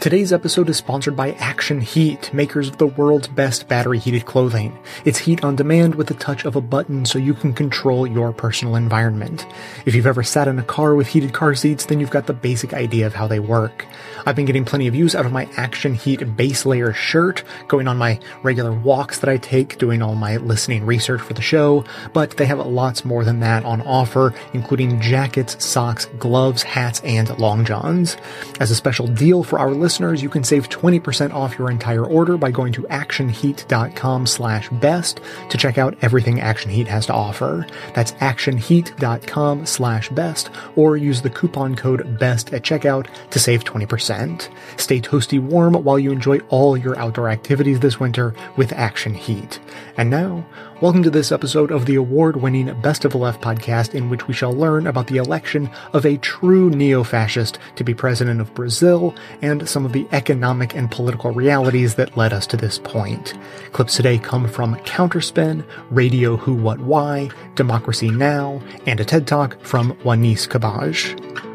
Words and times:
Today's 0.00 0.32
episode 0.32 0.68
is 0.68 0.76
sponsored 0.76 1.16
by 1.16 1.32
Action 1.32 1.80
Heat, 1.80 2.32
makers 2.32 2.68
of 2.68 2.78
the 2.78 2.86
world's 2.86 3.26
best 3.26 3.66
battery 3.66 3.98
heated 3.98 4.26
clothing. 4.26 4.78
It's 5.04 5.18
heat 5.18 5.42
on 5.42 5.56
demand 5.56 5.96
with 5.96 6.06
the 6.06 6.14
touch 6.14 6.44
of 6.44 6.54
a 6.54 6.60
button 6.60 7.04
so 7.04 7.18
you 7.18 7.34
can 7.34 7.52
control 7.52 8.06
your 8.06 8.32
personal 8.32 8.76
environment. 8.76 9.44
If 9.86 9.96
you've 9.96 10.06
ever 10.06 10.22
sat 10.22 10.46
in 10.46 10.56
a 10.60 10.62
car 10.62 10.94
with 10.94 11.08
heated 11.08 11.32
car 11.32 11.56
seats, 11.56 11.86
then 11.86 11.98
you've 11.98 12.12
got 12.12 12.28
the 12.28 12.32
basic 12.32 12.74
idea 12.74 13.08
of 13.08 13.14
how 13.16 13.26
they 13.26 13.40
work. 13.40 13.86
I've 14.24 14.36
been 14.36 14.44
getting 14.44 14.64
plenty 14.64 14.86
of 14.86 14.94
use 14.94 15.16
out 15.16 15.26
of 15.26 15.32
my 15.32 15.48
Action 15.56 15.94
Heat 15.94 16.36
base 16.36 16.64
layer 16.64 16.92
shirt, 16.92 17.42
going 17.66 17.88
on 17.88 17.96
my 17.96 18.20
regular 18.44 18.70
walks 18.72 19.18
that 19.18 19.28
I 19.28 19.36
take, 19.36 19.78
doing 19.78 20.00
all 20.00 20.14
my 20.14 20.36
listening 20.36 20.86
research 20.86 21.22
for 21.22 21.34
the 21.34 21.42
show, 21.42 21.84
but 22.12 22.36
they 22.36 22.46
have 22.46 22.64
lots 22.64 23.04
more 23.04 23.24
than 23.24 23.40
that 23.40 23.64
on 23.64 23.80
offer, 23.80 24.32
including 24.52 25.00
jackets, 25.00 25.62
socks, 25.64 26.04
gloves, 26.20 26.62
hats, 26.62 27.00
and 27.00 27.36
long 27.40 27.64
johns. 27.64 28.16
As 28.60 28.70
a 28.70 28.76
special 28.76 29.08
deal 29.08 29.42
for 29.42 29.58
our 29.58 29.72
listeners, 29.72 29.88
listeners, 29.98 30.22
you 30.22 30.28
can 30.28 30.44
save 30.44 30.68
20% 30.68 31.34
off 31.34 31.58
your 31.58 31.72
entire 31.72 32.04
order 32.04 32.38
by 32.38 32.52
going 32.52 32.72
to 32.72 32.82
actionheat.com 32.82 34.26
slash 34.26 34.68
best 34.68 35.20
to 35.50 35.58
check 35.58 35.76
out 35.76 35.98
everything 36.02 36.40
Action 36.40 36.70
Heat 36.70 36.86
has 36.86 37.06
to 37.06 37.12
offer. 37.12 37.66
That's 37.94 38.12
actionheat.com 38.12 39.66
slash 39.66 40.08
best 40.10 40.50
or 40.76 40.96
use 40.96 41.22
the 41.22 41.30
coupon 41.30 41.74
code 41.74 42.16
BEST 42.16 42.52
at 42.52 42.62
checkout 42.62 43.08
to 43.30 43.40
save 43.40 43.64
20%. 43.64 44.48
Stay 44.76 45.00
toasty 45.00 45.40
warm 45.40 45.74
while 45.74 45.98
you 45.98 46.12
enjoy 46.12 46.38
all 46.48 46.76
your 46.76 46.96
outdoor 46.96 47.28
activities 47.28 47.80
this 47.80 47.98
winter 47.98 48.36
with 48.56 48.72
Action 48.74 49.14
Heat. 49.14 49.58
And 49.96 50.10
now, 50.10 50.46
Welcome 50.80 51.02
to 51.02 51.10
this 51.10 51.32
episode 51.32 51.72
of 51.72 51.86
the 51.86 51.96
award 51.96 52.36
winning 52.36 52.72
Best 52.82 53.04
of 53.04 53.10
the 53.10 53.18
Left 53.18 53.42
podcast, 53.42 53.96
in 53.96 54.08
which 54.08 54.28
we 54.28 54.32
shall 54.32 54.52
learn 54.52 54.86
about 54.86 55.08
the 55.08 55.16
election 55.16 55.68
of 55.92 56.06
a 56.06 56.18
true 56.18 56.70
neo 56.70 57.02
fascist 57.02 57.58
to 57.74 57.82
be 57.82 57.94
president 57.94 58.40
of 58.40 58.54
Brazil 58.54 59.12
and 59.42 59.68
some 59.68 59.84
of 59.84 59.92
the 59.92 60.06
economic 60.12 60.76
and 60.76 60.88
political 60.88 61.32
realities 61.32 61.96
that 61.96 62.16
led 62.16 62.32
us 62.32 62.46
to 62.46 62.56
this 62.56 62.78
point. 62.78 63.34
Clips 63.72 63.96
today 63.96 64.18
come 64.18 64.46
from 64.46 64.76
Counterspin, 64.84 65.66
Radio 65.90 66.36
Who 66.36 66.54
What 66.54 66.78
Why, 66.78 67.28
Democracy 67.56 68.12
Now!, 68.12 68.62
and 68.86 69.00
a 69.00 69.04
TED 69.04 69.26
Talk 69.26 69.60
from 69.64 69.94
Wanis 70.04 70.46
Kabbaj. 70.46 71.47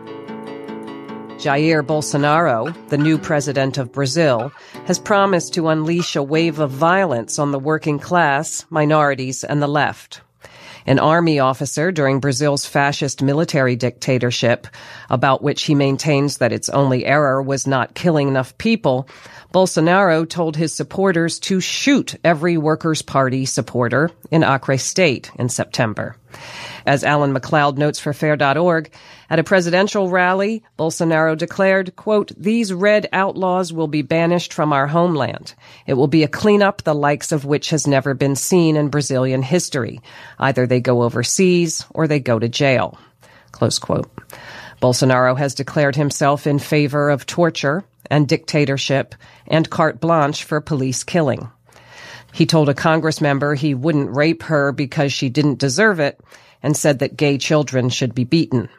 Jair 1.43 1.83
Bolsonaro, 1.85 2.73
the 2.87 2.97
new 2.97 3.17
president 3.17 3.77
of 3.77 3.91
Brazil, 3.91 4.53
has 4.85 4.97
promised 4.97 5.53
to 5.55 5.67
unleash 5.67 6.15
a 6.15 6.23
wave 6.23 6.59
of 6.59 6.71
violence 6.71 7.37
on 7.37 7.51
the 7.51 7.59
working 7.59 7.99
class, 7.99 8.65
minorities, 8.69 9.43
and 9.43 9.61
the 9.61 9.67
left. 9.67 10.21
An 10.85 10.99
army 10.99 11.39
officer 11.39 11.91
during 11.91 12.21
Brazil's 12.21 12.65
fascist 12.65 13.21
military 13.21 13.75
dictatorship, 13.75 14.67
about 15.09 15.43
which 15.43 15.63
he 15.63 15.75
maintains 15.75 16.37
that 16.37 16.53
its 16.53 16.69
only 16.69 17.05
error 17.05 17.41
was 17.41 17.67
not 17.67 17.93
killing 17.93 18.29
enough 18.29 18.57
people, 18.57 19.09
Bolsonaro 19.53 20.27
told 20.27 20.57
his 20.57 20.73
supporters 20.73 21.37
to 21.41 21.59
shoot 21.59 22.15
every 22.23 22.57
Workers' 22.57 23.03
Party 23.03 23.45
supporter 23.45 24.09
in 24.31 24.43
Acre 24.43 24.79
State 24.79 25.29
in 25.37 25.47
September. 25.47 26.15
As 26.87 27.03
Alan 27.03 27.33
MacLeod 27.33 27.77
notes 27.77 27.99
for 27.99 28.13
fair.org, 28.13 28.91
at 29.29 29.37
a 29.37 29.43
presidential 29.43 30.09
rally, 30.09 30.63
Bolsonaro 30.79 31.37
declared, 31.37 31.95
quote, 31.95 32.31
these 32.35 32.73
red 32.73 33.07
outlaws 33.13 33.71
will 33.71 33.87
be 33.87 34.01
banished 34.01 34.53
from 34.53 34.73
our 34.73 34.87
homeland. 34.87 35.53
It 35.85 35.93
will 35.93 36.07
be 36.07 36.23
a 36.23 36.27
cleanup 36.27 36.81
the 36.81 36.95
likes 36.95 37.31
of 37.31 37.45
which 37.45 37.69
has 37.69 37.85
never 37.85 38.15
been 38.15 38.35
seen 38.35 38.75
in 38.75 38.89
Brazilian 38.89 39.43
history. 39.43 40.01
Either 40.39 40.65
they 40.65 40.81
go 40.81 41.03
overseas 41.03 41.85
or 41.91 42.07
they 42.07 42.19
go 42.19 42.39
to 42.39 42.49
jail. 42.49 42.97
Close 43.51 43.77
quote. 43.77 44.09
Bolsonaro 44.81 45.37
has 45.37 45.53
declared 45.53 45.95
himself 45.95 46.47
in 46.47 46.57
favor 46.57 47.11
of 47.11 47.27
torture 47.27 47.85
and 48.09 48.27
dictatorship 48.27 49.15
and 49.47 49.69
carte 49.69 49.99
blanche 49.99 50.43
for 50.43 50.61
police 50.61 51.03
killing. 51.03 51.49
He 52.33 52.45
told 52.45 52.67
a 52.67 52.73
Congress 52.73 53.21
member 53.21 53.53
he 53.53 53.73
wouldn't 53.73 54.15
rape 54.15 54.43
her 54.43 54.71
because 54.71 55.13
she 55.13 55.29
didn't 55.29 55.59
deserve 55.59 55.99
it 55.99 56.19
and 56.63 56.75
said 56.75 56.99
that 56.99 57.17
gay 57.17 57.37
children 57.37 57.89
should 57.89 58.15
be 58.15 58.23
beaten. 58.23 58.69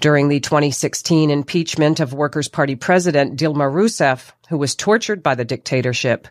During 0.00 0.28
the 0.28 0.40
2016 0.40 1.30
impeachment 1.30 2.00
of 2.00 2.12
Workers' 2.12 2.48
Party 2.48 2.76
President 2.76 3.38
Dilma 3.38 3.72
Rousseff, 3.72 4.32
who 4.50 4.58
was 4.58 4.74
tortured 4.74 5.22
by 5.22 5.34
the 5.34 5.44
dictatorship, 5.44 6.28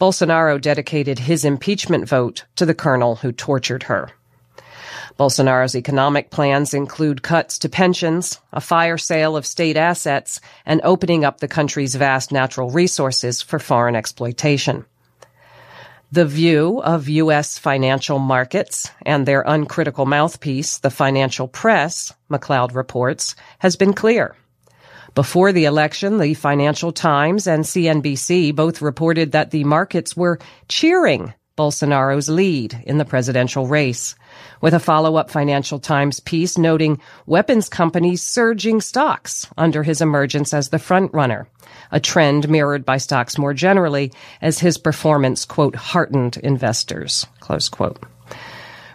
Bolsonaro 0.00 0.60
dedicated 0.60 1.18
his 1.18 1.44
impeachment 1.44 2.08
vote 2.08 2.44
to 2.54 2.64
the 2.64 2.74
colonel 2.74 3.16
who 3.16 3.32
tortured 3.32 3.82
her. 3.84 4.10
Bolsonaro's 5.20 5.76
economic 5.76 6.30
plans 6.30 6.72
include 6.72 7.22
cuts 7.22 7.58
to 7.58 7.68
pensions, 7.68 8.40
a 8.54 8.60
fire 8.62 8.96
sale 8.96 9.36
of 9.36 9.44
state 9.44 9.76
assets, 9.76 10.40
and 10.64 10.80
opening 10.82 11.26
up 11.26 11.40
the 11.40 11.46
country's 11.46 11.94
vast 11.94 12.32
natural 12.32 12.70
resources 12.70 13.42
for 13.42 13.58
foreign 13.58 13.94
exploitation. 13.94 14.86
The 16.10 16.24
view 16.24 16.80
of 16.82 17.10
U.S. 17.10 17.58
financial 17.58 18.18
markets 18.18 18.90
and 19.04 19.26
their 19.26 19.42
uncritical 19.46 20.06
mouthpiece, 20.06 20.78
the 20.78 20.88
financial 20.88 21.48
press, 21.48 22.14
MacLeod 22.30 22.72
reports, 22.72 23.36
has 23.58 23.76
been 23.76 23.92
clear. 23.92 24.34
Before 25.14 25.52
the 25.52 25.66
election, 25.66 26.16
the 26.16 26.32
Financial 26.32 26.92
Times 26.92 27.46
and 27.46 27.64
CNBC 27.64 28.56
both 28.56 28.80
reported 28.80 29.32
that 29.32 29.50
the 29.50 29.64
markets 29.64 30.16
were 30.16 30.38
cheering 30.68 31.34
Bolsonaro's 31.58 32.30
lead 32.30 32.82
in 32.86 32.96
the 32.96 33.04
presidential 33.04 33.66
race, 33.66 34.14
with 34.60 34.74
a 34.74 34.80
follow-up 34.80 35.30
Financial 35.30 35.78
Times 35.78 36.20
piece 36.20 36.58
noting 36.58 37.00
weapons 37.26 37.68
companies 37.68 38.22
surging 38.22 38.80
stocks 38.80 39.46
under 39.56 39.82
his 39.82 40.00
emergence 40.00 40.52
as 40.54 40.68
the 40.68 40.78
frontrunner 40.78 41.46
a 41.90 42.00
trend 42.00 42.48
mirrored 42.48 42.84
by 42.84 42.96
stocks 42.96 43.38
more 43.38 43.54
generally 43.54 44.12
as 44.40 44.58
his 44.58 44.78
performance, 44.78 45.44
quote, 45.44 45.76
heartened 45.76 46.36
investors, 46.38 47.26
close 47.40 47.68
quote. 47.68 48.02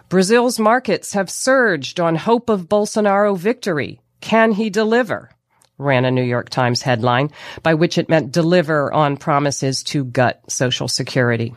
Brazil's 0.08 0.58
markets 0.58 1.14
have 1.14 1.30
surged 1.30 1.98
on 1.98 2.14
hope 2.14 2.48
of 2.48 2.68
Bolsonaro 2.68 3.36
victory. 3.36 4.00
Can 4.20 4.52
he 4.52 4.70
deliver? 4.70 5.30
ran 5.78 6.06
a 6.06 6.10
New 6.10 6.22
York 6.22 6.48
Times 6.48 6.80
headline, 6.80 7.30
by 7.62 7.74
which 7.74 7.98
it 7.98 8.08
meant 8.08 8.32
deliver 8.32 8.90
on 8.90 9.18
promises 9.18 9.82
to 9.82 10.04
gut 10.04 10.40
Social 10.50 10.88
Security. 10.88 11.54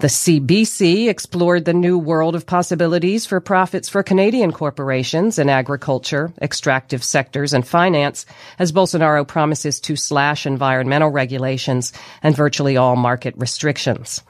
The 0.00 0.08
CBC 0.08 1.08
explored 1.08 1.64
the 1.64 1.72
new 1.72 1.96
world 1.96 2.34
of 2.34 2.46
possibilities 2.46 3.26
for 3.26 3.40
profits 3.40 3.88
for 3.88 4.02
Canadian 4.02 4.50
corporations 4.52 5.38
in 5.38 5.48
agriculture, 5.48 6.32
extractive 6.42 7.04
sectors, 7.04 7.52
and 7.52 7.66
finance, 7.66 8.26
as 8.58 8.72
Bolsonaro 8.72 9.26
promises 9.26 9.80
to 9.80 9.94
slash 9.94 10.46
environmental 10.46 11.10
regulations 11.10 11.92
and 12.22 12.36
virtually 12.36 12.76
all 12.76 12.96
market 12.96 13.34
restrictions. 13.36 14.20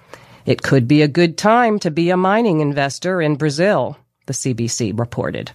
It 0.44 0.62
could 0.62 0.86
be 0.86 1.00
a 1.00 1.08
good 1.08 1.38
time 1.38 1.78
to 1.80 1.90
be 1.90 2.10
a 2.10 2.16
mining 2.16 2.60
investor 2.60 3.22
in 3.22 3.36
Brazil, 3.36 3.96
the 4.26 4.34
CBC 4.34 4.96
reported. 4.98 5.50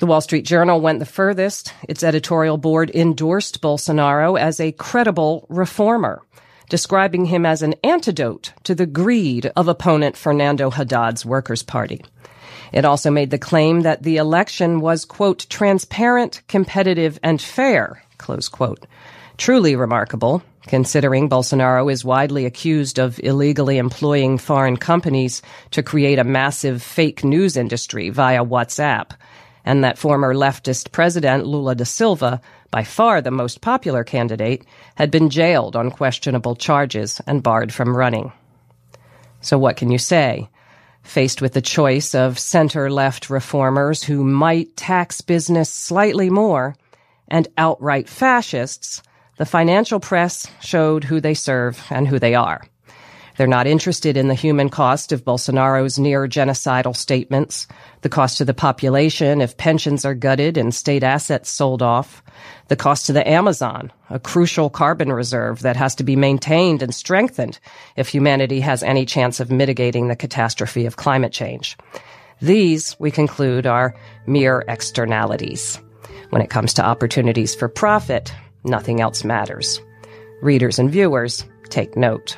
The 0.00 0.06
Wall 0.06 0.20
Street 0.20 0.44
Journal 0.44 0.80
went 0.80 0.98
the 0.98 1.06
furthest. 1.06 1.72
Its 1.88 2.02
editorial 2.02 2.58
board 2.58 2.90
endorsed 2.90 3.62
Bolsonaro 3.62 4.38
as 4.38 4.60
a 4.60 4.72
credible 4.72 5.46
reformer 5.48 6.22
describing 6.68 7.26
him 7.26 7.46
as 7.46 7.62
an 7.62 7.74
antidote 7.84 8.52
to 8.64 8.74
the 8.74 8.86
greed 8.86 9.50
of 9.56 9.68
opponent 9.68 10.16
Fernando 10.16 10.70
Haddad's 10.70 11.24
Workers' 11.24 11.62
Party. 11.62 12.04
It 12.72 12.84
also 12.84 13.10
made 13.10 13.30
the 13.30 13.38
claim 13.38 13.82
that 13.82 14.02
the 14.02 14.16
election 14.16 14.80
was, 14.80 15.04
quote, 15.04 15.46
transparent, 15.48 16.42
competitive, 16.48 17.18
and 17.22 17.40
fair, 17.40 18.02
close 18.18 18.48
quote. 18.48 18.86
Truly 19.36 19.76
remarkable, 19.76 20.42
considering 20.66 21.28
Bolsonaro 21.28 21.92
is 21.92 22.04
widely 22.04 22.44
accused 22.44 22.98
of 22.98 23.20
illegally 23.20 23.78
employing 23.78 24.38
foreign 24.38 24.76
companies 24.76 25.42
to 25.70 25.82
create 25.82 26.18
a 26.18 26.24
massive 26.24 26.82
fake 26.82 27.22
news 27.22 27.56
industry 27.56 28.10
via 28.10 28.44
WhatsApp, 28.44 29.10
and 29.64 29.84
that 29.84 29.98
former 29.98 30.34
leftist 30.34 30.92
president 30.92 31.46
Lula 31.46 31.74
da 31.74 31.84
Silva 31.84 32.40
by 32.70 32.84
far 32.84 33.20
the 33.20 33.30
most 33.30 33.60
popular 33.60 34.04
candidate, 34.04 34.64
had 34.94 35.10
been 35.10 35.30
jailed 35.30 35.76
on 35.76 35.90
questionable 35.90 36.54
charges 36.54 37.20
and 37.26 37.42
barred 37.42 37.72
from 37.72 37.96
running. 37.96 38.32
So 39.40 39.58
what 39.58 39.76
can 39.76 39.90
you 39.90 39.98
say? 39.98 40.48
Faced 41.02 41.40
with 41.40 41.52
the 41.52 41.62
choice 41.62 42.14
of 42.14 42.38
center-left 42.38 43.30
reformers 43.30 44.02
who 44.02 44.24
might 44.24 44.76
tax 44.76 45.20
business 45.20 45.72
slightly 45.72 46.30
more 46.30 46.74
and 47.28 47.46
outright 47.56 48.08
fascists, 48.08 49.02
the 49.36 49.46
financial 49.46 50.00
press 50.00 50.46
showed 50.60 51.04
who 51.04 51.20
they 51.20 51.34
serve 51.34 51.84
and 51.90 52.08
who 52.08 52.18
they 52.18 52.34
are. 52.34 52.64
They're 53.36 53.46
not 53.46 53.66
interested 53.66 54.16
in 54.16 54.28
the 54.28 54.34
human 54.34 54.68
cost 54.68 55.12
of 55.12 55.24
Bolsonaro's 55.24 55.98
near 55.98 56.26
genocidal 56.26 56.96
statements, 56.96 57.66
the 58.00 58.08
cost 58.08 58.38
to 58.38 58.44
the 58.44 58.54
population 58.54 59.40
if 59.40 59.56
pensions 59.56 60.04
are 60.04 60.14
gutted 60.14 60.56
and 60.56 60.74
state 60.74 61.02
assets 61.02 61.50
sold 61.50 61.82
off, 61.82 62.22
the 62.68 62.76
cost 62.76 63.06
to 63.06 63.12
the 63.12 63.28
Amazon, 63.28 63.92
a 64.10 64.18
crucial 64.18 64.70
carbon 64.70 65.12
reserve 65.12 65.60
that 65.60 65.76
has 65.76 65.94
to 65.96 66.04
be 66.04 66.16
maintained 66.16 66.82
and 66.82 66.94
strengthened 66.94 67.58
if 67.96 68.08
humanity 68.08 68.60
has 68.60 68.82
any 68.82 69.04
chance 69.04 69.40
of 69.40 69.50
mitigating 69.50 70.08
the 70.08 70.16
catastrophe 70.16 70.86
of 70.86 70.96
climate 70.96 71.32
change. 71.32 71.76
These, 72.40 72.96
we 72.98 73.10
conclude, 73.10 73.66
are 73.66 73.94
mere 74.26 74.64
externalities. 74.68 75.80
When 76.30 76.42
it 76.42 76.50
comes 76.50 76.74
to 76.74 76.84
opportunities 76.84 77.54
for 77.54 77.68
profit, 77.68 78.32
Nothing 78.66 79.00
else 79.00 79.22
matters. 79.22 79.80
Readers 80.42 80.80
and 80.80 80.90
viewers, 80.90 81.44
take 81.70 81.96
note. 81.96 82.36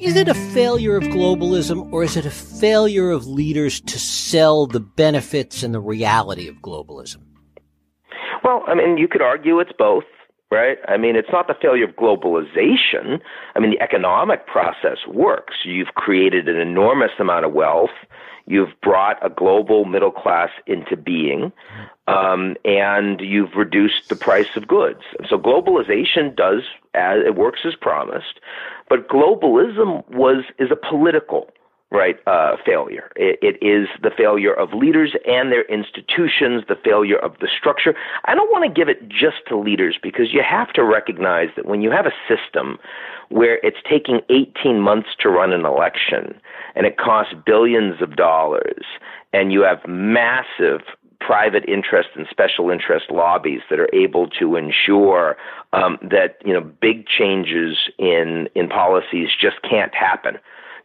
Is 0.00 0.16
it 0.16 0.28
a 0.28 0.34
failure 0.34 0.96
of 0.96 1.02
globalism 1.02 1.92
or 1.92 2.02
is 2.02 2.16
it 2.16 2.24
a 2.24 2.30
failure 2.30 3.10
of 3.10 3.26
leaders 3.26 3.80
to 3.82 3.98
sell 3.98 4.66
the 4.66 4.80
benefits 4.80 5.62
and 5.62 5.74
the 5.74 5.80
reality 5.80 6.48
of 6.48 6.56
globalism? 6.62 7.27
Well, 8.44 8.64
I 8.66 8.74
mean, 8.74 8.98
you 8.98 9.08
could 9.08 9.22
argue 9.22 9.60
it's 9.60 9.72
both, 9.76 10.04
right? 10.50 10.78
I 10.86 10.96
mean, 10.96 11.16
it's 11.16 11.30
not 11.32 11.46
the 11.46 11.54
failure 11.60 11.84
of 11.84 11.96
globalization. 11.96 13.20
I 13.54 13.60
mean, 13.60 13.70
the 13.70 13.80
economic 13.80 14.46
process 14.46 14.98
works. 15.06 15.56
You've 15.64 15.94
created 15.94 16.48
an 16.48 16.56
enormous 16.56 17.12
amount 17.18 17.44
of 17.44 17.52
wealth. 17.52 17.90
You've 18.46 18.80
brought 18.82 19.24
a 19.24 19.28
global 19.28 19.84
middle 19.84 20.10
class 20.10 20.48
into 20.66 20.96
being, 20.96 21.52
um, 22.06 22.56
and 22.64 23.20
you've 23.20 23.54
reduced 23.54 24.08
the 24.08 24.16
price 24.16 24.56
of 24.56 24.66
goods. 24.66 25.02
So 25.28 25.38
globalization 25.38 26.34
does 26.34 26.62
as 26.94 27.18
it 27.26 27.34
works 27.36 27.60
as 27.66 27.74
promised, 27.74 28.40
but 28.88 29.06
globalism 29.08 30.08
was 30.08 30.44
is 30.58 30.70
a 30.70 30.76
political 30.76 31.50
right 31.90 32.16
uh, 32.26 32.56
failure. 32.66 33.10
It, 33.16 33.38
it 33.40 33.64
is 33.64 33.88
the 34.02 34.10
failure 34.10 34.52
of 34.52 34.74
leaders 34.74 35.14
and 35.26 35.50
their 35.50 35.64
institutions, 35.64 36.64
the 36.68 36.76
failure 36.84 37.18
of 37.18 37.38
the 37.40 37.48
structure. 37.48 37.94
I 38.26 38.34
don't 38.34 38.50
want 38.50 38.64
to 38.64 38.70
give 38.70 38.88
it 38.88 39.08
just 39.08 39.36
to 39.48 39.56
leaders 39.56 39.98
because 40.02 40.32
you 40.32 40.42
have 40.42 40.72
to 40.74 40.84
recognize 40.84 41.48
that 41.56 41.64
when 41.64 41.80
you 41.80 41.90
have 41.90 42.06
a 42.06 42.12
system 42.28 42.78
where 43.30 43.58
it's 43.62 43.78
taking 43.88 44.20
18 44.28 44.80
months 44.80 45.08
to 45.20 45.28
run 45.30 45.52
an 45.52 45.64
election 45.64 46.38
and 46.74 46.86
it 46.86 46.98
costs 46.98 47.34
billions 47.46 48.02
of 48.02 48.16
dollars 48.16 48.84
and 49.32 49.52
you 49.52 49.62
have 49.62 49.80
massive 49.86 50.80
private 51.20 51.64
interest 51.68 52.10
and 52.14 52.26
special 52.30 52.70
interest 52.70 53.10
lobbies 53.10 53.60
that 53.68 53.80
are 53.80 53.92
able 53.92 54.28
to 54.28 54.56
ensure 54.56 55.36
um, 55.72 55.98
that 56.02 56.36
you 56.44 56.52
know 56.52 56.60
big 56.60 57.06
changes 57.06 57.76
in 57.98 58.48
in 58.54 58.68
policies 58.68 59.28
just 59.38 59.60
can't 59.62 59.94
happen 59.94 60.38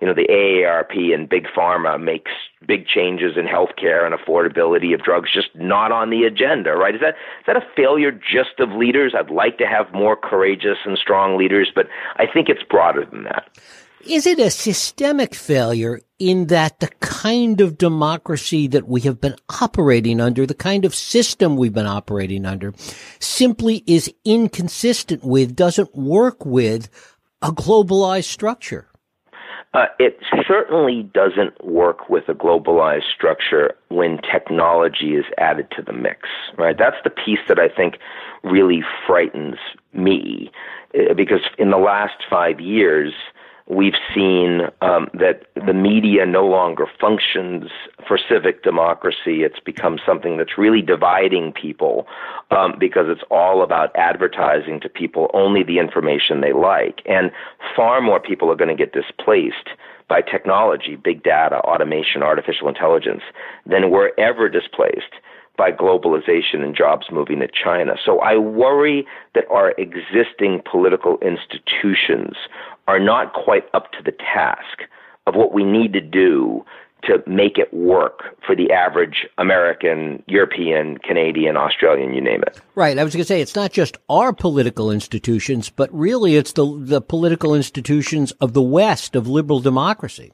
you 0.04 0.10
know, 0.10 0.14
the 0.14 0.28
AARP 0.28 1.14
and 1.14 1.30
Big 1.30 1.48
Pharma 1.56 1.98
makes 1.98 2.30
big 2.68 2.86
changes 2.86 3.38
in 3.38 3.46
healthcare 3.46 4.06
and 4.06 4.14
affordability 4.14 4.94
of 4.94 5.02
drugs 5.02 5.32
just 5.34 5.48
not 5.56 5.94
on 5.94 6.10
the 6.10 6.26
agenda, 6.26 6.74
right? 6.74 6.94
Is 6.94 7.00
that 7.00 7.16
is 7.40 7.46
that 7.48 7.56
a 7.56 7.66
failure 7.74 8.12
just 8.12 8.60
of 8.60 8.72
leaders? 8.72 9.14
I'd 9.18 9.30
like 9.30 9.58
to 9.60 9.66
have 9.66 9.94
more 9.94 10.18
courageous 10.18 10.80
and 10.84 10.98
strong 10.98 11.38
leaders, 11.38 11.72
but 11.74 11.88
I 12.18 12.26
think 12.28 12.50
it's 12.50 12.64
broader 12.70 13.06
than 13.10 13.24
that. 13.24 13.48
Is 14.06 14.28
it 14.28 14.40
a 14.40 14.52
systemic 14.52 15.34
failure 15.34 16.02
in 16.20 16.48
that 16.48 16.82
the 16.82 16.90
kind 17.00 17.62
of 17.62 17.78
democracy 17.78 18.68
that 18.68 18.86
we 18.86 19.00
have 19.02 19.22
been 19.22 19.38
operating 19.62 20.20
under, 20.20 20.46
the 20.46 20.54
kind 20.54 20.84
of 20.84 20.94
system 20.94 21.56
we've 21.56 21.72
been 21.72 21.88
operating 21.88 22.46
under, 22.46 22.74
simply 23.20 23.86
is 23.88 24.14
inconsistent 24.26 25.24
with, 25.24 25.56
doesn't 25.56 25.96
work 25.96 26.46
with 26.46 26.90
a 27.42 27.54
globalized 27.54 28.26
structure? 28.26 28.90
Uh, 29.74 29.88
it 29.98 30.20
certainly 30.48 31.02
doesn't 31.14 31.64
work 31.66 32.08
with 32.08 32.30
a 32.30 32.34
globalized 32.34 33.12
structure 33.14 33.74
when 33.90 34.20
technology 34.20 35.16
is 35.16 35.26
added 35.40 35.68
to 35.76 35.82
the 35.82 35.94
mix, 35.94 36.30
right? 36.60 36.78
That's 36.78 36.98
the 37.04 37.10
piece 37.10 37.40
that 37.48 37.58
I 37.58 37.70
think 37.70 37.98
really 38.44 38.84
frightens 39.08 39.56
me 39.92 40.52
uh, 40.94 41.16
because 41.16 41.42
in 41.58 41.72
the 41.72 41.78
last 41.78 42.24
five 42.30 42.60
years, 42.60 43.14
we've 43.68 43.96
seen 44.14 44.62
um, 44.82 45.10
that 45.14 45.44
the 45.56 45.74
media 45.74 46.26
no 46.26 46.46
longer 46.46 46.86
functions 47.00 47.70
for 48.08 48.18
civic 48.18 48.64
democracy. 48.64 49.44
It's 49.44 49.60
become 49.60 50.00
something 50.06 50.38
that's 50.38 50.58
really 50.58 50.82
dividing 50.82 51.54
people 51.54 52.06
um, 52.52 52.76
because 52.80 53.06
it's 53.08 53.24
all 53.32 53.64
about 53.64 53.96
advertising 53.96 54.80
to 54.82 54.90
people 54.90 55.32
only 55.34 55.64
the 55.64 55.80
information 55.80 56.42
they 56.42 56.54
like. 56.54 57.02
And 57.06 57.32
far 57.76 58.02
more 58.02 58.20
people 58.20 58.52
are 58.52 58.56
going 58.56 58.76
to 58.76 58.86
get 58.86 58.94
displaced 58.94 59.70
by 60.10 60.22
technology, 60.22 60.96
big 60.96 61.24
data, 61.24 61.58
automation, 61.60 62.22
artificial 62.22 62.68
intelligence 62.68 63.22
than 63.66 63.90
were 63.90 64.12
ever 64.18 64.50
displaced 64.50 65.14
by 65.58 65.72
globalization 65.72 66.64
and 66.64 66.76
jobs 66.76 67.08
moving 67.12 67.40
to 67.40 67.48
China. 67.48 67.96
So 68.04 68.20
I 68.20 68.38
worry 68.38 69.06
that 69.36 69.46
our 69.52 69.72
existing 69.78 70.62
political 70.70 71.18
institutions 71.20 72.36
are 72.88 73.00
not 73.00 73.34
quite 73.34 73.66
up 73.74 73.92
to 73.94 74.04
the 74.04 74.12
task 74.12 74.84
of 75.28 75.36
what 75.36 75.54
we 75.54 75.64
need 75.64 75.94
to 75.94 76.02
do 76.02 76.66
to 77.04 77.22
make 77.28 77.58
it 77.58 77.74
work 77.74 78.36
for 78.46 78.56
the 78.56 78.72
average 78.72 79.28
American, 79.38 80.24
European, 80.28 80.98
Canadian, 81.00 81.58
Australian, 81.58 82.14
you 82.14 82.22
name 82.22 82.42
it. 82.44 82.60
Right. 82.76 82.98
I 82.98 83.04
was 83.04 83.14
going 83.14 83.24
to 83.24 83.28
say 83.28 83.42
it's 83.42 83.56
not 83.56 83.72
just 83.72 83.98
our 84.10 84.32
political 84.32 84.90
institutions, 84.90 85.70
but 85.70 85.94
really 85.94 86.36
it's 86.36 86.54
the 86.54 86.78
the 86.80 87.02
political 87.02 87.54
institutions 87.54 88.32
of 88.34 88.54
the 88.54 88.62
West 88.62 89.16
of 89.16 89.28
liberal 89.28 89.60
democracy. 89.60 90.32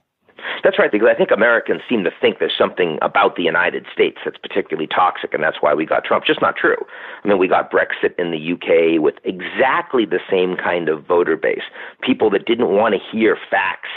That's 0.64 0.78
right, 0.78 0.92
because 0.92 1.08
I 1.10 1.16
think 1.16 1.32
Americans 1.32 1.82
seem 1.88 2.04
to 2.04 2.12
think 2.22 2.40
there's 2.40 2.58
something 2.58 3.00
about 3.02 3.36
the 3.36 3.44
United 3.44 3.86
States 3.94 4.18
that's 4.26 4.38
particularly 4.38 4.88
toxic, 4.88 5.34
and 5.34 5.44
that's 5.44 5.58
why 5.62 5.74
we 5.74 5.86
got 5.86 6.04
Trump. 6.04 6.26
Just 6.26 6.42
not 6.42 6.56
true. 6.56 6.78
I 7.24 7.28
mean, 7.28 7.38
we 7.38 7.48
got 7.48 7.72
Brexit 7.72 8.18
in 8.18 8.32
the 8.32 8.54
UK 8.54 9.02
with 9.02 9.16
exactly 9.24 10.06
the 10.06 10.20
same 10.30 10.58
kind 10.58 10.90
of 10.90 11.06
voter 11.06 11.38
base. 11.38 11.64
People 12.02 12.30
that 12.32 12.46
didn't 12.46 12.70
want 12.70 12.94
to 12.94 13.00
hear 13.00 13.38
facts 13.50 13.90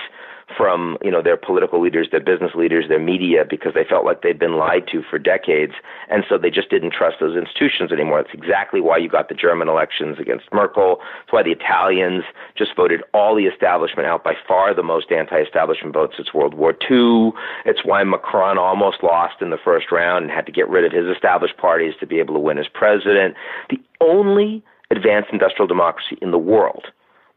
from 0.56 0.98
you 1.02 1.10
know 1.10 1.22
their 1.22 1.36
political 1.36 1.80
leaders, 1.80 2.08
their 2.10 2.20
business 2.20 2.52
leaders, 2.54 2.86
their 2.88 2.98
media 2.98 3.44
because 3.48 3.72
they 3.74 3.84
felt 3.84 4.04
like 4.04 4.22
they'd 4.22 4.38
been 4.38 4.56
lied 4.56 4.86
to 4.92 5.02
for 5.02 5.18
decades, 5.18 5.72
and 6.08 6.24
so 6.28 6.38
they 6.38 6.50
just 6.50 6.70
didn't 6.70 6.92
trust 6.92 7.16
those 7.20 7.36
institutions 7.36 7.92
anymore. 7.92 8.22
That's 8.22 8.34
exactly 8.34 8.80
why 8.80 8.98
you 8.98 9.08
got 9.08 9.28
the 9.28 9.34
German 9.34 9.68
elections 9.68 10.18
against 10.18 10.46
Merkel. 10.52 10.98
It's 11.24 11.32
why 11.32 11.42
the 11.42 11.52
Italians 11.52 12.24
just 12.56 12.76
voted 12.76 13.02
all 13.14 13.34
the 13.34 13.46
establishment 13.46 14.06
out 14.06 14.24
by 14.24 14.34
far 14.46 14.74
the 14.74 14.82
most 14.82 15.10
anti-establishment 15.10 15.94
votes 15.94 16.14
since 16.16 16.34
World 16.34 16.54
War 16.54 16.72
II. 16.90 17.32
It's 17.64 17.84
why 17.84 18.04
Macron 18.04 18.58
almost 18.58 19.02
lost 19.02 19.40
in 19.40 19.50
the 19.50 19.58
first 19.62 19.90
round 19.90 20.24
and 20.24 20.32
had 20.32 20.46
to 20.46 20.52
get 20.52 20.68
rid 20.68 20.84
of 20.84 20.92
his 20.92 21.06
established 21.06 21.56
parties 21.56 21.94
to 22.00 22.06
be 22.06 22.18
able 22.18 22.34
to 22.34 22.40
win 22.40 22.58
as 22.58 22.68
president. 22.72 23.34
The 23.70 23.80
only 24.00 24.62
advanced 24.90 25.30
industrial 25.32 25.66
democracy 25.66 26.18
in 26.20 26.30
the 26.30 26.38
world 26.38 26.86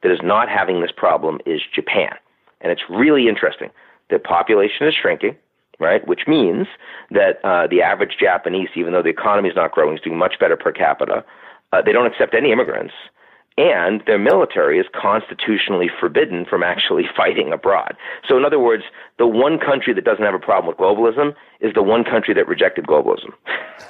that 0.03 0.11
is 0.11 0.19
not 0.21 0.49
having 0.49 0.81
this 0.81 0.91
problem 0.95 1.39
is 1.45 1.61
Japan. 1.73 2.13
And 2.65 2.71
it's 2.71 2.81
really 2.89 3.27
interesting. 3.27 3.69
The 4.09 4.17
population 4.17 4.87
is 4.87 4.95
shrinking, 4.99 5.35
right? 5.79 6.05
Which 6.07 6.21
means 6.27 6.65
that 7.11 7.39
uh, 7.43 7.67
the 7.67 7.83
average 7.83 8.17
Japanese, 8.19 8.69
even 8.75 8.91
though 8.91 9.03
the 9.03 9.09
economy 9.09 9.49
is 9.49 9.55
not 9.55 9.71
growing, 9.71 9.95
is 9.95 10.01
doing 10.01 10.17
much 10.17 10.39
better 10.39 10.57
per 10.57 10.71
capita. 10.71 11.23
Uh, 11.71 11.83
they 11.83 11.91
don't 11.91 12.07
accept 12.07 12.33
any 12.33 12.51
immigrants, 12.51 12.95
and 13.55 14.01
their 14.07 14.17
military 14.17 14.79
is 14.79 14.87
constitutionally 14.99 15.91
forbidden 15.99 16.43
from 16.43 16.63
actually 16.63 17.03
fighting 17.15 17.53
abroad. 17.53 17.95
So, 18.27 18.35
in 18.35 18.43
other 18.43 18.59
words, 18.59 18.81
the 19.19 19.27
one 19.27 19.59
country 19.59 19.93
that 19.93 20.03
doesn't 20.03 20.25
have 20.25 20.33
a 20.33 20.39
problem 20.39 20.65
with 20.65 20.77
globalism 20.77 21.35
is 21.59 21.71
the 21.75 21.83
one 21.83 22.03
country 22.03 22.33
that 22.33 22.47
rejected 22.47 22.87
globalism. 22.87 23.31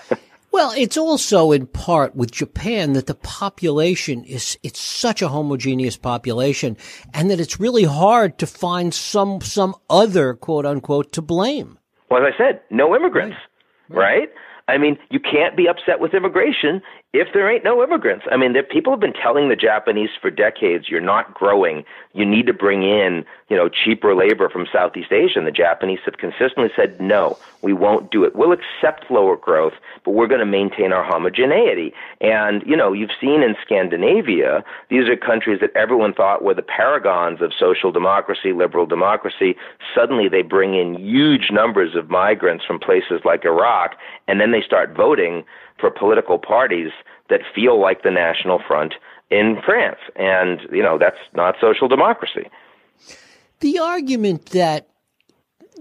Well, 0.56 0.72
it's 0.78 0.96
also 0.96 1.52
in 1.52 1.68
part 1.68 2.16
with 2.16 2.32
Japan 2.32 2.94
that 2.94 3.08
the 3.08 3.14
population 3.14 4.24
is, 4.24 4.58
it's 4.64 4.80
such 4.80 5.22
a 5.22 5.28
homogeneous 5.28 5.98
population 5.98 6.78
and 7.14 7.30
that 7.30 7.42
it's 7.42 7.60
really 7.60 7.84
hard 7.84 8.38
to 8.38 8.48
find 8.48 8.94
some, 8.94 9.42
some 9.42 9.76
other 9.90 10.34
quote 10.34 10.66
unquote 10.66 11.12
to 11.12 11.22
blame. 11.22 11.78
Well, 12.10 12.26
as 12.26 12.32
I 12.34 12.38
said, 12.38 12.62
no 12.72 12.96
immigrants, 12.96 13.36
right? 13.90 13.98
right. 13.98 14.20
right? 14.20 14.30
I 14.70 14.78
mean, 14.78 14.98
you 15.10 15.20
can't 15.20 15.58
be 15.58 15.68
upset 15.68 16.00
with 16.00 16.14
immigration 16.14 16.82
if 17.16 17.34
there 17.34 17.50
ain't 17.50 17.64
no 17.64 17.82
immigrants. 17.82 18.26
I 18.30 18.36
mean, 18.36 18.52
there, 18.52 18.64
people 18.64 18.92
have 18.92 19.00
been 19.00 19.14
telling 19.14 19.48
the 19.48 19.56
Japanese 19.56 20.10
for 20.22 20.30
decades, 20.30 20.90
you're 20.90 21.00
not 21.00 21.34
growing. 21.34 21.86
You 22.14 22.26
need 22.26 22.46
to 22.48 22.54
bring 22.54 22.84
in, 22.84 23.24
you 23.50 23.56
know, 23.56 23.70
cheaper 23.70 24.14
labor 24.14 24.50
from 24.50 24.68
Southeast 24.72 25.14
Asia. 25.14 25.40
And 25.40 25.48
the 25.48 25.52
Japanese 25.52 26.00
have 26.04 26.18
consistently 26.18 26.70
said, 26.76 27.00
no, 27.00 27.38
we 27.62 27.72
won't 27.72 28.12
do 28.12 28.26
it. 28.26 28.36
We'll 28.36 28.52
accept 28.52 29.10
lower 29.10 29.38
growth, 29.38 29.74
but 30.04 30.12
we're 30.12 30.28
going 30.28 30.40
to 30.40 30.46
maintain 30.46 30.92
our 30.92 31.04
homogeneity. 31.04 31.94
And, 32.20 32.64
you 32.66 32.76
know, 32.76 32.92
you've 32.92 33.16
seen 33.20 33.42
in 33.42 33.56
Scandinavia, 33.64 34.64
these 34.90 35.08
are 35.08 35.16
countries 35.16 35.62
that 35.62 35.76
everyone 35.76 36.14
thought 36.14 36.44
were 36.44 36.54
the 36.54 36.62
paragons 36.62 37.42
of 37.42 37.54
social 37.58 37.92
democracy, 37.94 38.52
liberal 38.52 38.86
democracy. 38.86 39.56
Suddenly 39.96 40.28
they 40.28 40.42
bring 40.42 40.76
in 40.76 40.96
huge 41.00 41.50
numbers 41.50 41.96
of 41.96 42.10
migrants 42.10 42.66
from 42.66 42.78
places 42.78 43.22
like 43.24 43.46
Iraq, 43.46 43.96
and 44.28 44.42
then 44.42 44.52
they 44.52 44.62
start 44.62 44.96
voting 44.96 45.46
for 45.80 45.90
political 45.92 46.38
parties 46.38 46.92
that 47.30 47.42
feel 47.54 47.80
like 47.80 48.04
the 48.04 48.12
National 48.12 48.62
Front 48.66 48.94
in 49.30 49.58
France. 49.66 50.00
And, 50.16 50.62
you 50.72 50.84
know, 50.84 50.98
that's 50.98 51.18
not 51.34 51.56
social 51.60 51.88
democracy. 51.88 52.48
The 53.60 53.80
argument 53.80 54.48
that 54.48 54.88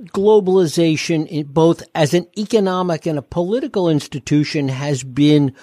globalization, 0.06 1.46
both 1.46 1.82
as 1.94 2.14
an 2.14 2.26
economic 2.36 3.06
and 3.06 3.18
a 3.18 3.22
political 3.22 3.88
institution, 3.88 4.68
has 4.68 5.04
been 5.04 5.54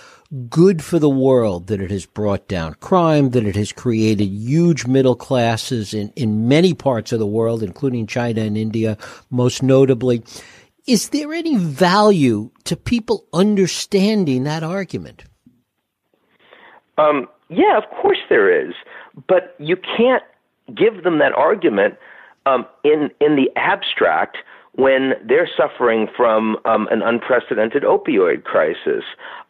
good 0.49 0.81
for 0.81 0.97
the 0.99 1.09
world, 1.09 1.67
that 1.67 1.81
it 1.81 1.91
has 1.91 2.05
brought 2.05 2.47
down 2.47 2.73
crime, 2.75 3.31
that 3.31 3.45
it 3.45 3.55
has 3.55 3.73
created 3.73 4.25
huge 4.25 4.87
middle 4.87 5.15
classes 5.15 5.93
in, 5.93 6.13
in 6.15 6.47
many 6.47 6.73
parts 6.73 7.11
of 7.11 7.19
the 7.19 7.27
world, 7.27 7.61
including 7.61 8.07
China 8.07 8.41
and 8.41 8.57
India, 8.57 8.97
most 9.29 9.61
notably. 9.61 10.23
Is 10.87 11.09
there 11.09 11.33
any 11.33 11.57
value 11.57 12.49
to 12.65 12.75
people 12.75 13.25
understanding 13.33 14.43
that 14.45 14.63
argument? 14.63 15.23
Um, 16.97 17.27
yeah, 17.49 17.77
of 17.77 17.83
course 18.01 18.19
there 18.29 18.67
is. 18.67 18.73
But 19.27 19.55
you 19.59 19.75
can't 19.75 20.23
give 20.75 21.03
them 21.03 21.19
that 21.19 21.33
argument 21.33 21.95
um, 22.45 22.65
in 22.83 23.11
in 23.19 23.35
the 23.35 23.49
abstract 23.55 24.37
when 24.73 25.13
they're 25.27 25.49
suffering 25.57 26.07
from 26.15 26.57
um, 26.65 26.87
an 26.91 27.01
unprecedented 27.01 27.83
opioid 27.83 28.43
crisis, 28.43 29.03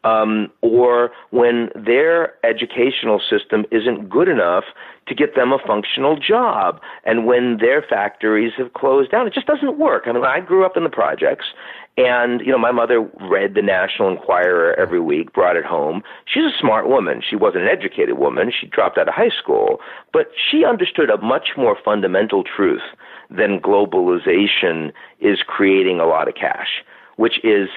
um, 0.04 0.52
or 0.62 1.12
when 1.30 1.70
their 1.76 2.34
educational 2.46 3.20
system 3.20 3.66
isn't 3.72 4.10
good 4.10 4.28
enough 4.28 4.64
to 5.08 5.16
get 5.16 5.36
them 5.36 5.52
a 5.52 5.58
functional 5.66 6.16
job, 6.16 6.80
and 7.06 7.26
when 7.26 7.58
their 7.60 7.82
factories 7.82 8.54
have 8.58 8.74
closed 8.74 9.12
down. 9.12 9.28
It 9.28 9.34
just 9.34 9.48
doesn't 9.48 9.78
work. 9.78 10.04
I 10.06 10.12
mean, 10.12 10.24
I 10.24 10.40
grew 10.40 10.66
up 10.66 10.78
in 10.78 10.84
the 10.84 10.90
projects, 10.90 11.46
and, 11.98 12.40
you 12.42 12.52
know, 12.52 12.58
my 12.58 12.72
mother 12.72 13.02
read 13.20 13.54
the 13.54 13.62
National 13.62 14.10
Enquirer 14.10 14.74
every 14.80 15.02
week, 15.02 15.34
brought 15.34 15.58
it 15.58 15.66
home. 15.66 16.04
She's 16.26 16.44
a 16.44 16.58
smart 16.58 16.88
woman. 16.88 17.22
She 17.28 17.36
wasn't 17.36 17.64
an 17.64 17.70
educated 17.70 18.18
woman. 18.18 18.52
She 18.58 18.68
dropped 18.68 18.98
out 18.98 19.10
of 19.10 19.14
high 19.14 19.32
school. 19.38 19.80
But 20.14 20.28
she 20.50 20.64
understood 20.64 21.10
a 21.10 21.18
much 21.22 21.50
more 21.58 21.78
fundamental 21.84 22.44
truth 22.44 22.82
than 23.30 23.60
globalization 23.60 24.94
is 25.20 25.40
creating 25.46 26.00
a 26.00 26.06
lot 26.06 26.30
of 26.30 26.36
cash, 26.36 26.84
which 27.18 27.44
is 27.44 27.68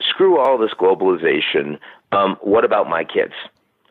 screw 0.00 0.38
all 0.38 0.58
this 0.58 0.72
globalization. 0.78 1.78
Um, 2.12 2.36
what 2.40 2.64
about 2.64 2.88
my 2.88 3.04
kids? 3.04 3.34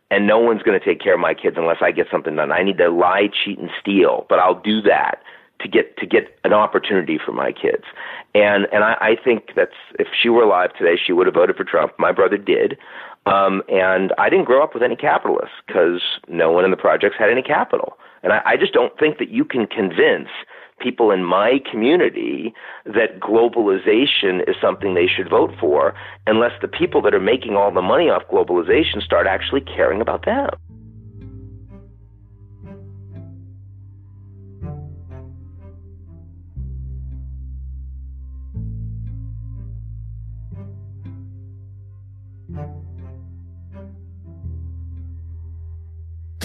And 0.10 0.26
no 0.26 0.40
one's 0.40 0.64
going 0.64 0.80
to 0.80 0.86
take 0.86 1.02
care 1.02 1.14
of 1.14 1.20
my 1.20 1.34
kids 1.34 1.58
unless 1.58 1.78
I 1.82 1.92
get 1.92 2.08
something 2.10 2.36
done. 2.36 2.52
I 2.52 2.64
need 2.64 2.78
to 2.78 2.90
lie, 2.90 3.30
cheat, 3.44 3.60
and 3.60 3.70
steal, 3.80 4.26
but 4.30 4.40
I'll 4.40 4.60
do 4.60 4.82
that 4.84 5.22
to 5.60 5.68
get 5.68 5.98
to 5.98 6.06
get 6.06 6.38
an 6.44 6.54
opportunity 6.54 7.18
for 7.24 7.32
my 7.32 7.52
kids. 7.52 7.84
And 8.34 8.68
and 8.72 8.84
I, 8.84 8.94
I 9.02 9.16
think 9.22 9.52
that's 9.56 9.76
if 10.00 10.08
she 10.22 10.30
were 10.30 10.44
alive 10.44 10.72
today, 10.78 11.00
she 11.04 11.12
would 11.12 11.26
have 11.26 11.36
voted 11.36 11.58
for 11.58 11.64
Trump. 11.64 11.94
My 11.98 12.12
brother 12.12 12.38
did. 12.38 12.78
Um, 13.26 13.62
and 13.68 14.14
I 14.18 14.30
didn't 14.30 14.46
grow 14.46 14.64
up 14.64 14.74
with 14.74 14.84
any 14.84 14.96
capitalists 14.96 15.56
because 15.66 16.02
no 16.30 16.50
one 16.50 16.64
in 16.64 16.72
the 16.72 16.78
projects 16.78 17.18
had 17.20 17.30
any 17.30 17.42
capital. 17.42 17.98
And 18.24 18.32
I, 18.32 18.42
I 18.46 18.58
just 18.58 18.72
don't 18.72 18.98
think 18.98 19.18
that 19.18 19.30
you 19.30 19.44
can 19.44 19.68
convince 19.68 20.30
people 20.80 21.12
in 21.12 21.24
my 21.24 21.60
community 21.70 22.54
that 22.86 23.20
globalization 23.20 24.48
is 24.48 24.56
something 24.62 24.94
they 24.94 25.08
should 25.08 25.30
vote 25.30 25.52
for 25.60 25.94
unless 26.26 26.52
the 26.62 26.68
people 26.68 27.02
that 27.02 27.14
are 27.14 27.20
making 27.20 27.56
all 27.56 27.72
the 27.72 27.82
money 27.82 28.10
off 28.10 28.24
globalization 28.32 29.02
start 29.02 29.28
actually 29.28 29.62
caring 29.62 30.02
about 30.02 30.26
them. 30.26 30.50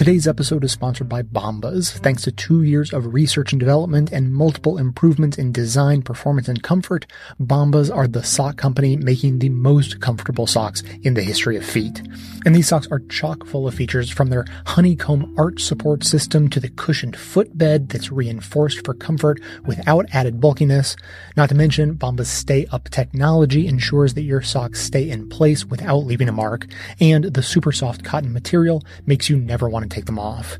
Today's 0.02 0.26
episode 0.26 0.64
is 0.64 0.72
sponsored 0.72 1.08
by 1.08 1.22
Bombas. 1.22 1.92
Thanks 1.92 2.22
to 2.22 2.32
two 2.32 2.64
years 2.64 2.92
of 2.92 3.14
research 3.14 3.52
and 3.52 3.60
development 3.60 4.10
and 4.10 4.34
multiple 4.34 4.76
improvements 4.76 5.38
in 5.38 5.52
design, 5.52 6.02
performance, 6.02 6.48
and 6.48 6.60
comfort, 6.60 7.06
Bombas 7.40 7.88
are 7.94 8.08
the 8.08 8.24
sock 8.24 8.56
company 8.56 8.96
making 8.96 9.38
the 9.38 9.48
most 9.50 10.00
comfortable 10.00 10.48
socks 10.48 10.82
in 11.04 11.14
the 11.14 11.22
history 11.22 11.56
of 11.56 11.64
feet. 11.64 12.02
And 12.44 12.52
these 12.52 12.66
socks 12.66 12.88
are 12.90 12.98
chock 12.98 13.46
full 13.46 13.68
of 13.68 13.74
features 13.76 14.10
from 14.10 14.28
their 14.28 14.44
honeycomb 14.66 15.36
arch 15.38 15.62
support 15.62 16.02
system 16.02 16.50
to 16.50 16.58
the 16.58 16.70
cushioned 16.70 17.16
footbed 17.16 17.88
that's 17.88 18.10
reinforced 18.10 18.84
for 18.84 18.94
comfort 18.94 19.40
without 19.66 20.06
added 20.12 20.40
bulkiness. 20.40 20.96
Not 21.36 21.48
to 21.50 21.54
mention, 21.54 21.94
Bombas 21.94 22.26
Stay 22.26 22.66
Up 22.72 22.88
technology 22.88 23.68
ensures 23.68 24.14
that 24.14 24.22
your 24.22 24.42
socks 24.42 24.80
stay 24.80 25.08
in 25.08 25.28
place 25.28 25.64
without 25.64 25.98
leaving 25.98 26.28
a 26.28 26.32
mark, 26.32 26.66
and 26.98 27.26
the 27.26 27.42
super 27.44 27.70
soft 27.70 28.02
cotton 28.02 28.32
material 28.32 28.82
makes 29.06 29.30
you 29.30 29.36
never 29.36 29.68
want 29.68 29.84
to 29.84 29.91
take 29.92 30.06
them 30.06 30.18
off. 30.18 30.56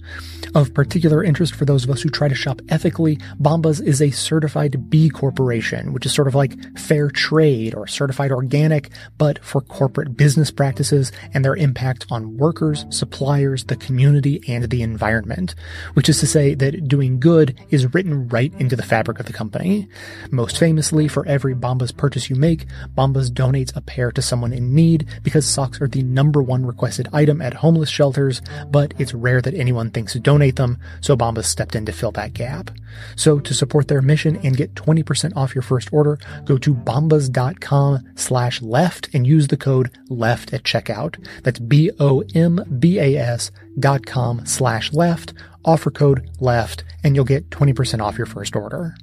Of 0.54 0.74
particular 0.74 1.24
interest 1.24 1.54
for 1.54 1.64
those 1.64 1.84
of 1.84 1.90
us 1.90 2.02
who 2.02 2.10
try 2.10 2.28
to 2.28 2.34
shop 2.34 2.60
ethically, 2.68 3.16
Bombas 3.40 3.82
is 3.82 4.02
a 4.02 4.10
certified 4.10 4.90
B 4.90 5.08
Corporation, 5.08 5.94
which 5.94 6.04
is 6.04 6.12
sort 6.12 6.28
of 6.28 6.34
like 6.34 6.52
fair 6.78 7.08
trade 7.08 7.74
or 7.74 7.86
certified 7.86 8.30
organic, 8.30 8.90
but 9.16 9.42
for 9.42 9.62
corporate 9.62 10.14
business 10.14 10.50
practices 10.50 11.10
and 11.32 11.42
their 11.42 11.56
impact 11.56 12.04
on 12.10 12.36
workers, 12.36 12.84
suppliers, 12.90 13.64
the 13.64 13.76
community, 13.76 14.42
and 14.46 14.68
the 14.68 14.82
environment. 14.82 15.54
Which 15.94 16.10
is 16.10 16.20
to 16.20 16.26
say 16.26 16.54
that 16.54 16.86
doing 16.86 17.18
good 17.18 17.58
is 17.70 17.94
written 17.94 18.28
right 18.28 18.52
into 18.58 18.76
the 18.76 18.82
fabric 18.82 19.20
of 19.20 19.26
the 19.26 19.32
company. 19.32 19.88
Most 20.30 20.58
famously, 20.58 21.08
for 21.08 21.26
every 21.26 21.54
Bombas 21.54 21.96
purchase 21.96 22.28
you 22.28 22.36
make, 22.36 22.66
Bombas 22.94 23.30
donates 23.30 23.74
a 23.74 23.80
pair 23.80 24.12
to 24.12 24.20
someone 24.20 24.52
in 24.52 24.74
need 24.74 25.06
because 25.22 25.46
socks 25.48 25.80
are 25.80 25.88
the 25.88 26.02
number 26.02 26.42
one 26.42 26.66
requested 26.66 27.08
item 27.14 27.40
at 27.40 27.54
homeless 27.54 27.88
shelters, 27.88 28.42
but 28.68 28.92
it's 28.98 29.14
rare 29.22 29.40
that 29.40 29.54
anyone 29.54 29.90
thinks 29.90 30.12
to 30.12 30.20
donate 30.20 30.56
them, 30.56 30.78
so 31.00 31.16
Bombas 31.16 31.44
stepped 31.44 31.74
in 31.74 31.86
to 31.86 31.92
fill 31.92 32.10
that 32.12 32.34
gap. 32.34 32.70
So 33.16 33.38
to 33.40 33.54
support 33.54 33.88
their 33.88 34.02
mission 34.02 34.36
and 34.44 34.56
get 34.56 34.74
20% 34.74 35.36
off 35.36 35.54
your 35.54 35.62
first 35.62 35.92
order, 35.92 36.18
go 36.44 36.58
to 36.58 36.74
bombas.com 36.74 38.12
slash 38.16 38.60
left 38.60 39.08
and 39.14 39.26
use 39.26 39.48
the 39.48 39.56
code 39.56 39.90
LEFT 40.08 40.52
at 40.52 40.64
checkout. 40.64 41.24
That's 41.42 41.58
B-O-M-B-A-S 41.58 43.50
dot 43.78 44.04
com 44.04 44.44
slash 44.44 44.92
left, 44.92 45.32
offer 45.64 45.90
code 45.90 46.28
LEFT, 46.40 46.84
and 47.04 47.14
you'll 47.16 47.24
get 47.24 47.48
20% 47.50 48.00
off 48.00 48.18
your 48.18 48.26
first 48.26 48.54
order. 48.56 48.94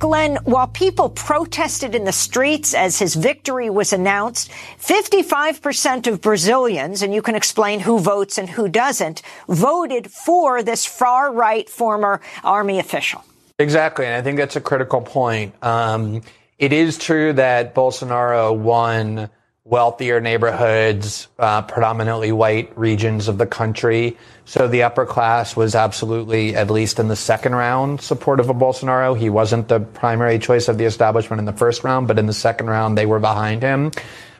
Glenn, 0.00 0.38
while 0.44 0.66
people 0.66 1.10
protested 1.10 1.94
in 1.94 2.04
the 2.04 2.12
streets 2.12 2.72
as 2.72 2.98
his 2.98 3.14
victory 3.14 3.68
was 3.68 3.92
announced, 3.92 4.50
55% 4.78 6.06
of 6.06 6.22
Brazilians, 6.22 7.02
and 7.02 7.12
you 7.12 7.20
can 7.20 7.34
explain 7.34 7.80
who 7.80 7.98
votes 7.98 8.38
and 8.38 8.48
who 8.48 8.66
doesn't, 8.66 9.20
voted 9.46 10.10
for 10.10 10.62
this 10.62 10.86
far 10.86 11.30
right 11.32 11.68
former 11.68 12.22
army 12.42 12.78
official. 12.78 13.22
Exactly. 13.58 14.06
And 14.06 14.14
I 14.14 14.22
think 14.22 14.38
that's 14.38 14.56
a 14.56 14.60
critical 14.60 15.02
point. 15.02 15.54
Um, 15.62 16.22
it 16.58 16.72
is 16.72 16.96
true 16.96 17.34
that 17.34 17.74
Bolsonaro 17.74 18.56
won 18.56 19.28
wealthier 19.70 20.20
neighborhoods, 20.20 21.28
uh, 21.38 21.62
predominantly 21.62 22.32
white 22.32 22.76
regions 22.76 23.28
of 23.28 23.38
the 23.38 23.46
country. 23.46 24.18
So 24.44 24.66
the 24.66 24.82
upper 24.82 25.06
class 25.06 25.54
was 25.54 25.76
absolutely, 25.76 26.56
at 26.56 26.70
least 26.70 26.98
in 26.98 27.06
the 27.06 27.14
second 27.14 27.54
round, 27.54 28.00
supportive 28.00 28.50
of 28.50 28.56
Bolsonaro. 28.56 29.16
He 29.16 29.30
wasn't 29.30 29.68
the 29.68 29.78
primary 29.78 30.40
choice 30.40 30.66
of 30.66 30.76
the 30.76 30.86
establishment 30.86 31.38
in 31.38 31.46
the 31.46 31.52
first 31.52 31.84
round, 31.84 32.08
but 32.08 32.18
in 32.18 32.26
the 32.26 32.32
second 32.32 32.68
round, 32.68 32.98
they 32.98 33.06
were 33.06 33.20
behind 33.20 33.62
him. 33.62 33.92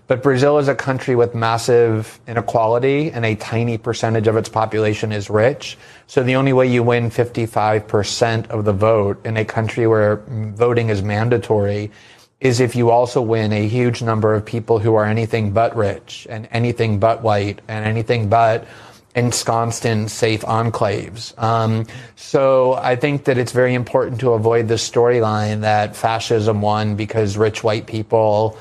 But 0.09 0.25
Brazil 0.25 0.59
is 0.59 0.67
a 0.67 0.75
country 0.75 1.15
with 1.15 1.37
massive 1.37 2.19
inequality 2.27 3.13
and 3.13 3.25
a 3.25 3.37
tiny 3.37 3.79
percentage 3.79 4.27
of 4.27 4.37
its 4.37 4.49
population 4.49 5.13
is 5.13 5.31
rich. 5.31 5.79
So 6.09 6.25
the 6.25 6.35
only 6.35 6.53
way 6.53 6.67
you 6.67 6.83
win 6.83 7.11
55% 7.11 8.49
of 8.49 8.65
the 8.65 8.73
vote 8.73 9.25
in 9.25 9.37
a 9.37 9.45
country 9.45 9.87
where 9.87 10.17
voting 10.27 10.89
is 10.89 11.01
mandatory 11.01 11.93
is 12.41 12.61
if 12.61 12.75
you 12.75 12.91
also 12.91 13.21
win 13.21 13.53
a 13.53 13.69
huge 13.69 14.03
number 14.03 14.35
of 14.35 14.45
people 14.45 14.79
who 14.79 14.95
are 14.95 15.05
anything 15.05 15.53
but 15.53 15.77
rich 15.77 16.27
and 16.31 16.49
anything 16.51 16.99
but 16.99 17.23
white 17.23 17.61
and 17.69 17.85
anything 17.85 18.29
but 18.29 18.67
ensconced 19.15 19.85
in 19.85 20.09
safe 20.09 20.43
enclaves. 20.43 21.37
Um, 21.43 21.87
so 22.17 22.75
I 22.75 22.97
think 22.97 23.25
that 23.25 23.39
it's 23.39 23.53
very 23.53 23.75
important 23.75 24.21
to 24.21 24.33
avoid 24.33 24.69
the 24.69 24.75
storyline 24.75 25.63
that 25.63 25.97
fascism 25.97 26.63
won 26.63 26.95
because 26.95 27.37
rich 27.37 27.63
white 27.63 27.87
people 27.87 28.57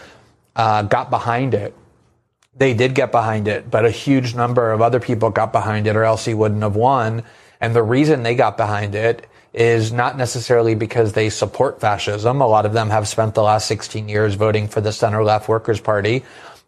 uh, 0.56 0.82
got 0.82 1.10
behind 1.10 1.54
it. 1.54 1.74
They 2.58 2.74
did 2.74 2.96
get 2.96 3.12
behind 3.12 3.48
it, 3.48 3.72
but 3.72 3.86
a 3.86 3.92
huge 3.92 4.36
number 4.36 4.72
of 4.72 4.82
other 4.82 5.00
people 5.00 5.30
got 5.30 5.54
behind 5.54 5.88
it 5.88 5.96
or 5.96 6.04
else 6.04 6.26
he 6.26 6.34
wouldn't 6.34 6.64
have 6.64 6.76
won. 6.76 7.24
And 7.62 7.76
the 7.76 7.84
reason 7.84 8.24
they 8.24 8.36
got 8.36 8.58
behind 8.58 8.96
it 8.96 9.29
is 9.54 9.92
not 9.92 10.18
necessarily 10.18 10.76
because 10.76 11.14
they 11.14 11.30
support 11.30 11.82
fascism. 11.82 12.42
A 12.42 12.48
lot 12.48 12.66
of 12.66 12.74
them 12.74 12.90
have 12.90 13.08
spent 13.08 13.34
the 13.34 13.44
last 13.44 13.68
16 13.68 14.08
years 14.08 14.36
voting 14.36 14.68
for 14.68 14.82
the 14.82 14.92
center 14.92 15.24
left 15.24 15.48
workers 15.48 15.80
party. 15.80 16.24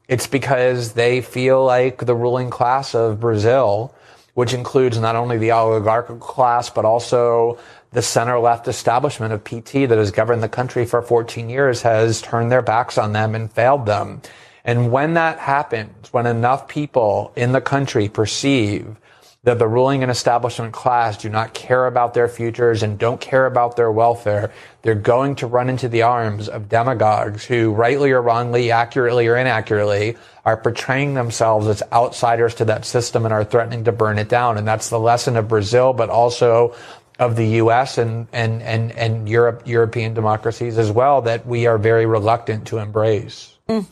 It's 0.08 0.28
because 0.28 0.94
they 0.94 1.22
feel 1.22 1.64
like 1.64 2.06
the 2.06 2.16
ruling 2.16 2.50
class 2.50 2.96
of 2.96 3.20
Brazil, 3.20 3.94
which 4.34 4.54
includes 4.54 4.98
not 5.00 5.16
only 5.16 5.38
the 5.38 5.52
oligarchical 5.52 6.18
class, 6.18 6.70
but 6.70 6.86
also 6.86 7.60
the 7.92 8.02
center 8.02 8.40
left 8.40 8.68
establishment 8.68 9.34
of 9.34 9.44
PT 9.44 9.90
that 9.90 9.98
has 9.98 10.12
governed 10.12 10.42
the 10.42 10.50
country 10.50 10.86
for 10.86 11.02
14 11.02 11.50
years 11.50 11.82
has 11.82 12.22
turned 12.22 12.52
their 12.52 12.62
backs 12.62 12.98
on 12.98 13.14
them 13.14 13.36
and 13.36 13.52
failed 13.52 13.86
them. 13.86 14.22
And 14.64 14.92
when 14.92 15.16
that 15.16 15.40
happens, 15.40 16.14
when 16.14 16.26
enough 16.26 16.68
people 16.68 17.34
in 17.36 17.52
the 17.52 17.62
country 17.62 18.08
perceive 18.08 18.96
that 19.44 19.58
the 19.58 19.68
ruling 19.68 20.04
and 20.04 20.12
establishment 20.12 20.72
class 20.72 21.18
do 21.18 21.28
not 21.28 21.56
care 21.56 21.88
about 21.88 22.14
their 22.14 22.28
futures 22.28 22.84
and 22.84 23.00
don't 23.00 23.20
care 23.20 23.48
about 23.48 23.76
their 23.76 23.92
welfare, 23.92 24.52
they're 24.84 24.94
going 24.94 25.34
to 25.34 25.48
run 25.48 25.68
into 25.68 25.90
the 25.90 26.04
arms 26.04 26.48
of 26.48 26.70
demagogues 26.70 27.44
who, 27.46 27.72
rightly 27.72 28.12
or 28.12 28.22
wrongly, 28.22 28.70
accurately 28.70 29.28
or 29.28 29.36
inaccurately, 29.36 30.16
are 30.46 30.58
portraying 30.58 31.16
themselves 31.16 31.66
as 31.68 31.82
outsiders 31.92 32.54
to 32.54 32.66
that 32.66 32.86
system 32.86 33.26
and 33.26 33.34
are 33.34 33.44
threatening 33.44 33.84
to 33.84 33.92
burn 33.92 34.20
it 34.20 34.30
down. 34.30 34.60
And 34.60 34.68
that's 34.68 34.90
the 34.90 35.00
lesson 35.00 35.36
of 35.36 35.48
Brazil, 35.48 35.94
but 35.94 36.12
also 36.12 36.76
of 37.18 37.36
the 37.36 37.48
U.S. 37.48 37.98
and 37.98 38.28
and 38.32 38.62
and 38.62 38.92
and 38.92 39.28
Europe, 39.28 39.64
European 39.66 40.14
democracies 40.14 40.78
as 40.78 40.92
well 40.92 41.22
that 41.24 41.46
we 41.48 41.66
are 41.66 41.78
very 41.80 42.06
reluctant 42.06 42.68
to 42.68 42.78
embrace. 42.78 43.58
Mm. 43.68 43.86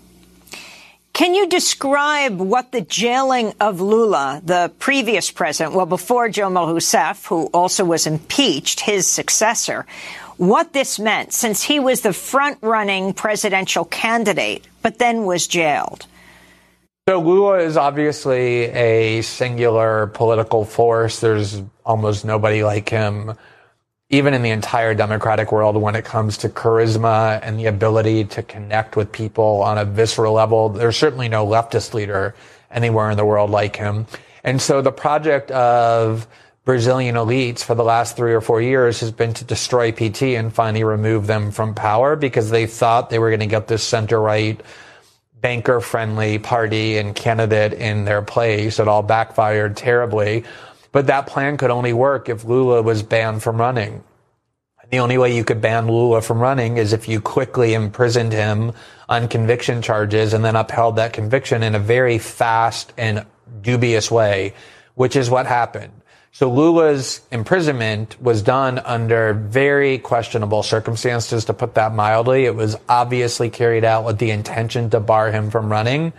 Can 1.20 1.34
you 1.34 1.50
describe 1.50 2.40
what 2.40 2.72
the 2.72 2.80
jailing 2.80 3.54
of 3.60 3.82
Lula, 3.82 4.42
the 4.42 4.72
previous 4.80 5.30
president, 5.32 5.76
well, 5.76 5.86
before 5.86 6.30
Dilma 6.30 6.74
Rousseff, 6.74 7.28
who 7.28 7.48
also 7.48 7.84
was 7.84 8.08
impeached, 8.08 8.80
his 8.80 9.06
successor, 9.06 9.86
what 10.38 10.72
this 10.72 10.98
meant 10.98 11.34
since 11.34 11.62
he 11.62 11.78
was 11.78 12.00
the 12.00 12.14
front-running 12.14 13.12
presidential 13.16 13.84
candidate, 13.84 14.66
but 14.82 14.98
then 14.98 15.26
was 15.26 15.46
jailed? 15.46 16.08
So 17.10 17.20
Lula 17.20 17.58
is 17.60 17.76
obviously 17.76 18.68
a 18.68 19.22
singular 19.22 20.08
political 20.08 20.64
force. 20.64 21.20
There's 21.20 21.62
almost 21.86 22.24
nobody 22.24 22.64
like 22.64 22.88
him, 22.88 23.34
even 24.10 24.34
in 24.34 24.42
the 24.42 24.50
entire 24.50 24.96
democratic 24.96 25.52
world, 25.52 25.76
when 25.76 25.96
it 25.96 26.04
comes 26.04 26.38
to 26.38 26.50
charisma 26.50 27.40
and 27.44 27.60
the 27.60 27.68
ability 27.68 28.26
to 28.26 28.42
connect 28.42 28.96
with 28.96 29.12
people 29.12 29.62
on 29.62 29.78
a 29.78 29.86
visceral 29.86 30.34
level. 30.34 30.70
There's 30.70 30.98
certainly 30.98 31.30
no 31.30 31.46
leftist 31.46 31.94
leader 31.94 32.34
anywhere 32.72 33.12
in 33.12 33.18
the 33.18 33.26
world 33.26 33.52
like 33.52 33.76
him. 33.76 34.08
And 34.44 34.62
so 34.62 34.82
the 34.82 34.92
project 34.92 35.52
of 35.52 36.28
Brazilian 36.66 37.16
elites 37.16 37.64
for 37.64 37.76
the 37.76 37.84
last 37.84 38.16
three 38.16 38.34
or 38.34 38.42
four 38.42 38.62
years 38.62 39.00
has 39.00 39.12
been 39.12 39.34
to 39.36 39.46
destroy 39.46 39.92
PT 39.92 40.24
and 40.24 40.54
finally 40.54 40.84
remove 40.84 41.28
them 41.28 41.52
from 41.52 41.76
power 41.76 42.16
because 42.16 42.50
they 42.50 42.66
thought 42.66 43.10
they 43.10 43.20
were 43.20 43.30
going 43.30 43.40
to 43.40 43.48
get 43.48 43.68
this 43.68 43.84
center 43.84 44.20
right 44.20 44.62
banker 45.42 45.80
friendly 45.80 46.38
party 46.38 46.98
and 46.98 47.16
candidate 47.16 47.74
in 47.74 48.06
their 48.06 48.22
place. 48.22 48.80
It 48.80 48.88
all 48.88 49.04
backfired 49.04 49.78
terribly. 49.78 50.44
But 50.92 51.08
that 51.08 51.28
plan 51.28 51.58
could 51.58 51.72
only 51.72 51.94
work 51.94 52.30
if 52.30 52.44
Lula 52.44 52.82
was 52.82 53.04
banned 53.04 53.44
from 53.44 53.58
running. 53.58 54.04
The 54.90 55.00
only 55.00 55.20
way 55.20 55.36
you 55.36 55.44
could 55.44 55.62
ban 55.62 55.88
Lula 55.88 56.20
from 56.22 56.40
running 56.40 56.78
is 56.78 56.94
if 56.94 57.08
you 57.08 57.22
quickly 57.22 57.76
imprisoned 57.76 58.34
him 58.34 58.72
on 59.08 59.28
conviction 59.28 59.84
charges 59.84 60.34
and 60.34 60.44
then 60.44 60.56
upheld 60.56 60.96
that 60.96 61.14
conviction 61.14 61.62
in 61.62 61.76
a 61.76 61.80
very 61.80 62.18
fast 62.18 62.92
and 62.98 63.24
dubious 63.62 64.10
way, 64.10 64.56
which 64.96 65.16
is 65.16 65.30
what 65.30 65.46
happened. 65.46 65.94
So 66.32 66.52
Lula's 66.52 67.22
imprisonment 67.32 68.20
was 68.20 68.42
done 68.42 68.80
under 68.80 69.34
very 69.34 70.00
questionable 70.00 70.64
circumstances, 70.64 71.46
to 71.46 71.54
put 71.54 71.76
that 71.76 71.94
mildly. 71.94 72.46
It 72.46 72.56
was 72.56 72.76
obviously 72.88 73.52
carried 73.52 73.84
out 73.84 74.06
with 74.06 74.18
the 74.18 74.32
intention 74.32 74.90
to 74.92 75.00
bar 75.00 75.32
him 75.32 75.52
from 75.52 75.72
running. 75.72 76.14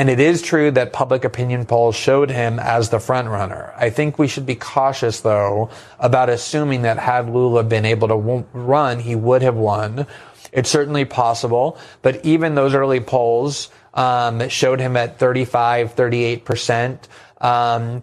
And 0.00 0.08
it 0.08 0.18
is 0.18 0.40
true 0.40 0.70
that 0.70 0.94
public 0.94 1.26
opinion 1.26 1.66
polls 1.66 1.94
showed 1.94 2.30
him 2.30 2.58
as 2.58 2.88
the 2.88 2.98
front 2.98 3.28
runner. 3.28 3.74
I 3.76 3.90
think 3.90 4.18
we 4.18 4.28
should 4.28 4.46
be 4.46 4.54
cautious, 4.54 5.20
though, 5.20 5.68
about 5.98 6.30
assuming 6.30 6.82
that 6.82 6.98
had 6.98 7.28
Lula 7.28 7.64
been 7.64 7.84
able 7.84 8.08
to 8.08 8.46
run, 8.54 9.00
he 9.00 9.14
would 9.14 9.42
have 9.42 9.56
won. 9.56 10.06
It's 10.52 10.70
certainly 10.70 11.04
possible, 11.04 11.76
but 12.00 12.24
even 12.24 12.54
those 12.54 12.72
early 12.72 13.00
polls 13.00 13.68
um, 13.92 14.48
showed 14.48 14.80
him 14.80 14.96
at 14.96 15.18
35, 15.18 15.92
38 15.92 16.44
percent. 16.46 17.06
Um, 17.38 18.02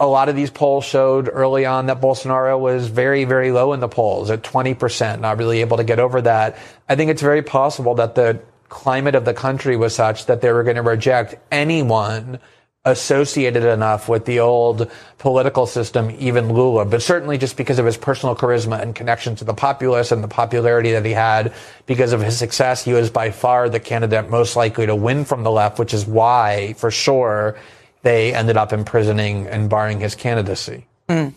a 0.00 0.06
lot 0.06 0.30
of 0.30 0.34
these 0.34 0.50
polls 0.50 0.86
showed 0.86 1.28
early 1.30 1.66
on 1.66 1.86
that 1.86 2.00
Bolsonaro 2.00 2.58
was 2.58 2.88
very, 2.88 3.24
very 3.24 3.52
low 3.52 3.74
in 3.74 3.80
the 3.80 3.88
polls 3.88 4.30
at 4.30 4.42
20%, 4.42 5.20
not 5.20 5.36
really 5.36 5.60
able 5.60 5.76
to 5.76 5.84
get 5.84 5.98
over 5.98 6.22
that. 6.22 6.56
I 6.88 6.96
think 6.96 7.10
it's 7.10 7.20
very 7.20 7.42
possible 7.42 7.96
that 7.96 8.14
the 8.14 8.40
climate 8.72 9.14
of 9.14 9.26
the 9.26 9.34
country 9.34 9.76
was 9.76 9.94
such 9.94 10.26
that 10.26 10.40
they 10.40 10.50
were 10.50 10.62
going 10.64 10.76
to 10.76 10.82
reject 10.82 11.36
anyone 11.52 12.40
associated 12.84 13.62
enough 13.62 14.08
with 14.08 14.24
the 14.24 14.40
old 14.40 14.90
political 15.18 15.66
system, 15.66 16.10
even 16.18 16.52
Lula, 16.52 16.84
but 16.84 17.00
certainly 17.00 17.38
just 17.38 17.56
because 17.56 17.78
of 17.78 17.86
his 17.86 17.96
personal 17.96 18.34
charisma 18.34 18.80
and 18.80 18.94
connection 18.94 19.36
to 19.36 19.44
the 19.44 19.54
populace 19.54 20.10
and 20.10 20.24
the 20.24 20.28
popularity 20.28 20.90
that 20.92 21.04
he 21.04 21.12
had 21.12 21.52
because 21.86 22.12
of 22.12 22.20
his 22.20 22.36
success, 22.36 22.82
he 22.82 22.92
was 22.92 23.08
by 23.10 23.30
far 23.30 23.68
the 23.68 23.78
candidate 23.78 24.30
most 24.30 24.56
likely 24.56 24.86
to 24.86 24.96
win 24.96 25.24
from 25.24 25.44
the 25.44 25.50
left, 25.50 25.78
which 25.78 25.94
is 25.94 26.06
why, 26.06 26.72
for 26.76 26.90
sure, 26.90 27.56
they 28.02 28.34
ended 28.34 28.56
up 28.56 28.72
imprisoning 28.72 29.46
and 29.46 29.70
barring 29.70 30.00
his 30.00 30.16
candidacy. 30.16 30.86
Mm. 31.08 31.34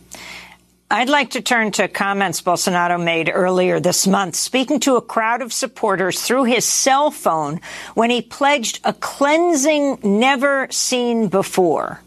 I'd 0.89 1.09
like 1.09 1.31
to 1.31 1.41
turn 1.41 1.71
to 1.73 1.87
comments 1.87 2.41
Bolsonaro 2.41 3.03
made 3.03 3.31
earlier 3.33 3.79
this 3.79 4.05
month, 4.05 4.35
speaking 4.35 4.79
to 4.81 4.97
a 4.97 5.01
crowd 5.01 5.41
of 5.41 5.51
supporters 5.51 6.21
through 6.21 6.43
his 6.43 6.63
cell 6.63 7.09
phone 7.09 7.59
when 7.95 8.11
he 8.11 8.21
pledged 8.21 8.81
a 8.83 8.93
cleansing 8.93 9.97
never 10.03 10.67
seen 10.69 11.27
before. 11.27 12.01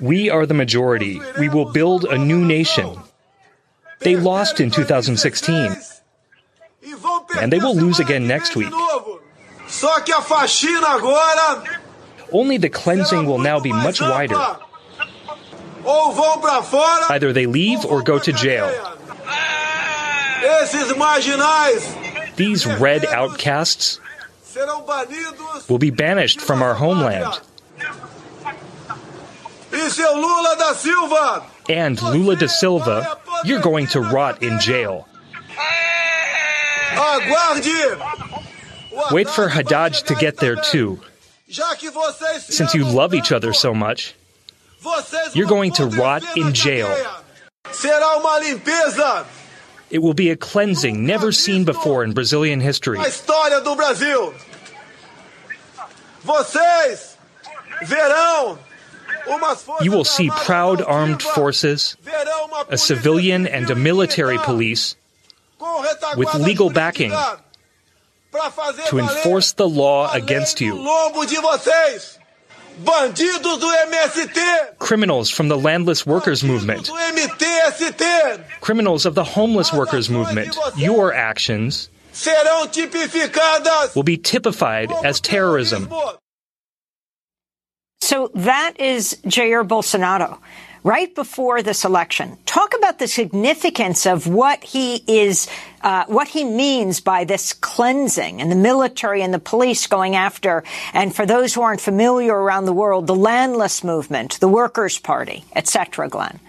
We 0.00 0.30
are 0.30 0.46
the 0.46 0.54
majority. 0.54 1.20
We 1.38 1.48
will 1.48 1.72
build 1.72 2.04
a 2.04 2.18
new 2.18 2.44
nation. 2.44 2.96
They 4.00 4.14
lost 4.14 4.60
in 4.60 4.70
2016, 4.70 5.76
and 7.40 7.52
they 7.52 7.58
will 7.58 7.74
lose 7.74 7.98
again 7.98 8.28
next 8.28 8.54
week. 8.54 8.72
Só 9.66 10.00
que 10.04 10.14
a 10.14 10.20
faxina 10.20 10.96
agora. 10.96 11.64
Only 12.32 12.58
the 12.58 12.68
cleansing 12.68 13.26
will 13.26 13.38
now 13.38 13.58
be 13.58 13.72
much 13.72 14.00
wider. 14.00 14.36
Either 17.10 17.32
they 17.32 17.46
leave 17.46 17.84
or 17.84 18.02
go 18.02 18.18
to 18.18 18.32
jail. 18.32 18.68
These 22.36 22.66
red 22.66 23.04
outcasts 23.06 24.00
will 25.68 25.78
be 25.78 25.90
banished 25.90 26.40
from 26.40 26.62
our 26.62 26.74
homeland. 26.74 27.40
And 31.68 32.00
Lula 32.02 32.36
da 32.36 32.46
Silva, 32.46 33.18
you're 33.44 33.60
going 33.60 33.86
to 33.88 34.00
rot 34.00 34.42
in 34.42 34.58
jail. 34.60 35.08
Wait 39.10 39.28
for 39.28 39.48
Haddad 39.48 39.94
to 39.94 40.14
get 40.14 40.38
there 40.38 40.56
too. 40.56 41.00
Since 41.48 42.74
you 42.74 42.84
love 42.84 43.14
each 43.14 43.32
other 43.32 43.52
so 43.52 43.74
much, 43.74 44.14
you're 45.34 45.46
going 45.46 45.72
to 45.72 45.86
rot 45.86 46.22
in 46.36 46.52
jail. 46.52 46.94
It 49.88 49.98
will 49.98 50.14
be 50.14 50.30
a 50.30 50.36
cleansing 50.36 51.06
never 51.06 51.32
seen 51.32 51.64
before 51.64 52.02
in 52.04 52.12
Brazilian 52.12 52.60
history. 52.60 52.98
You 59.80 59.92
will 59.92 60.04
see 60.04 60.30
proud 60.30 60.82
armed 60.82 61.22
forces, 61.22 61.96
a 62.68 62.78
civilian 62.78 63.46
and 63.46 63.70
a 63.70 63.74
military 63.74 64.38
police 64.38 64.96
with 66.16 66.34
legal 66.34 66.70
backing 66.70 67.12
to 68.88 68.98
enforce 68.98 69.52
the 69.52 69.68
law 69.68 70.12
against 70.12 70.60
you. 70.60 70.74
Criminals 74.78 75.30
from 75.30 75.48
the 75.48 75.58
landless 75.58 76.06
workers 76.06 76.44
movement. 76.44 76.90
Criminals 78.60 79.06
of 79.06 79.14
the 79.14 79.24
homeless 79.24 79.72
workers 79.72 80.10
movement. 80.10 80.56
Your 80.76 81.12
actions 81.12 81.88
will 83.94 84.02
be 84.02 84.16
typified 84.16 84.90
as 85.04 85.20
terrorism. 85.20 85.88
So 88.00 88.30
that 88.34 88.78
is 88.78 89.18
Jair 89.24 89.66
Bolsonaro 89.66 90.38
right 90.82 91.14
before 91.14 91.62
this 91.62 91.84
election. 91.84 92.36
Talk 92.46 92.74
about 92.76 92.98
the 92.98 93.08
significance 93.08 94.06
of 94.06 94.26
what 94.26 94.62
he 94.62 95.02
is, 95.06 95.48
uh, 95.82 96.04
what 96.06 96.28
he 96.28 96.44
means 96.44 97.00
by 97.00 97.24
this 97.24 97.52
cleansing 97.52 98.40
and 98.40 98.50
the 98.50 98.56
military 98.56 99.22
and 99.22 99.32
the 99.32 99.38
police 99.38 99.86
going 99.86 100.16
after, 100.16 100.64
and 100.92 101.14
for 101.14 101.26
those 101.26 101.54
who 101.54 101.62
aren't 101.62 101.80
familiar 101.80 102.34
around 102.34 102.66
the 102.66 102.72
world, 102.72 103.06
the 103.06 103.14
landless 103.14 103.82
movement, 103.82 104.38
the 104.40 104.48
Workers' 104.48 104.98
Party, 104.98 105.44
etc. 105.54 106.08
Glenn. 106.08 106.40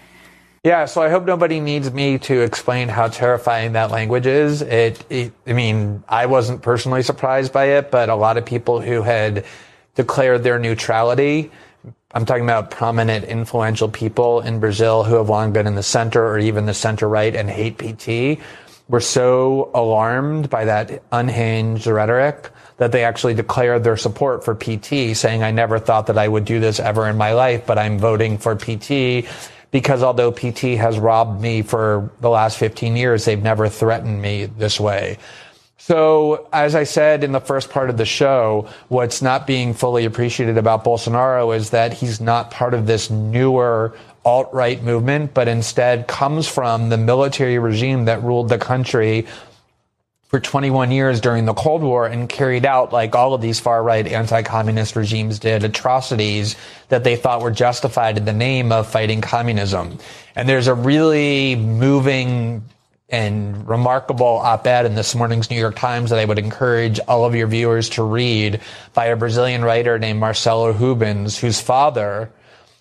Yeah, 0.64 0.86
so 0.86 1.00
I 1.00 1.08
hope 1.08 1.24
nobody 1.24 1.60
needs 1.60 1.90
me 1.92 2.18
to 2.18 2.40
explain 2.40 2.88
how 2.88 3.08
terrifying 3.08 3.72
that 3.72 3.90
language 3.90 4.26
is. 4.26 4.60
It, 4.60 5.04
it, 5.08 5.32
I 5.46 5.52
mean, 5.52 6.02
I 6.08 6.26
wasn't 6.26 6.62
personally 6.62 7.02
surprised 7.02 7.52
by 7.52 7.78
it, 7.78 7.90
but 7.90 8.08
a 8.08 8.16
lot 8.16 8.36
of 8.36 8.44
people 8.44 8.80
who 8.80 9.02
had 9.02 9.44
declared 9.94 10.42
their 10.42 10.58
neutrality 10.58 11.50
I'm 12.12 12.24
talking 12.24 12.44
about 12.44 12.70
prominent, 12.70 13.26
influential 13.26 13.90
people 13.90 14.40
in 14.40 14.60
Brazil 14.60 15.04
who 15.04 15.16
have 15.16 15.28
long 15.28 15.52
been 15.52 15.66
in 15.66 15.74
the 15.74 15.82
center 15.82 16.26
or 16.26 16.38
even 16.38 16.64
the 16.64 16.72
center 16.72 17.06
right 17.06 17.36
and 17.36 17.50
hate 17.50 17.76
PT 17.76 18.40
were 18.88 19.00
so 19.00 19.70
alarmed 19.74 20.48
by 20.48 20.64
that 20.64 21.02
unhinged 21.12 21.86
rhetoric 21.86 22.48
that 22.78 22.92
they 22.92 23.04
actually 23.04 23.34
declared 23.34 23.84
their 23.84 23.98
support 23.98 24.42
for 24.42 24.54
PT, 24.54 25.14
saying, 25.14 25.42
I 25.42 25.50
never 25.50 25.78
thought 25.78 26.06
that 26.06 26.16
I 26.16 26.28
would 26.28 26.46
do 26.46 26.60
this 26.60 26.80
ever 26.80 27.06
in 27.08 27.18
my 27.18 27.34
life, 27.34 27.66
but 27.66 27.76
I'm 27.76 27.98
voting 27.98 28.38
for 28.38 28.56
PT 28.56 29.28
because 29.70 30.02
although 30.02 30.32
PT 30.32 30.78
has 30.78 30.98
robbed 30.98 31.42
me 31.42 31.60
for 31.60 32.10
the 32.22 32.30
last 32.30 32.56
15 32.56 32.96
years, 32.96 33.26
they've 33.26 33.42
never 33.42 33.68
threatened 33.68 34.22
me 34.22 34.46
this 34.46 34.80
way. 34.80 35.18
So, 35.88 36.46
as 36.52 36.74
I 36.74 36.84
said 36.84 37.24
in 37.24 37.32
the 37.32 37.40
first 37.40 37.70
part 37.70 37.88
of 37.88 37.96
the 37.96 38.04
show, 38.04 38.68
what's 38.88 39.22
not 39.22 39.46
being 39.46 39.72
fully 39.72 40.04
appreciated 40.04 40.58
about 40.58 40.84
Bolsonaro 40.84 41.56
is 41.56 41.70
that 41.70 41.94
he's 41.94 42.20
not 42.20 42.50
part 42.50 42.74
of 42.74 42.86
this 42.86 43.08
newer 43.08 43.96
alt 44.22 44.50
right 44.52 44.82
movement, 44.82 45.32
but 45.32 45.48
instead 45.48 46.06
comes 46.06 46.46
from 46.46 46.90
the 46.90 46.98
military 46.98 47.58
regime 47.58 48.04
that 48.04 48.22
ruled 48.22 48.50
the 48.50 48.58
country 48.58 49.26
for 50.26 50.38
21 50.38 50.90
years 50.90 51.22
during 51.22 51.46
the 51.46 51.54
Cold 51.54 51.80
War 51.82 52.06
and 52.06 52.28
carried 52.28 52.66
out, 52.66 52.92
like 52.92 53.14
all 53.14 53.32
of 53.32 53.40
these 53.40 53.58
far 53.58 53.82
right 53.82 54.06
anti 54.06 54.42
communist 54.42 54.94
regimes 54.94 55.38
did, 55.38 55.64
atrocities 55.64 56.56
that 56.90 57.02
they 57.02 57.16
thought 57.16 57.40
were 57.40 57.50
justified 57.50 58.18
in 58.18 58.26
the 58.26 58.34
name 58.34 58.72
of 58.72 58.86
fighting 58.86 59.22
communism. 59.22 59.96
And 60.36 60.46
there's 60.46 60.66
a 60.66 60.74
really 60.74 61.56
moving 61.56 62.62
and 63.08 63.66
remarkable 63.66 64.26
op-ed 64.26 64.84
in 64.84 64.94
this 64.94 65.14
morning's 65.14 65.50
New 65.50 65.56
York 65.56 65.76
Times 65.76 66.10
that 66.10 66.18
I 66.18 66.24
would 66.24 66.38
encourage 66.38 67.00
all 67.08 67.24
of 67.24 67.34
your 67.34 67.46
viewers 67.46 67.88
to 67.90 68.02
read 68.02 68.60
by 68.92 69.06
a 69.06 69.16
Brazilian 69.16 69.64
writer 69.64 69.98
named 69.98 70.20
Marcelo 70.20 70.72
Rubens, 70.72 71.38
whose 71.38 71.60
father 71.60 72.30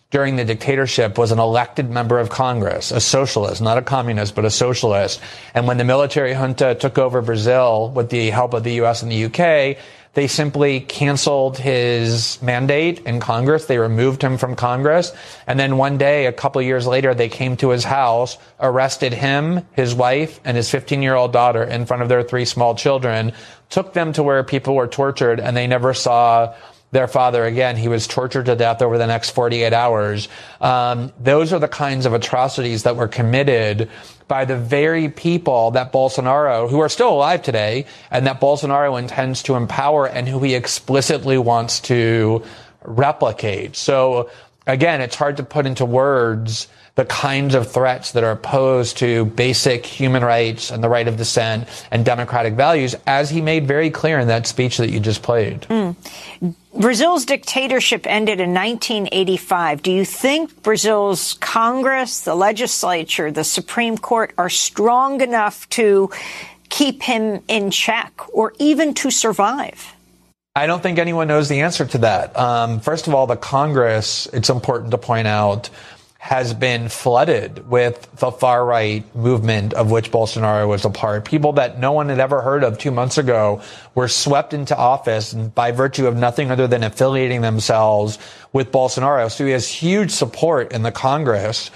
during 0.10 0.38
the 0.38 0.46
dictatorship 0.46 1.18
was 1.18 1.32
an 1.32 1.40
elected 1.40 1.90
member 1.90 2.20
of 2.20 2.30
Congress, 2.30 2.92
a 2.92 3.00
socialist, 3.00 3.62
not 3.62 3.78
a 3.78 3.82
communist, 3.82 4.36
but 4.36 4.46
a 4.46 4.50
socialist. 4.50 5.20
And 5.54 5.68
when 5.68 5.78
the 5.78 5.84
military 5.84 6.34
junta 6.34 6.76
took 6.76 6.98
over 6.98 7.22
Brazil 7.22 7.90
with 7.90 8.10
the 8.10 8.30
help 8.30 8.54
of 8.54 8.64
the 8.64 8.82
US 8.82 9.02
and 9.02 9.12
the 9.12 9.26
UK, 9.26 9.78
they 10.18 10.26
simply 10.26 10.80
canceled 10.80 11.60
his 11.60 12.42
mandate 12.42 13.02
in 13.02 13.20
Congress. 13.20 13.68
They 13.68 13.78
removed 13.78 14.24
him 14.24 14.40
from 14.40 14.56
Congress. 14.56 15.14
And 15.46 15.60
then 15.60 15.78
one 15.78 16.00
day, 16.00 16.26
a 16.26 16.34
couple 16.34 16.60
years 16.60 16.88
later, 16.88 17.14
they 17.14 17.30
came 17.30 17.56
to 17.58 17.70
his 17.70 17.84
house, 17.84 18.40
arrested 18.60 19.14
him, 19.14 19.68
his 19.74 19.94
wife, 19.94 20.40
and 20.44 20.58
his 20.58 20.72
15 20.72 21.04
year 21.04 21.14
old 21.14 21.34
daughter 21.34 21.64
in 21.64 21.86
front 21.86 22.02
of 22.02 22.10
their 22.10 22.24
three 22.24 22.46
small 22.46 22.74
children, 22.74 23.32
took 23.70 23.94
them 23.94 24.12
to 24.14 24.24
where 24.24 24.44
people 24.44 24.74
were 24.74 24.88
tortured, 24.88 25.40
and 25.40 25.56
they 25.56 25.68
never 25.68 25.94
saw 25.94 26.56
their 26.92 27.08
father 27.08 27.46
again. 27.46 27.76
He 27.76 27.88
was 27.88 28.08
tortured 28.08 28.46
to 28.46 28.56
death 28.56 28.82
over 28.82 28.98
the 28.98 29.08
next 29.08 29.32
48 29.32 29.74
hours. 29.74 30.30
Um, 30.62 31.12
those 31.20 31.52
are 31.54 31.60
the 31.60 31.68
kinds 31.68 32.06
of 32.06 32.14
atrocities 32.14 32.84
that 32.84 32.96
were 32.96 33.08
committed 33.08 33.90
by 34.28 34.46
the 34.46 34.58
very 34.58 35.10
people 35.10 35.72
that 35.72 35.92
Bolsonaro, 35.92 36.70
who 36.70 36.80
are 36.80 36.90
still 36.90 37.10
alive 37.10 37.42
today, 37.42 37.86
and 38.12 38.28
that 38.28 38.42
Bolsonaro 38.42 39.00
intends 39.00 39.44
to 39.44 39.56
empower 39.56 40.08
and 40.08 40.28
who 40.28 40.40
he 40.40 40.54
explicitly 40.54 41.38
wants 41.38 41.80
to 41.82 42.44
replicate. 42.84 43.76
So 43.76 44.30
again, 44.66 45.02
it's 45.02 45.16
hard 45.16 45.38
to 45.38 45.44
put 45.44 45.66
into 45.66 45.86
words 45.86 46.68
the 46.96 47.06
kinds 47.06 47.54
of 47.54 47.72
threats 47.72 48.14
that 48.14 48.24
are 48.24 48.36
posed 48.36 48.98
to 48.98 49.26
basic 49.26 49.86
human 49.86 50.24
rights 50.24 50.72
and 50.72 50.84
the 50.84 50.90
right 50.90 51.08
of 51.08 51.16
dissent 51.16 51.68
and 51.92 52.04
democratic 52.04 52.56
values, 52.56 52.96
as 53.06 53.30
he 53.30 53.40
made 53.40 53.68
very 53.68 53.92
clear 53.92 54.20
in 54.20 54.28
that 54.30 54.48
speech 54.48 54.78
that 54.78 54.90
you 54.90 55.00
just 55.00 55.22
played. 55.22 55.62
Mm. 55.62 55.96
Brazil's 56.80 57.26
dictatorship 57.26 58.06
ended 58.06 58.40
in 58.40 58.54
1985. 58.54 59.82
Do 59.82 59.92
you 59.92 60.06
think 60.06 60.62
Brazil's 60.62 61.34
Congress, 61.36 62.22
the 62.22 62.36
legislature, 62.36 63.32
the 63.32 63.44
Supreme 63.44 63.98
Court 63.98 64.32
are 64.38 64.50
strong 64.50 65.22
enough 65.22 65.68
to 65.70 66.12
keep 66.70 67.02
him 67.02 67.42
in 67.48 67.72
check 67.72 68.14
or 68.32 68.54
even 68.60 68.94
to 68.96 69.10
survive? 69.10 69.94
I 70.56 70.68
don't 70.68 70.84
think 70.84 71.00
anyone 71.00 71.28
knows 71.28 71.50
the 71.50 71.62
answer 71.62 71.86
to 71.86 71.98
that. 72.00 72.38
Um, 72.38 72.80
first 72.80 73.08
of 73.08 73.16
all, 73.16 73.26
the 73.26 73.36
Congress, 73.36 74.28
it's 74.32 74.50
important 74.50 74.92
to 74.92 74.98
point 75.00 75.28
out, 75.28 75.72
has 76.28 76.54
been 76.54 76.90
flooded 76.90 77.70
with 77.70 78.06
the 78.18 78.30
far 78.30 78.66
right 78.66 79.16
movement 79.16 79.74
of 79.74 79.90
which 79.90 80.12
Bolsonaro 80.12 80.68
was 80.68 80.84
a 80.84 80.90
part. 80.90 81.24
People 81.24 81.54
that 81.54 81.80
no 81.80 81.94
one 81.94 82.10
had 82.10 82.20
ever 82.20 82.42
heard 82.42 82.66
of 82.66 82.78
two 82.78 82.92
months 82.92 83.18
ago 83.18 83.62
were 83.96 84.10
swept 84.10 84.54
into 84.54 84.76
office 84.76 85.34
by 85.34 85.72
virtue 85.72 86.06
of 86.06 86.18
nothing 86.18 86.52
other 86.52 86.68
than 86.68 86.84
affiliating 86.84 87.40
themselves 87.40 88.20
with 88.52 88.74
Bolsonaro. 88.74 89.32
So 89.32 89.46
he 89.46 89.52
has 89.52 89.70
huge 89.70 90.12
support 90.12 90.74
in 90.74 90.84
the 90.84 90.92
Congress 90.92 91.72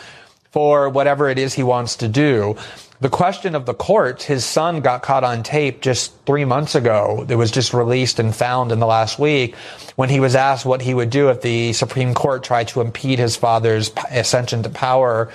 for 0.51 0.89
whatever 0.89 1.29
it 1.29 1.39
is 1.39 1.53
he 1.53 1.63
wants 1.63 1.95
to 1.95 2.09
do. 2.09 2.57
The 3.01 3.09
question 3.09 3.55
of 3.55 3.65
the 3.65 3.73
courts, 3.73 4.23
his 4.23 4.45
son 4.45 4.81
got 4.81 5.01
caught 5.01 5.23
on 5.23 5.41
tape 5.41 5.81
just 5.81 6.13
three 6.27 6.45
months 6.45 6.75
ago. 6.75 7.25
It 7.27 7.35
was 7.35 7.49
just 7.49 7.73
released 7.73 8.19
and 8.19 8.33
found 8.33 8.71
in 8.71 8.77
the 8.77 8.85
last 8.85 9.17
week 9.17 9.55
when 9.95 10.09
he 10.09 10.19
was 10.19 10.35
asked 10.35 10.67
what 10.67 10.83
he 10.83 10.93
would 10.93 11.09
do 11.09 11.29
if 11.29 11.41
the 11.41 11.73
Supreme 11.73 12.13
Court 12.13 12.43
tried 12.43 12.67
to 12.69 12.81
impede 12.81 13.17
his 13.17 13.35
father's 13.35 13.91
ascension 14.11 14.61
to 14.63 14.69
power 14.69 15.31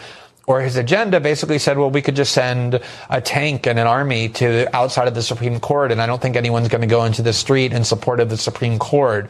or 0.46 0.61
his 0.61 0.76
agenda 0.76 1.18
basically 1.18 1.59
said, 1.59 1.76
well, 1.76 1.90
we 1.90 2.00
could 2.02 2.14
just 2.14 2.33
send 2.33 2.81
a 3.11 3.20
tank 3.20 3.66
and 3.66 3.79
an 3.79 3.87
army 3.87 4.29
to 4.29 4.74
outside 4.74 5.09
of 5.09 5.14
the 5.14 5.22
Supreme 5.22 5.59
Court, 5.59 5.90
and 5.90 6.00
I 6.00 6.07
don't 6.07 6.22
think 6.22 6.37
anyone's 6.37 6.68
going 6.68 6.83
to 6.83 6.87
go 6.87 7.05
into 7.05 7.22
the 7.22 7.33
street 7.33 7.72
in 7.72 7.83
support 7.83 8.20
of 8.20 8.31
the 8.31 8.37
Supreme 8.37 8.79
Court. 8.79 9.29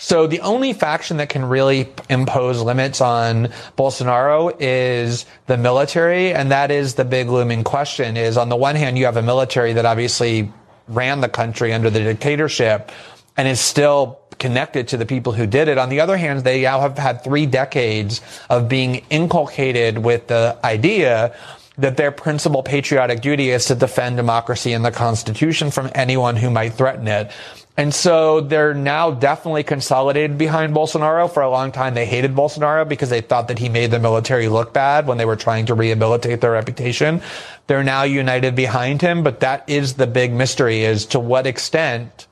So 0.00 0.28
the 0.28 0.40
only 0.40 0.72
faction 0.72 1.16
that 1.16 1.28
can 1.28 1.44
really 1.44 1.92
impose 2.08 2.62
limits 2.62 3.00
on 3.00 3.48
Bolsonaro 3.76 4.56
is 4.60 5.26
the 5.46 5.58
military, 5.58 6.32
and 6.32 6.52
that 6.52 6.70
is 6.70 6.94
the 6.94 7.04
big 7.04 7.28
looming 7.28 7.64
question 7.64 8.16
is 8.16 8.36
on 8.36 8.48
the 8.48 8.56
one 8.56 8.76
hand, 8.76 8.96
you 8.96 9.06
have 9.06 9.16
a 9.16 9.22
military 9.22 9.72
that 9.72 9.84
obviously 9.84 10.52
ran 10.86 11.20
the 11.20 11.28
country 11.28 11.72
under 11.72 11.90
the 11.90 11.98
dictatorship 11.98 12.92
and 13.36 13.48
is 13.48 13.60
still 13.60 14.20
connected 14.38 14.86
to 14.88 14.96
the 14.96 15.04
people 15.04 15.32
who 15.32 15.46
did 15.46 15.66
it. 15.66 15.78
On 15.78 15.88
the 15.88 16.00
other 16.00 16.16
hand, 16.16 16.44
they 16.44 16.62
now 16.62 16.80
have 16.80 16.96
had 16.96 17.24
three 17.24 17.46
decades 17.46 18.20
of 18.48 18.68
being 18.68 19.04
inculcated 19.10 19.98
with 19.98 20.28
the 20.28 20.56
idea 20.62 21.34
that 21.76 21.96
their 21.96 22.10
principal 22.10 22.62
patriotic 22.62 23.20
duty 23.20 23.50
is 23.50 23.66
to 23.66 23.74
defend 23.74 24.16
democracy 24.16 24.72
and 24.72 24.84
the 24.84 24.90
Constitution 24.90 25.70
from 25.70 25.90
anyone 25.94 26.36
who 26.36 26.50
might 26.50 26.74
threaten 26.74 27.06
it. 27.06 27.30
And 27.78 27.94
so 27.94 28.40
they're 28.40 28.74
now 28.74 29.12
definitely 29.12 29.62
consolidated 29.62 30.36
behind 30.36 30.74
Bolsonaro. 30.74 31.32
For 31.32 31.44
a 31.44 31.48
long 31.48 31.70
time, 31.70 31.94
they 31.94 32.06
hated 32.06 32.34
Bolsonaro 32.34 32.88
because 32.88 33.08
they 33.08 33.20
thought 33.20 33.46
that 33.46 33.60
he 33.60 33.68
made 33.68 33.92
the 33.92 34.00
military 34.00 34.48
look 34.48 34.72
bad 34.72 35.06
when 35.06 35.16
they 35.16 35.24
were 35.24 35.36
trying 35.36 35.66
to 35.66 35.74
rehabilitate 35.74 36.40
their 36.40 36.50
reputation. 36.50 37.22
They're 37.68 37.84
now 37.84 38.02
united 38.02 38.56
behind 38.56 39.00
him, 39.00 39.22
but 39.22 39.38
that 39.40 39.62
is 39.68 39.94
the 39.94 40.08
big 40.08 40.32
mystery 40.32 40.82
is 40.82 41.06
to 41.06 41.20
what 41.20 41.46
extent 41.46 42.26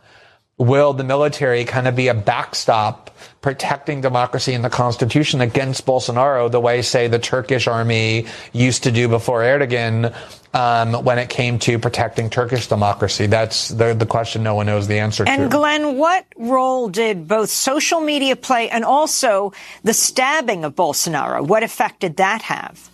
will 0.58 0.92
the 0.92 1.04
military 1.04 1.64
kind 1.64 1.86
of 1.86 1.94
be 1.94 2.08
a 2.08 2.14
backstop 2.14 3.10
protecting 3.42 4.00
democracy 4.00 4.54
and 4.54 4.64
the 4.64 4.70
constitution 4.70 5.40
against 5.40 5.86
Bolsonaro 5.86 6.50
the 6.50 6.60
way, 6.60 6.82
say, 6.82 7.08
the 7.08 7.18
Turkish 7.18 7.66
army 7.66 8.26
used 8.52 8.84
to 8.84 8.90
do 8.90 9.06
before 9.08 9.42
Erdogan 9.42 10.14
um, 10.54 11.04
when 11.04 11.18
it 11.18 11.28
came 11.28 11.58
to 11.60 11.78
protecting 11.78 12.30
Turkish 12.30 12.66
democracy? 12.66 13.26
That's 13.26 13.68
the, 13.68 13.94
the 13.94 14.06
question 14.06 14.42
no 14.42 14.54
one 14.54 14.66
knows 14.66 14.88
the 14.88 14.98
answer 14.98 15.24
and 15.24 15.36
to. 15.36 15.42
And 15.42 15.50
Glenn, 15.52 15.96
what 15.98 16.26
role 16.36 16.88
did 16.88 17.28
both 17.28 17.50
social 17.50 18.00
media 18.00 18.34
play 18.34 18.70
and 18.70 18.84
also 18.84 19.52
the 19.84 19.92
stabbing 19.92 20.64
of 20.64 20.74
Bolsonaro? 20.74 21.46
What 21.46 21.62
effect 21.62 22.00
did 22.00 22.16
that 22.16 22.42
have? 22.42 22.90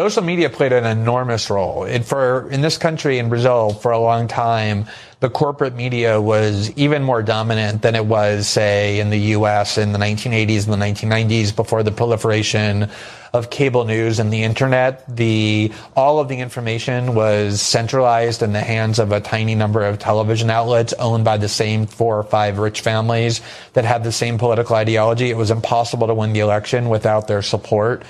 Social 0.00 0.22
media 0.22 0.48
played 0.48 0.72
an 0.72 0.86
enormous 0.86 1.50
role. 1.50 1.84
It, 1.84 2.06
for 2.06 2.50
in 2.50 2.62
this 2.62 2.78
country, 2.78 3.18
in 3.18 3.28
Brazil, 3.28 3.74
for 3.74 3.90
a 3.90 3.98
long 3.98 4.28
time, 4.28 4.86
the 5.20 5.28
corporate 5.28 5.74
media 5.74 6.18
was 6.18 6.70
even 6.70 7.02
more 7.02 7.22
dominant 7.22 7.82
than 7.82 7.94
it 7.94 8.06
was, 8.06 8.48
say, 8.48 8.98
in 8.98 9.10
the 9.10 9.18
U.S. 9.36 9.76
in 9.76 9.92
the 9.92 9.98
1980s 9.98 10.64
and 10.64 10.72
the 10.72 10.86
1990s 10.86 11.54
before 11.54 11.82
the 11.82 11.90
proliferation 11.90 12.88
of 13.34 13.50
cable 13.50 13.84
news 13.84 14.18
and 14.20 14.32
the 14.32 14.42
internet. 14.42 15.04
The 15.14 15.70
all 15.94 16.18
of 16.18 16.28
the 16.28 16.38
information 16.38 17.14
was 17.14 17.60
centralized 17.60 18.42
in 18.42 18.54
the 18.54 18.62
hands 18.62 18.98
of 19.00 19.12
a 19.12 19.20
tiny 19.20 19.54
number 19.54 19.84
of 19.84 19.98
television 19.98 20.48
outlets 20.48 20.94
owned 20.94 21.26
by 21.26 21.36
the 21.36 21.46
same 21.46 21.84
four 21.84 22.16
or 22.16 22.24
five 22.24 22.56
rich 22.58 22.80
families 22.80 23.42
that 23.74 23.84
had 23.84 24.02
the 24.02 24.12
same 24.12 24.38
political 24.38 24.76
ideology. 24.76 25.28
It 25.28 25.36
was 25.36 25.50
impossible 25.50 26.06
to 26.06 26.14
win 26.14 26.32
the 26.32 26.40
election 26.40 26.88
without 26.88 27.28
their 27.28 27.42
support 27.42 28.02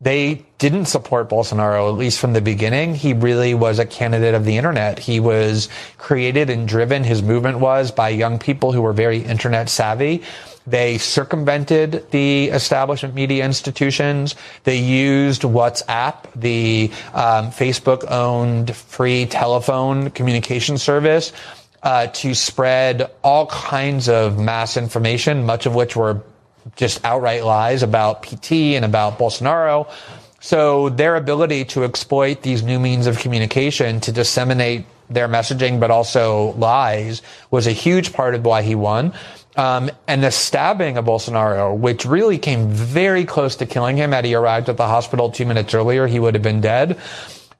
they 0.00 0.46
didn't 0.56 0.86
support 0.86 1.28
Bolsonaro, 1.28 1.90
at 1.90 1.98
least 1.98 2.20
from 2.20 2.32
the 2.32 2.40
beginning. 2.40 2.94
He 2.94 3.12
really 3.12 3.52
was 3.52 3.78
a 3.78 3.84
candidate 3.84 4.34
of 4.34 4.46
the 4.46 4.56
internet. 4.56 4.98
He 4.98 5.20
was 5.20 5.68
created 5.98 6.48
and 6.48 6.66
driven, 6.66 7.04
his 7.04 7.22
movement 7.22 7.58
was, 7.58 7.90
by 7.90 8.08
young 8.08 8.38
people 8.38 8.72
who 8.72 8.80
were 8.80 8.94
very 8.94 9.18
internet 9.18 9.68
savvy. 9.68 10.22
They 10.66 10.98
circumvented 10.98 12.10
the 12.12 12.46
establishment 12.48 13.14
media 13.14 13.44
institutions. 13.44 14.36
They 14.64 14.78
used 14.78 15.42
WhatsApp, 15.42 16.30
the 16.34 16.90
um, 17.12 17.50
Facebook 17.50 18.10
owned 18.10 18.74
free 18.74 19.26
telephone 19.26 20.10
communication 20.10 20.78
service. 20.78 21.32
Uh, 21.82 22.08
to 22.08 22.34
spread 22.34 23.10
all 23.24 23.46
kinds 23.46 24.06
of 24.06 24.38
mass 24.38 24.76
information, 24.76 25.46
much 25.46 25.64
of 25.64 25.74
which 25.74 25.96
were 25.96 26.22
just 26.76 27.04
outright 27.04 27.44
lies 27.44 27.82
about 27.82 28.22
PT 28.22 28.52
and 28.76 28.84
about 28.84 29.18
Bolsonaro. 29.18 29.90
So 30.40 30.88
their 30.88 31.16
ability 31.16 31.66
to 31.66 31.84
exploit 31.84 32.42
these 32.42 32.62
new 32.62 32.80
means 32.80 33.06
of 33.06 33.18
communication 33.18 34.00
to 34.00 34.12
disseminate 34.12 34.86
their 35.10 35.28
messaging, 35.28 35.80
but 35.80 35.90
also 35.90 36.52
lies, 36.52 37.20
was 37.50 37.66
a 37.66 37.72
huge 37.72 38.12
part 38.12 38.34
of 38.34 38.44
why 38.44 38.62
he 38.62 38.74
won. 38.74 39.12
Um, 39.56 39.90
and 40.06 40.22
the 40.22 40.30
stabbing 40.30 40.96
of 40.96 41.04
Bolsonaro, 41.04 41.76
which 41.76 42.04
really 42.04 42.38
came 42.38 42.68
very 42.68 43.24
close 43.24 43.56
to 43.56 43.66
killing 43.66 43.96
him, 43.96 44.12
had 44.12 44.24
he 44.24 44.34
arrived 44.34 44.68
at 44.68 44.76
the 44.76 44.86
hospital 44.86 45.30
two 45.30 45.44
minutes 45.44 45.74
earlier, 45.74 46.06
he 46.06 46.20
would 46.20 46.34
have 46.34 46.42
been 46.42 46.60
dead 46.60 46.98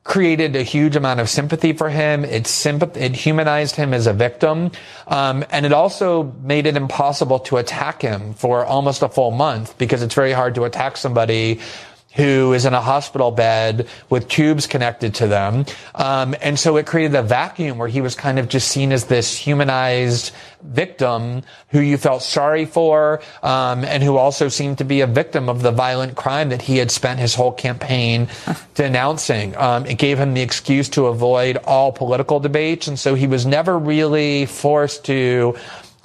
created 0.02 0.56
a 0.56 0.62
huge 0.62 0.96
amount 0.96 1.20
of 1.20 1.28
sympathy 1.28 1.72
for 1.72 1.90
him. 1.90 2.24
It 2.24 2.44
sympath- 2.44 2.96
it 2.96 3.14
humanized 3.14 3.76
him 3.76 3.92
as 3.92 4.06
a 4.06 4.12
victim, 4.12 4.70
um, 5.06 5.44
and 5.50 5.66
it 5.66 5.72
also 5.72 6.32
made 6.42 6.66
it 6.66 6.76
impossible 6.76 7.38
to 7.40 7.58
attack 7.58 8.00
him 8.02 8.32
for 8.34 8.64
almost 8.64 9.02
a 9.02 9.08
full 9.08 9.30
month 9.30 9.76
because 9.76 10.02
it's 10.02 10.14
very 10.14 10.32
hard 10.32 10.54
to 10.54 10.64
attack 10.64 10.96
somebody 10.96 11.60
who 12.12 12.52
is 12.52 12.64
in 12.64 12.74
a 12.74 12.80
hospital 12.80 13.30
bed 13.30 13.86
with 14.08 14.28
tubes 14.28 14.66
connected 14.66 15.14
to 15.14 15.28
them. 15.28 15.64
Um, 15.94 16.34
and 16.40 16.58
so 16.58 16.76
it 16.76 16.86
created 16.86 17.14
a 17.14 17.22
vacuum 17.22 17.78
where 17.78 17.88
he 17.88 18.00
was 18.00 18.14
kind 18.14 18.38
of 18.38 18.48
just 18.48 18.68
seen 18.68 18.92
as 18.92 19.04
this 19.04 19.36
humanized 19.36 20.32
victim 20.62 21.42
who 21.68 21.80
you 21.80 21.96
felt 21.96 22.22
sorry 22.22 22.64
for, 22.64 23.22
um, 23.42 23.84
and 23.84 24.02
who 24.02 24.16
also 24.16 24.48
seemed 24.48 24.78
to 24.78 24.84
be 24.84 25.00
a 25.00 25.06
victim 25.06 25.48
of 25.48 25.62
the 25.62 25.70
violent 25.70 26.16
crime 26.16 26.48
that 26.48 26.62
he 26.62 26.76
had 26.78 26.90
spent 26.90 27.20
his 27.20 27.34
whole 27.34 27.52
campaign 27.52 28.28
denouncing. 28.74 29.56
Um, 29.56 29.86
it 29.86 29.98
gave 29.98 30.18
him 30.18 30.34
the 30.34 30.42
excuse 30.42 30.88
to 30.90 31.06
avoid 31.06 31.58
all 31.58 31.92
political 31.92 32.40
debates. 32.40 32.88
And 32.88 32.98
so 32.98 33.14
he 33.14 33.26
was 33.26 33.46
never 33.46 33.78
really 33.78 34.46
forced 34.46 35.04
to 35.06 35.56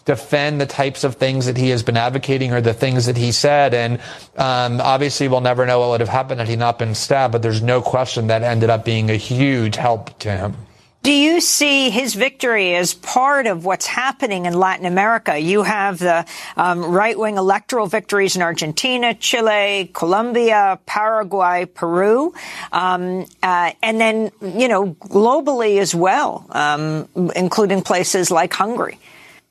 defend 0.05 0.61
the 0.61 0.65
types 0.65 1.03
of 1.03 1.15
things 1.15 1.47
that 1.47 1.57
he 1.57 1.69
has 1.69 1.83
been 1.83 1.97
advocating 1.97 2.53
or 2.53 2.61
the 2.61 2.73
things 2.73 3.07
that 3.07 3.17
he 3.17 3.31
said. 3.31 3.73
And 3.73 3.99
um, 4.37 4.79
obviously, 4.79 5.27
we'll 5.27 5.41
never 5.41 5.65
know 5.65 5.79
what 5.79 5.89
would 5.89 5.99
have 5.99 6.09
happened 6.09 6.39
had 6.39 6.47
he 6.47 6.55
not 6.55 6.79
been 6.79 6.95
stabbed. 6.95 7.31
But 7.31 7.41
there's 7.41 7.61
no 7.61 7.81
question 7.81 8.27
that 8.27 8.43
ended 8.43 8.69
up 8.69 8.85
being 8.85 9.09
a 9.09 9.15
huge 9.15 9.75
help 9.75 10.17
to 10.19 10.31
him. 10.31 10.55
Do 11.01 11.11
you 11.11 11.39
see 11.39 11.91
his 11.91 12.15
victory 12.15 12.75
as 12.75 12.95
part 12.95 13.45
of 13.45 13.63
what's 13.63 13.85
happening 13.85 14.47
in 14.47 14.53
Latin 14.53 14.87
America? 14.87 15.37
You 15.37 15.61
have 15.61 15.99
the 15.99 16.25
um, 16.57 16.83
right-wing 16.83 17.37
electoral 17.37 17.85
victories 17.85 18.35
in 18.35 18.41
Argentina, 18.41 19.13
Chile, 19.13 19.91
Colombia, 19.93 20.79
Paraguay, 20.87 21.65
Peru, 21.65 22.33
um, 22.71 23.27
uh, 23.43 23.73
and 23.83 24.01
then 24.01 24.31
you 24.41 24.67
know 24.67 24.95
globally 24.95 25.77
as 25.77 25.93
well, 25.93 26.43
um, 26.49 27.07
including 27.35 27.83
places 27.83 28.31
like 28.31 28.51
Hungary 28.51 28.97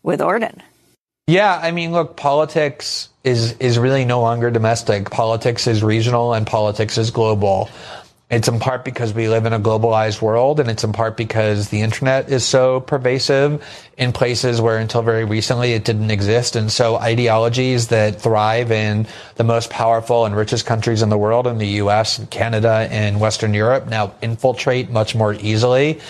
with 0.05 0.23
Orban. 0.23 0.63
Yeah, 1.27 1.59
I 1.61 1.73
mean, 1.73 1.91
look, 1.91 2.17
politics 2.17 3.09
is 3.25 3.55
is 3.59 3.79
really 3.79 4.05
no 4.05 4.21
longer 4.21 4.51
domestic. 4.51 5.11
Politics 5.11 5.67
is 5.67 5.83
regional, 5.83 6.35
and 6.35 6.47
politics 6.47 6.99
is 6.99 7.11
global. 7.11 7.71
It's 8.31 8.49
in 8.49 8.59
part 8.59 8.85
because 8.85 9.15
we 9.15 9.29
live 9.29 9.47
in 9.47 9.53
a 9.53 9.61
globalized 9.61 10.21
world, 10.21 10.59
and 10.59 10.69
it's 10.69 10.83
in 10.83 10.93
part 10.93 11.17
because 11.17 11.69
the 11.69 11.83
internet 11.83 12.31
is 12.31 12.45
so 12.45 12.81
pervasive 12.81 13.63
in 13.97 14.13
places 14.13 14.61
where 14.61 14.79
until 14.79 15.03
very 15.03 15.25
recently 15.25 15.73
it 15.73 15.85
didn't 15.85 16.11
exist. 16.11 16.57
And 16.57 16.71
so 16.71 16.97
ideologies 16.97 17.89
that 17.89 18.21
thrive 18.21 18.71
in 18.71 19.07
the 19.37 19.45
most 19.45 19.71
powerful 19.71 20.27
and 20.27 20.35
richest 20.35 20.67
countries 20.67 21.01
in 21.01 21.11
the 21.11 21.19
world, 21.19 21.47
in 21.47 21.59
the 21.59 21.81
US, 21.83 22.19
and 22.19 22.31
Canada, 22.31 22.89
and 22.91 23.21
Western 23.21 23.55
Europe, 23.55 23.89
now 23.89 24.15
infiltrate 24.21 24.91
much 24.91 25.15
more 25.15 25.35
easily 25.35 26.01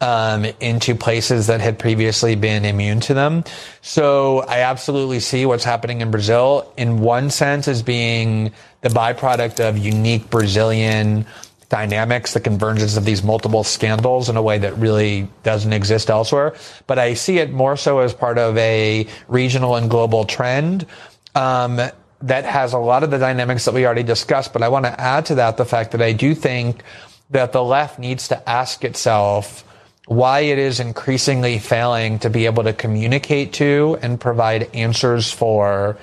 um, 0.00 0.46
into 0.60 0.94
places 0.94 1.46
that 1.48 1.60
had 1.60 1.78
previously 1.78 2.34
been 2.34 2.64
immune 2.64 3.00
to 3.00 3.14
them. 3.14 3.44
So 3.82 4.40
I 4.40 4.60
absolutely 4.60 5.20
see 5.20 5.46
what's 5.46 5.64
happening 5.64 6.00
in 6.00 6.10
Brazil 6.10 6.72
in 6.76 7.00
one 7.00 7.30
sense 7.30 7.68
as 7.68 7.82
being 7.82 8.52
the 8.80 8.88
byproduct 8.88 9.60
of 9.60 9.76
unique 9.76 10.30
Brazilian 10.30 11.26
dynamics, 11.68 12.34
the 12.34 12.40
convergence 12.40 12.96
of 12.96 13.04
these 13.04 13.22
multiple 13.22 13.62
scandals 13.62 14.28
in 14.28 14.36
a 14.36 14.42
way 14.42 14.58
that 14.58 14.76
really 14.76 15.28
doesn't 15.44 15.72
exist 15.72 16.10
elsewhere. 16.10 16.54
But 16.86 16.98
I 16.98 17.14
see 17.14 17.38
it 17.38 17.52
more 17.52 17.76
so 17.76 18.00
as 18.00 18.12
part 18.12 18.38
of 18.38 18.56
a 18.58 19.06
regional 19.28 19.76
and 19.76 19.88
global 19.88 20.24
trend. 20.24 20.86
Um, 21.34 21.80
that 22.22 22.44
has 22.44 22.74
a 22.74 22.78
lot 22.78 23.02
of 23.02 23.10
the 23.10 23.18
dynamics 23.18 23.64
that 23.64 23.72
we 23.72 23.86
already 23.86 24.02
discussed, 24.02 24.52
but 24.52 24.62
I 24.62 24.68
want 24.68 24.84
to 24.84 25.00
add 25.00 25.26
to 25.26 25.36
that 25.36 25.56
the 25.56 25.64
fact 25.64 25.92
that 25.92 26.02
I 26.02 26.12
do 26.12 26.34
think 26.34 26.82
that 27.30 27.52
the 27.52 27.64
left 27.64 27.98
needs 27.98 28.28
to 28.28 28.48
ask 28.48 28.84
itself 28.84 29.64
why 30.10 30.40
it 30.40 30.58
is 30.58 30.80
increasingly 30.80 31.60
failing 31.60 32.18
to 32.18 32.28
be 32.28 32.46
able 32.46 32.64
to 32.64 32.72
communicate 32.72 33.52
to 33.52 33.96
and 34.02 34.20
provide 34.20 34.68
answers 34.74 35.30
for 35.30 35.96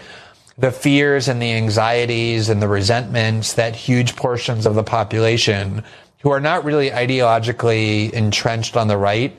the 0.58 0.72
fears 0.72 1.28
and 1.28 1.42
the 1.42 1.52
anxieties 1.52 2.48
and 2.48 2.62
the 2.62 2.70
resentments 2.70 3.56
that 3.56 3.76
huge 3.76 4.16
portions 4.16 4.66
of 4.66 4.76
the 4.76 4.84
population 4.84 5.84
who 6.20 6.32
are 6.32 6.40
not 6.40 6.64
really 6.64 6.90
ideologically 6.90 8.10
entrenched 8.14 8.78
on 8.78 8.88
the 8.88 8.96
right 8.96 9.38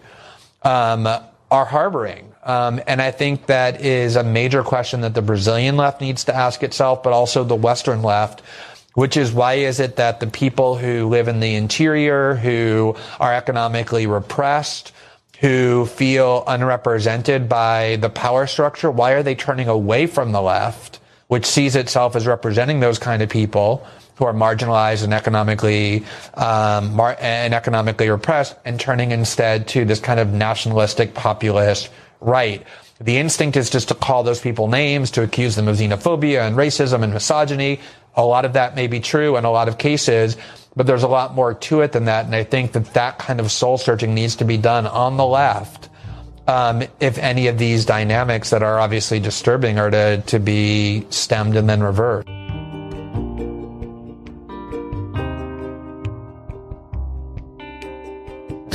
um, 0.64 1.06
are 1.50 1.64
harboring. 1.64 2.30
Um, 2.42 2.78
and 2.86 3.00
I 3.00 3.10
think 3.10 3.46
that 3.46 3.80
is 3.80 4.16
a 4.16 4.22
major 4.22 4.62
question 4.62 5.00
that 5.00 5.14
the 5.14 5.22
Brazilian 5.22 5.78
left 5.78 6.02
needs 6.02 6.24
to 6.24 6.36
ask 6.36 6.62
itself, 6.62 7.02
but 7.02 7.14
also 7.14 7.42
the 7.42 7.54
Western 7.54 8.02
left 8.02 8.42
which 8.98 9.16
is 9.16 9.32
why 9.32 9.54
is 9.54 9.78
it 9.78 9.94
that 9.94 10.18
the 10.18 10.26
people 10.26 10.74
who 10.76 11.06
live 11.06 11.28
in 11.28 11.38
the 11.38 11.54
interior, 11.54 12.34
who 12.34 12.96
are 13.20 13.32
economically 13.32 14.08
repressed, 14.08 14.92
who 15.38 15.86
feel 15.86 16.42
unrepresented 16.48 17.48
by 17.48 17.94
the 18.00 18.10
power 18.10 18.44
structure, 18.44 18.90
why 18.90 19.12
are 19.12 19.22
they 19.22 19.36
turning 19.36 19.68
away 19.68 20.08
from 20.08 20.32
the 20.32 20.42
left, 20.42 20.98
which 21.28 21.46
sees 21.46 21.76
itself 21.76 22.16
as 22.16 22.26
representing 22.26 22.80
those 22.80 22.98
kind 22.98 23.22
of 23.22 23.28
people 23.28 23.86
who 24.16 24.24
are 24.24 24.34
marginalized 24.34 25.04
and 25.04 25.14
economically 25.14 26.04
um, 26.34 26.96
mar- 26.96 27.16
and 27.20 27.54
economically 27.54 28.10
repressed, 28.10 28.56
and 28.64 28.80
turning 28.80 29.12
instead 29.12 29.68
to 29.68 29.84
this 29.84 30.00
kind 30.00 30.18
of 30.18 30.32
nationalistic 30.32 31.14
populist 31.14 31.88
right? 32.20 32.66
The 33.00 33.16
instinct 33.16 33.56
is 33.56 33.70
just 33.70 33.88
to 33.88 33.94
call 33.94 34.24
those 34.24 34.40
people 34.40 34.68
names, 34.68 35.12
to 35.12 35.22
accuse 35.22 35.54
them 35.54 35.68
of 35.68 35.76
xenophobia 35.76 36.46
and 36.46 36.56
racism 36.56 37.02
and 37.02 37.14
misogyny. 37.14 37.80
A 38.18 38.24
lot 38.24 38.44
of 38.44 38.54
that 38.54 38.74
may 38.74 38.88
be 38.88 39.00
true 39.00 39.36
in 39.36 39.44
a 39.44 39.50
lot 39.50 39.68
of 39.68 39.78
cases, 39.78 40.36
but 40.76 40.86
there's 40.86 41.04
a 41.04 41.08
lot 41.08 41.34
more 41.34 41.54
to 41.54 41.80
it 41.80 41.92
than 41.92 42.06
that. 42.06 42.26
And 42.26 42.34
I 42.34 42.44
think 42.44 42.72
that 42.72 42.92
that 42.94 43.18
kind 43.18 43.40
of 43.40 43.50
soul 43.50 43.78
searching 43.78 44.12
needs 44.12 44.36
to 44.36 44.44
be 44.44 44.58
done 44.58 44.86
on 44.86 45.16
the 45.16 45.24
left. 45.24 45.88
Um, 46.48 46.82
if 46.98 47.18
any 47.18 47.46
of 47.46 47.58
these 47.58 47.84
dynamics 47.84 48.50
that 48.50 48.62
are 48.62 48.80
obviously 48.80 49.20
disturbing 49.20 49.78
are 49.78 49.90
to, 49.90 50.20
to 50.22 50.38
be 50.40 51.06
stemmed 51.10 51.56
and 51.56 51.68
then 51.68 51.82
reversed. 51.82 52.28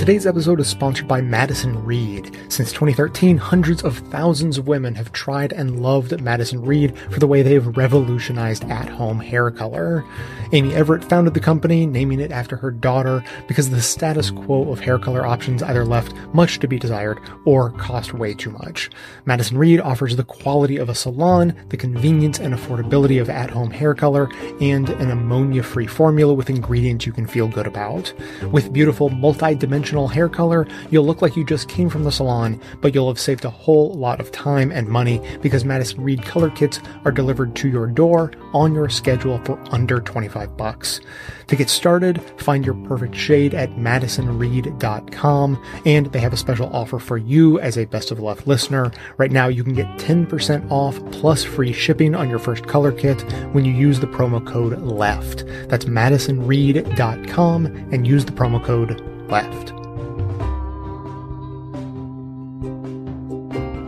Today's 0.04 0.28
episode 0.28 0.60
is 0.60 0.68
sponsored 0.68 1.08
by 1.08 1.22
Madison 1.22 1.82
Reed. 1.86 2.38
Since 2.50 2.74
2013, 2.74 3.38
hundreds 3.38 3.86
of 3.86 4.00
thousands 4.10 4.58
of 4.58 4.68
women 4.68 4.96
have 4.96 5.14
tried 5.14 5.54
and 5.54 5.82
loved 5.82 6.20
Madison 6.20 6.62
Reed 6.62 6.98
for 7.10 7.22
the 7.22 7.26
way 7.26 7.42
they 7.42 7.54
have 7.54 7.78
revolutionized 7.78 8.66
at 8.66 8.90
home 8.90 9.22
hair 9.22 9.50
color. 9.50 10.04
Amy 10.52 10.72
Errett 10.72 11.08
founded 11.08 11.34
the 11.34 11.40
company, 11.40 11.86
naming 11.86 12.20
it 12.20 12.34
after 12.34 12.58
her 12.58 12.70
daughter, 12.70 13.24
because 13.48 13.70
the 13.70 13.82
status 13.82 14.30
quo 14.30 14.70
of 14.74 14.82
hair 14.82 15.00
color 15.00 15.26
options 15.26 15.64
either 15.64 15.86
left 15.86 16.14
much 16.34 16.60
to 16.60 16.68
be 16.68 16.78
desired 16.78 17.18
or 17.46 17.72
cost 17.72 18.14
way 18.14 18.34
too 18.34 18.52
much. 18.52 18.90
Madison 19.24 19.58
Reed 19.58 19.80
offers 19.80 20.18
the 20.18 20.26
quality 20.26 20.76
of 20.76 20.90
a 20.90 20.96
salon, 20.96 21.56
the 21.70 21.78
convenience 21.78 22.40
and 22.40 22.54
affordability 22.54 23.22
of 23.22 23.30
at 23.30 23.50
home 23.50 23.72
hair 23.72 23.94
color, 23.94 24.30
and 24.60 24.90
an 24.90 25.12
ammonia 25.12 25.64
free 25.64 25.88
formula 25.88 26.34
with 26.34 26.50
ingredients 26.50 27.06
you 27.06 27.14
can 27.14 27.26
feel 27.26 27.48
good 27.48 27.68
about. 27.68 28.14
With 28.52 28.74
beautiful 28.74 29.10
multi 29.10 29.56
dimensional 29.56 29.93
hair 30.08 30.28
color, 30.28 30.68
you'll 30.90 31.06
look 31.06 31.22
like 31.22 31.36
you 31.36 31.46
just 31.46 31.70
came 31.70 31.90
from 31.90 32.04
the 32.04 32.12
salon, 32.12 32.60
but 32.82 32.94
you'll 32.94 33.08
have 33.08 33.20
saved 33.20 33.46
a 33.46 33.50
whole 33.50 33.94
lot 33.94 34.20
of 34.20 34.32
time 34.32 34.72
and 34.72 34.88
money 34.88 35.22
because 35.42 35.64
Madison 35.66 36.02
Reed 36.02 36.24
color 36.24 36.50
kits 36.50 36.80
are 37.06 37.12
delivered 37.12 37.56
to 37.58 37.70
your 37.70 37.88
door 37.88 38.32
on 38.54 38.74
your 38.74 38.90
schedule 38.90 39.40
for 39.46 39.60
under 39.72 40.00
25 40.00 40.58
bucks. 40.58 41.00
To 41.48 41.56
get 41.56 41.70
started, 41.70 42.22
find 42.40 42.66
your 42.66 42.76
perfect 42.88 43.16
shade 43.16 43.54
at 43.54 43.72
madisonreed.com 43.72 45.64
and 45.86 46.06
they 46.08 46.20
have 46.20 46.34
a 46.34 46.38
special 46.38 46.74
offer 46.76 47.00
for 47.00 47.18
you 47.18 47.60
as 47.60 47.78
a 47.78 47.86
Best 47.86 48.12
of 48.12 48.20
Left 48.20 48.48
listener. 48.48 48.92
Right 49.18 49.32
now 49.32 49.48
you 49.48 49.64
can 49.64 49.74
get 49.74 49.88
10% 49.98 50.72
off 50.72 51.00
plus 51.12 51.44
free 51.44 51.74
shipping 51.74 52.16
on 52.16 52.30
your 52.30 52.40
first 52.40 52.66
color 52.66 52.92
kit 52.92 53.22
when 53.54 53.66
you 53.66 53.74
use 53.74 54.00
the 54.00 54.08
promo 54.08 54.46
code 54.46 54.82
LEFT. 54.82 55.46
That's 55.70 55.86
madisonreed.com 55.86 57.66
and 57.66 58.08
use 58.08 58.26
the 58.26 58.32
promo 58.32 58.64
code 58.64 59.02
LEFT. 59.30 59.83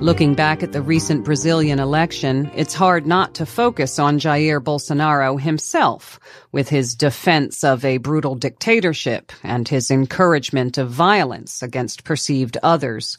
Looking 0.06 0.36
back 0.36 0.62
at 0.62 0.72
the 0.72 0.84
recent 0.84 1.26
Brazilian 1.26 1.80
election, 1.80 2.52
it's 2.54 2.76
hard 2.76 3.08
not 3.08 3.34
to 3.34 3.46
focus 3.48 3.98
on 3.98 4.20
Jair 4.20 4.60
Bolsonaro 4.60 5.42
himself, 5.42 6.20
with 6.52 6.70
his 6.70 6.94
defense 6.94 7.64
of 7.64 7.84
a 7.84 7.98
brutal 7.98 8.36
dictatorship 8.36 9.32
and 9.42 9.68
his 9.68 9.90
encouragement 9.90 10.78
of 10.78 10.92
violence 10.92 11.64
against 11.64 12.04
perceived 12.04 12.56
others. 12.62 13.18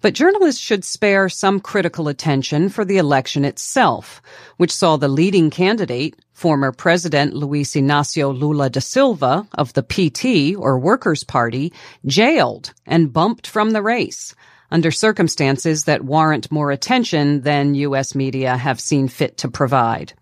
But 0.00 0.14
journalists 0.14 0.58
should 0.58 0.86
spare 0.86 1.28
some 1.28 1.60
critical 1.60 2.08
attention 2.08 2.70
for 2.70 2.86
the 2.86 2.96
election 2.96 3.44
itself, 3.44 4.22
which 4.56 4.74
saw 4.74 4.96
the 4.96 5.08
leading 5.08 5.50
candidate, 5.50 6.16
former 6.32 6.72
President 6.72 7.34
Luiz 7.34 7.72
Inácio 7.72 8.32
Lula 8.32 8.70
da 8.70 8.80
Silva 8.80 9.46
of 9.52 9.74
the 9.74 9.82
PT, 9.82 10.58
or 10.58 10.78
Workers' 10.78 11.24
Party, 11.24 11.74
jailed 12.06 12.72
and 12.86 13.12
bumped 13.12 13.46
from 13.46 13.72
the 13.72 13.82
race 13.82 14.34
under 14.72 14.90
circumstances 14.90 15.84
that 15.84 16.02
warrant 16.02 16.50
more 16.50 16.70
attention 16.70 17.42
than 17.42 17.74
U.S. 17.74 18.14
media 18.14 18.56
have 18.56 18.80
seen 18.80 19.06
fit 19.06 19.36
to 19.38 19.48
provide. 19.48 20.14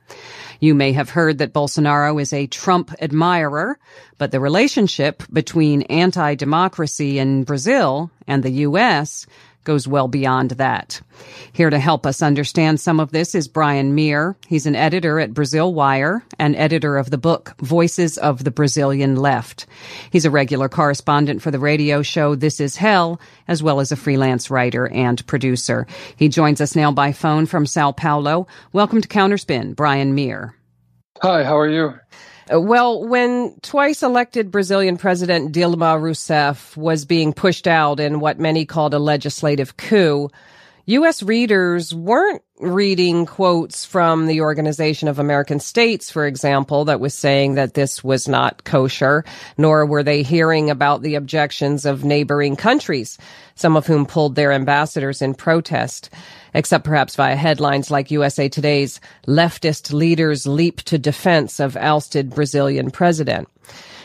You 0.58 0.74
may 0.74 0.92
have 0.92 1.08
heard 1.08 1.38
that 1.38 1.54
Bolsonaro 1.54 2.20
is 2.20 2.32
a 2.32 2.48
Trump 2.48 2.92
admirer, 3.00 3.78
but 4.18 4.32
the 4.32 4.40
relationship 4.40 5.22
between 5.32 5.82
anti-democracy 5.82 7.18
in 7.18 7.44
Brazil 7.44 8.10
and 8.26 8.42
the 8.42 8.50
U.S 8.50 9.26
goes 9.64 9.86
well 9.86 10.08
beyond 10.08 10.52
that. 10.52 11.00
Here 11.52 11.70
to 11.70 11.78
help 11.78 12.06
us 12.06 12.22
understand 12.22 12.80
some 12.80 13.00
of 13.00 13.12
this 13.12 13.34
is 13.34 13.48
Brian 13.48 13.94
Mier. 13.94 14.36
He's 14.46 14.66
an 14.66 14.74
editor 14.74 15.20
at 15.20 15.34
Brasil 15.34 15.74
Wire 15.74 16.24
and 16.38 16.56
editor 16.56 16.96
of 16.96 17.10
the 17.10 17.18
book 17.18 17.54
Voices 17.60 18.18
of 18.18 18.44
the 18.44 18.50
Brazilian 18.50 19.16
Left. 19.16 19.66
He's 20.10 20.24
a 20.24 20.30
regular 20.30 20.68
correspondent 20.68 21.42
for 21.42 21.50
the 21.50 21.58
radio 21.58 22.02
show 22.02 22.34
This 22.34 22.60
Is 22.60 22.76
Hell, 22.76 23.20
as 23.48 23.62
well 23.62 23.80
as 23.80 23.92
a 23.92 23.96
freelance 23.96 24.50
writer 24.50 24.88
and 24.88 25.24
producer. 25.26 25.86
He 26.16 26.28
joins 26.28 26.60
us 26.60 26.74
now 26.74 26.92
by 26.92 27.12
phone 27.12 27.46
from 27.46 27.66
Sao 27.66 27.92
Paulo. 27.92 28.46
Welcome 28.72 29.00
to 29.00 29.08
Counterspin, 29.08 29.76
Brian 29.76 30.14
Mier. 30.14 30.54
Hi, 31.22 31.44
how 31.44 31.58
are 31.58 31.68
you? 31.68 31.94
Well, 32.52 33.06
when 33.06 33.54
twice 33.60 34.02
elected 34.02 34.50
Brazilian 34.50 34.96
President 34.96 35.54
Dilma 35.54 36.00
Rousseff 36.00 36.76
was 36.76 37.04
being 37.04 37.32
pushed 37.32 37.68
out 37.68 38.00
in 38.00 38.18
what 38.18 38.40
many 38.40 38.64
called 38.64 38.92
a 38.92 38.98
legislative 38.98 39.76
coup, 39.76 40.30
U.S. 40.86 41.22
readers 41.22 41.94
weren't 41.94 42.42
reading 42.58 43.26
quotes 43.26 43.84
from 43.84 44.26
the 44.26 44.40
Organization 44.40 45.08
of 45.08 45.18
American 45.18 45.60
States, 45.60 46.10
for 46.10 46.26
example, 46.26 46.86
that 46.86 47.00
was 47.00 47.14
saying 47.14 47.54
that 47.54 47.74
this 47.74 48.02
was 48.02 48.26
not 48.26 48.64
kosher, 48.64 49.24
nor 49.56 49.86
were 49.86 50.02
they 50.02 50.22
hearing 50.22 50.70
about 50.70 51.02
the 51.02 51.14
objections 51.14 51.86
of 51.86 52.04
neighboring 52.04 52.56
countries, 52.56 53.18
some 53.54 53.76
of 53.76 53.86
whom 53.86 54.06
pulled 54.06 54.34
their 54.34 54.52
ambassadors 54.52 55.22
in 55.22 55.34
protest 55.34 56.10
except 56.54 56.84
perhaps 56.84 57.16
via 57.16 57.36
headlines 57.36 57.90
like 57.90 58.10
USA 58.10 58.48
Today's 58.48 59.00
leftist 59.26 59.92
leaders 59.92 60.46
leap 60.46 60.82
to 60.82 60.98
defense 60.98 61.60
of 61.60 61.76
ousted 61.76 62.30
Brazilian 62.30 62.90
president. 62.90 63.48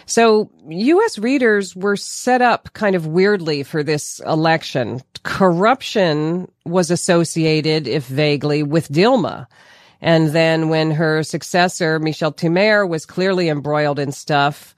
So 0.05 0.51
U.S. 0.69 1.17
readers 1.17 1.75
were 1.75 1.95
set 1.95 2.41
up 2.41 2.71
kind 2.73 2.95
of 2.95 3.07
weirdly 3.07 3.63
for 3.63 3.81
this 3.81 4.19
election. 4.19 5.01
Corruption 5.25 6.49
was 6.65 6.91
associated, 6.91 7.87
if 7.87 8.05
vaguely, 8.05 8.61
with 8.61 8.87
Dilma. 8.89 9.47
And 9.99 10.29
then 10.29 10.69
when 10.69 10.91
her 10.91 11.23
successor, 11.23 11.97
Michel 11.99 12.31
Temer, 12.31 12.87
was 12.87 13.07
clearly 13.07 13.49
embroiled 13.49 13.97
in 13.97 14.11
stuff, 14.11 14.75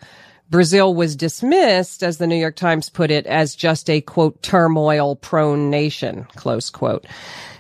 Brazil 0.50 0.96
was 0.96 1.18
dismissed, 1.18 2.02
as 2.02 2.18
the 2.18 2.28
New 2.28 2.38
York 2.38 2.56
Times 2.56 2.90
put 2.90 3.12
it, 3.12 3.26
as 3.28 3.56
just 3.56 3.90
a 3.90 4.00
quote, 4.00 4.42
turmoil 4.42 5.18
prone 5.18 5.70
nation, 5.70 6.26
close 6.38 6.70
quote. 6.70 7.06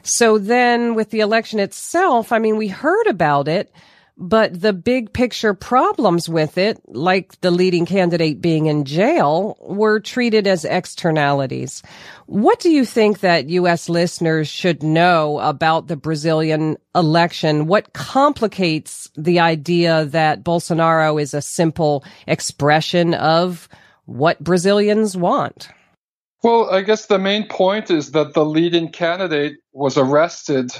So 0.03 0.37
then 0.37 0.95
with 0.95 1.09
the 1.09 1.19
election 1.19 1.59
itself, 1.59 2.31
I 2.31 2.39
mean, 2.39 2.55
we 2.55 2.69
heard 2.69 3.07
about 3.07 3.49
it, 3.49 3.69
but 4.17 4.59
the 4.59 4.73
big 4.73 5.13
picture 5.13 5.53
problems 5.53 6.27
with 6.27 6.57
it, 6.57 6.81
like 6.87 7.39
the 7.41 7.51
leading 7.51 7.85
candidate 7.85 8.41
being 8.41 8.65
in 8.65 8.83
jail, 8.83 9.57
were 9.61 9.99
treated 9.99 10.47
as 10.47 10.65
externalities. 10.65 11.83
What 12.25 12.59
do 12.59 12.71
you 12.71 12.83
think 12.83 13.19
that 13.19 13.49
U.S. 13.49 13.89
listeners 13.89 14.47
should 14.47 14.81
know 14.81 15.39
about 15.39 15.87
the 15.87 15.95
Brazilian 15.95 16.77
election? 16.95 17.67
What 17.67 17.93
complicates 17.93 19.09
the 19.15 19.39
idea 19.39 20.05
that 20.05 20.43
Bolsonaro 20.43 21.21
is 21.21 21.35
a 21.35 21.41
simple 21.41 22.03
expression 22.25 23.13
of 23.13 23.69
what 24.05 24.43
Brazilians 24.43 25.15
want? 25.15 25.69
Well, 26.43 26.69
I 26.71 26.81
guess 26.81 27.05
the 27.05 27.19
main 27.19 27.47
point 27.47 27.91
is 27.91 28.11
that 28.11 28.33
the 28.33 28.45
leading 28.45 28.91
candidate 28.91 29.57
was 29.73 29.97
arrested 29.97 30.71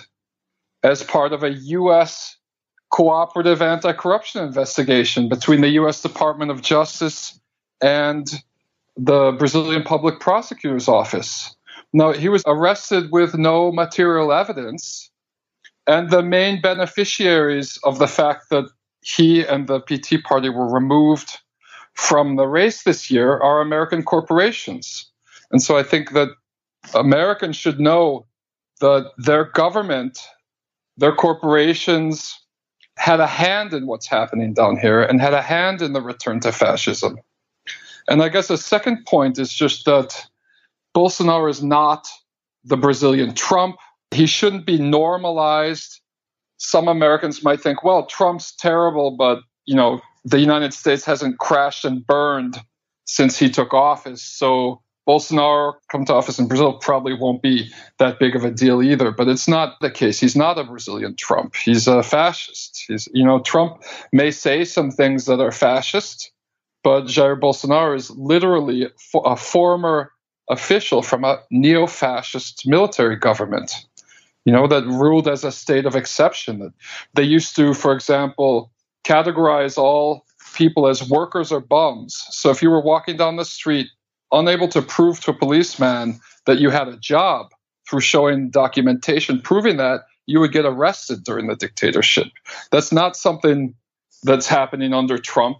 as 0.81 1.03
part 1.03 1.33
of 1.33 1.43
a 1.43 1.51
U.S. 1.51 2.36
cooperative 2.89 3.61
anti 3.61 3.93
corruption 3.93 4.43
investigation 4.43 5.29
between 5.29 5.61
the 5.61 5.69
U.S. 5.69 6.01
Department 6.01 6.51
of 6.51 6.61
Justice 6.61 7.39
and 7.81 8.27
the 8.95 9.31
Brazilian 9.37 9.83
Public 9.83 10.19
Prosecutor's 10.19 10.87
Office. 10.87 11.55
Now, 11.93 12.11
he 12.11 12.29
was 12.29 12.43
arrested 12.45 13.11
with 13.11 13.37
no 13.37 13.71
material 13.71 14.31
evidence, 14.31 15.09
and 15.85 16.09
the 16.09 16.23
main 16.23 16.61
beneficiaries 16.61 17.77
of 17.83 17.99
the 17.99 18.07
fact 18.07 18.49
that 18.49 18.65
he 19.01 19.45
and 19.45 19.67
the 19.67 19.79
PT 19.79 20.23
party 20.23 20.49
were 20.49 20.69
removed 20.69 21.39
from 21.93 22.35
the 22.35 22.47
race 22.47 22.83
this 22.83 23.09
year 23.09 23.37
are 23.39 23.61
American 23.61 24.03
corporations. 24.03 25.09
And 25.51 25.61
so 25.61 25.77
I 25.77 25.83
think 25.83 26.11
that 26.11 26.29
Americans 26.93 27.55
should 27.55 27.79
know 27.79 28.25
that 28.81 29.11
their 29.17 29.45
government, 29.45 30.19
their 30.97 31.15
corporations 31.15 32.37
had 32.97 33.19
a 33.19 33.27
hand 33.27 33.73
in 33.73 33.85
what's 33.87 34.07
happening 34.07 34.53
down 34.53 34.77
here 34.77 35.01
and 35.01 35.21
had 35.21 35.33
a 35.33 35.41
hand 35.41 35.81
in 35.81 35.93
the 35.93 36.01
return 36.01 36.39
to 36.41 36.51
fascism. 36.51 37.17
And 38.09 38.21
I 38.23 38.29
guess 38.29 38.47
the 38.47 38.57
second 38.57 39.05
point 39.05 39.37
is 39.37 39.53
just 39.53 39.85
that 39.85 40.25
Bolsonaro 40.95 41.49
is 41.49 41.61
not 41.61 42.07
the 42.63 42.77
Brazilian 42.77 43.33
Trump. 43.33 43.77
He 44.11 44.25
shouldn't 44.25 44.65
be 44.65 44.79
normalized. 44.79 46.01
Some 46.57 46.87
Americans 46.87 47.43
might 47.43 47.61
think, 47.61 47.83
well, 47.83 48.05
Trump's 48.05 48.55
terrible, 48.55 49.11
but 49.11 49.41
you 49.65 49.75
know, 49.75 50.01
the 50.25 50.39
United 50.39 50.73
States 50.73 51.05
hasn't 51.05 51.37
crashed 51.39 51.85
and 51.85 52.05
burned 52.05 52.57
since 53.05 53.37
he 53.37 53.49
took 53.49 53.73
office. 53.73 54.21
So 54.23 54.81
Bolsonaro 55.07 55.73
come 55.89 56.05
to 56.05 56.13
office 56.13 56.37
in 56.37 56.47
Brazil 56.47 56.73
probably 56.73 57.13
won't 57.13 57.41
be 57.41 57.71
that 57.97 58.19
big 58.19 58.35
of 58.35 58.43
a 58.43 58.51
deal 58.51 58.83
either. 58.83 59.11
But 59.11 59.29
it's 59.29 59.47
not 59.47 59.79
the 59.79 59.89
case. 59.89 60.19
He's 60.19 60.35
not 60.35 60.59
a 60.59 60.63
Brazilian 60.63 61.15
Trump. 61.15 61.55
He's 61.55 61.87
a 61.87 62.03
fascist. 62.03 62.83
He's, 62.87 63.07
you 63.13 63.23
know, 63.23 63.39
Trump 63.39 63.83
may 64.11 64.31
say 64.31 64.65
some 64.65 64.91
things 64.91 65.25
that 65.25 65.39
are 65.39 65.51
fascist, 65.51 66.31
but 66.83 67.05
Jair 67.05 67.39
Bolsonaro 67.39 67.95
is 67.95 68.11
literally 68.11 68.89
a 69.25 69.35
former 69.37 70.11
official 70.49 71.01
from 71.01 71.23
a 71.23 71.39
neo-fascist 71.51 72.67
military 72.67 73.15
government. 73.15 73.85
You 74.45 74.53
know 74.53 74.67
that 74.67 74.85
ruled 74.85 75.27
as 75.27 75.43
a 75.43 75.51
state 75.51 75.85
of 75.85 75.95
exception. 75.95 76.73
They 77.13 77.23
used 77.23 77.55
to, 77.57 77.73
for 77.73 77.93
example, 77.93 78.71
categorize 79.05 79.77
all 79.77 80.25
people 80.55 80.87
as 80.87 81.09
workers 81.09 81.51
or 81.51 81.59
bums. 81.59 82.25
So 82.29 82.49
if 82.49 82.61
you 82.61 82.69
were 82.69 82.81
walking 82.81 83.17
down 83.17 83.35
the 83.35 83.43
street 83.43 83.87
unable 84.31 84.67
to 84.69 84.81
prove 84.81 85.19
to 85.21 85.31
a 85.31 85.33
policeman 85.33 86.19
that 86.45 86.59
you 86.59 86.69
had 86.69 86.87
a 86.87 86.97
job 86.97 87.47
through 87.89 88.01
showing 88.01 88.49
documentation 88.49 89.41
proving 89.41 89.77
that, 89.77 90.01
you 90.25 90.39
would 90.39 90.51
get 90.51 90.65
arrested 90.65 91.23
during 91.23 91.47
the 91.47 91.55
dictatorship. 91.55 92.27
That's 92.71 92.91
not 92.91 93.15
something 93.15 93.75
that's 94.23 94.47
happening 94.47 94.93
under 94.93 95.17
Trump. 95.17 95.59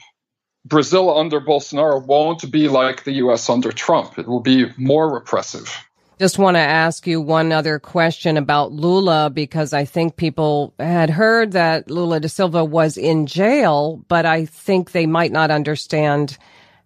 Brazil 0.66 1.18
under 1.18 1.40
Bolsonaro 1.40 2.06
won't 2.06 2.52
be 2.52 2.68
like 2.68 3.06
the 3.06 3.14
US 3.14 3.50
under 3.50 3.72
Trump. 3.72 4.20
It 4.20 4.28
will 4.28 4.42
be 4.42 4.66
more 4.78 5.14
repressive. 5.14 5.74
Just 6.20 6.40
want 6.40 6.56
to 6.56 6.62
ask 6.62 7.06
you 7.06 7.22
one 7.22 7.52
other 7.52 7.78
question 7.78 8.38
about 8.38 8.72
Lula 8.72 9.30
because 9.30 9.72
I 9.72 9.86
think 9.86 10.16
people 10.16 10.74
had 10.80 11.12
heard 11.12 11.52
that 11.52 11.92
Lula 11.92 12.20
da 12.20 12.28
Silva 12.28 12.66
was 12.66 12.98
in 12.98 13.28
jail, 13.28 14.04
but 14.08 14.26
I 14.26 14.46
think 14.46 14.92
they 14.92 15.06
might 15.06 15.32
not 15.32 15.52
understand 15.52 16.38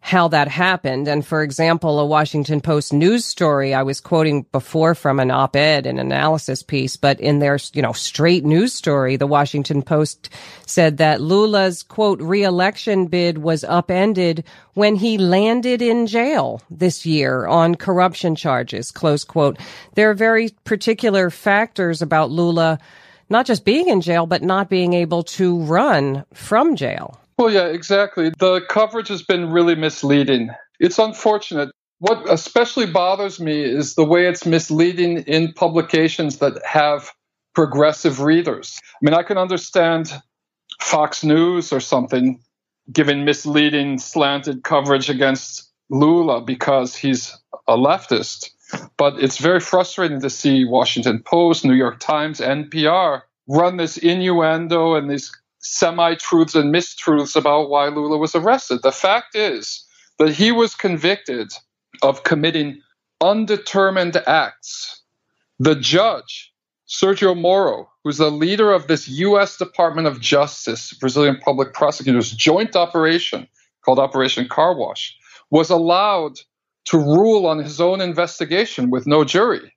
how 0.03 0.27
that 0.27 0.47
happened. 0.47 1.07
And 1.07 1.25
for 1.25 1.43
example, 1.43 1.99
a 1.99 2.05
Washington 2.05 2.59
Post 2.59 2.91
news 2.91 3.23
story 3.23 3.73
I 3.73 3.83
was 3.83 4.01
quoting 4.01 4.47
before 4.51 4.95
from 4.95 5.19
an 5.19 5.29
op-ed, 5.29 5.85
an 5.85 5.99
analysis 5.99 6.63
piece, 6.63 6.97
but 6.97 7.19
in 7.19 7.37
their, 7.37 7.59
you 7.73 7.83
know, 7.83 7.93
straight 7.93 8.43
news 8.43 8.73
story, 8.73 9.15
the 9.15 9.27
Washington 9.27 9.83
Post 9.83 10.29
said 10.65 10.97
that 10.97 11.21
Lula's 11.21 11.83
quote, 11.83 12.19
reelection 12.19 13.05
bid 13.07 13.37
was 13.37 13.63
upended 13.63 14.43
when 14.73 14.95
he 14.95 15.19
landed 15.19 15.83
in 15.83 16.07
jail 16.07 16.61
this 16.71 17.05
year 17.05 17.45
on 17.45 17.75
corruption 17.75 18.35
charges, 18.35 18.91
close 18.91 19.23
quote. 19.23 19.59
There 19.93 20.09
are 20.09 20.15
very 20.15 20.49
particular 20.63 21.29
factors 21.29 22.01
about 22.01 22.31
Lula 22.31 22.79
not 23.29 23.45
just 23.45 23.63
being 23.63 23.87
in 23.87 24.01
jail, 24.01 24.25
but 24.25 24.43
not 24.43 24.69
being 24.69 24.93
able 24.93 25.23
to 25.23 25.57
run 25.61 26.25
from 26.33 26.75
jail. 26.75 27.20
Well, 27.41 27.51
yeah, 27.51 27.69
exactly. 27.69 28.31
The 28.37 28.61
coverage 28.69 29.07
has 29.07 29.23
been 29.23 29.49
really 29.49 29.73
misleading. 29.73 30.51
It's 30.79 30.99
unfortunate. 30.99 31.71
what 31.97 32.29
especially 32.29 32.85
bothers 32.85 33.39
me 33.39 33.63
is 33.63 33.95
the 33.95 34.05
way 34.05 34.27
it's 34.27 34.45
misleading 34.45 35.19
in 35.23 35.53
publications 35.53 36.37
that 36.37 36.61
have 36.63 37.11
progressive 37.55 38.21
readers. 38.21 38.79
I 38.83 38.97
mean, 39.01 39.15
I 39.15 39.23
can 39.23 39.39
understand 39.39 40.13
Fox 40.81 41.23
News 41.23 41.73
or 41.73 41.79
something 41.79 42.39
giving 42.91 43.25
misleading, 43.25 43.97
slanted 43.97 44.63
coverage 44.63 45.09
against 45.09 45.71
Lula 45.89 46.41
because 46.41 46.95
he's 46.95 47.35
a 47.67 47.75
leftist. 47.75 48.51
But 48.97 49.15
it's 49.19 49.39
very 49.39 49.61
frustrating 49.61 50.21
to 50.21 50.29
see 50.29 50.65
Washington 50.65 51.23
Post, 51.25 51.65
New 51.65 51.73
York 51.73 51.99
Times, 51.99 52.39
NPR 52.39 53.23
run 53.47 53.77
this 53.77 53.97
innuendo 53.97 54.93
and 54.93 55.09
these 55.09 55.31
semi 55.61 56.15
truths 56.15 56.55
and 56.55 56.73
mistruths 56.73 57.35
about 57.35 57.69
why 57.69 57.87
Lula 57.87 58.17
was 58.17 58.35
arrested. 58.35 58.81
The 58.81 58.91
fact 58.91 59.35
is 59.35 59.85
that 60.19 60.33
he 60.33 60.51
was 60.51 60.75
convicted 60.75 61.53
of 62.01 62.23
committing 62.23 62.81
undetermined 63.21 64.17
acts. 64.27 65.01
The 65.59 65.75
judge, 65.75 66.51
Sergio 66.87 67.39
Moro, 67.39 67.89
who's 68.03 68.17
the 68.17 68.31
leader 68.31 68.71
of 68.71 68.87
this 68.87 69.07
U.S. 69.07 69.57
Department 69.57 70.07
of 70.07 70.19
Justice, 70.19 70.93
Brazilian 70.93 71.37
public 71.37 71.73
prosecutor's 71.73 72.31
joint 72.31 72.75
operation 72.75 73.47
called 73.83 73.99
Operation 73.99 74.47
Car 74.47 74.75
Wash, 74.75 75.15
was 75.51 75.69
allowed 75.69 76.39
to 76.85 76.97
rule 76.97 77.45
on 77.45 77.59
his 77.59 77.79
own 77.79 78.01
investigation 78.01 78.89
with 78.89 79.05
no 79.05 79.23
jury 79.23 79.71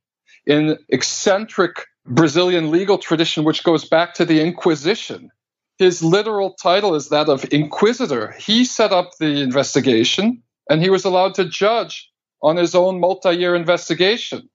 in 0.47 0.79
eccentric 0.89 1.87
Brazilian 2.07 2.71
legal 2.71 2.99
tradition, 2.99 3.45
which 3.45 3.65
goes 3.65 3.85
back 3.85 4.15
to 4.15 4.25
the 4.25 4.41
Inquisition. 4.41 5.31
His 5.79 6.03
literal 6.03 6.55
title 6.55 6.95
is 6.95 7.09
that 7.09 7.29
of 7.29 7.47
inquisitor. 7.53 8.33
He 8.39 8.65
set 8.65 8.93
up 8.93 9.13
the 9.19 9.43
investigation 9.43 10.43
and 10.71 10.83
he 10.83 10.91
was 10.91 11.05
allowed 11.05 11.35
to 11.35 11.45
judge 11.45 12.11
on 12.43 12.57
his 12.57 12.75
own 12.75 13.01
multi-year 13.01 13.55
investigation. 13.55 14.49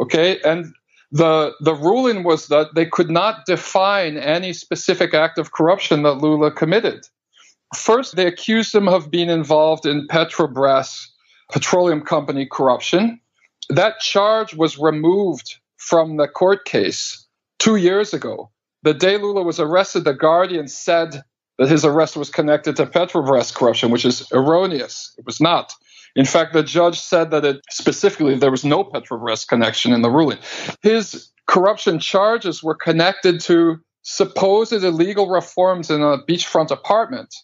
Okay, 0.00 0.40
and 0.42 0.74
the 1.12 1.52
the 1.60 1.74
ruling 1.74 2.24
was 2.24 2.48
that 2.48 2.74
they 2.74 2.84
could 2.86 3.10
not 3.10 3.46
define 3.46 4.18
any 4.18 4.52
specific 4.52 5.14
act 5.14 5.38
of 5.38 5.52
corruption 5.52 6.02
that 6.02 6.14
Lula 6.14 6.50
committed. 6.50 7.06
First, 7.74 8.16
they 8.16 8.26
accused 8.26 8.74
him 8.74 8.88
of 8.88 9.10
being 9.10 9.30
involved 9.30 9.86
in 9.86 10.06
Petrobras 10.08 11.06
petroleum 11.52 12.02
company 12.02 12.46
corruption. 12.50 13.20
That 13.68 14.00
charge 14.00 14.54
was 14.54 14.78
removed 14.78 15.56
from 15.76 16.16
the 16.16 16.28
court 16.28 16.64
case 16.64 17.26
two 17.58 17.76
years 17.76 18.12
ago. 18.12 18.50
The 18.86 18.94
day 18.94 19.18
Lula 19.18 19.42
was 19.42 19.58
arrested, 19.58 20.04
the 20.04 20.14
Guardian 20.14 20.68
said 20.68 21.20
that 21.58 21.68
his 21.68 21.84
arrest 21.84 22.16
was 22.16 22.30
connected 22.30 22.76
to 22.76 22.86
Petrobras 22.86 23.52
corruption, 23.52 23.90
which 23.90 24.04
is 24.04 24.30
erroneous. 24.30 25.12
It 25.18 25.26
was 25.26 25.40
not. 25.40 25.74
In 26.14 26.24
fact, 26.24 26.52
the 26.52 26.62
judge 26.62 27.00
said 27.00 27.32
that 27.32 27.44
it 27.44 27.62
specifically 27.68 28.36
there 28.36 28.52
was 28.52 28.64
no 28.64 28.84
Petrobras 28.84 29.44
connection 29.44 29.92
in 29.92 30.02
the 30.02 30.08
ruling. 30.08 30.38
His 30.82 31.32
corruption 31.48 31.98
charges 31.98 32.62
were 32.62 32.76
connected 32.76 33.40
to 33.40 33.78
supposed 34.02 34.72
illegal 34.72 35.28
reforms 35.30 35.90
in 35.90 36.00
a 36.00 36.18
beachfront 36.18 36.70
apartment. 36.70 37.34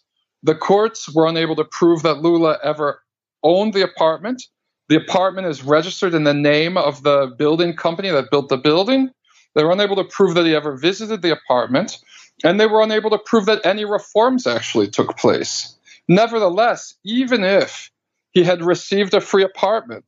The 0.43 0.55
courts 0.55 1.13
were 1.13 1.27
unable 1.27 1.57
to 1.57 1.65
prove 1.65 2.03
that 2.03 2.19
Lula 2.19 2.57
ever 2.63 3.01
owned 3.43 3.73
the 3.73 3.83
apartment. 3.83 4.41
The 4.87 4.95
apartment 4.95 5.47
is 5.47 5.61
registered 5.61 6.13
in 6.13 6.23
the 6.23 6.33
name 6.33 6.77
of 6.77 7.03
the 7.03 7.35
building 7.37 7.75
company 7.75 8.11
that 8.11 8.31
built 8.31 8.47
the 8.47 8.55
building. 8.55 9.09
They 9.55 9.63
were 9.63 9.71
unable 9.71 9.95
to 9.97 10.03
prove 10.03 10.35
that 10.35 10.45
he 10.45 10.55
ever 10.55 10.75
visited 10.75 11.21
the 11.21 11.31
apartment, 11.31 11.99
and 12.43 12.59
they 12.59 12.65
were 12.65 12.81
unable 12.81 13.09
to 13.11 13.19
prove 13.19 13.45
that 13.45 13.65
any 13.65 13.85
reforms 13.85 14.47
actually 14.47 14.89
took 14.89 15.17
place. 15.17 15.75
Nevertheless, 16.07 16.95
even 17.03 17.43
if 17.43 17.91
he 18.31 18.43
had 18.43 18.63
received 18.63 19.13
a 19.13 19.21
free 19.21 19.43
apartment 19.43 20.05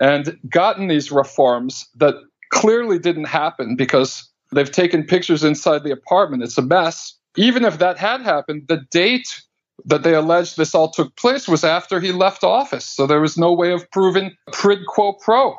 and 0.00 0.38
gotten 0.48 0.88
these 0.88 1.10
reforms 1.10 1.88
that 1.96 2.14
clearly 2.50 2.98
didn't 2.98 3.24
happen 3.24 3.76
because 3.76 4.28
they've 4.52 4.70
taken 4.70 5.04
pictures 5.04 5.44
inside 5.44 5.82
the 5.82 5.92
apartment, 5.92 6.42
it's 6.42 6.58
a 6.58 6.62
mess. 6.62 7.14
Even 7.36 7.64
if 7.64 7.78
that 7.78 7.98
had 7.98 8.22
happened, 8.22 8.64
the 8.68 8.82
date 8.90 9.42
that 9.84 10.02
they 10.02 10.14
alleged 10.14 10.56
this 10.56 10.74
all 10.74 10.90
took 10.90 11.14
place 11.16 11.46
was 11.46 11.64
after 11.64 12.00
he 12.00 12.12
left 12.12 12.44
office. 12.44 12.86
So 12.86 13.06
there 13.06 13.20
was 13.20 13.36
no 13.36 13.52
way 13.52 13.72
of 13.72 13.90
proving 13.90 14.36
quid 14.52 14.86
quo 14.86 15.12
pro. 15.12 15.56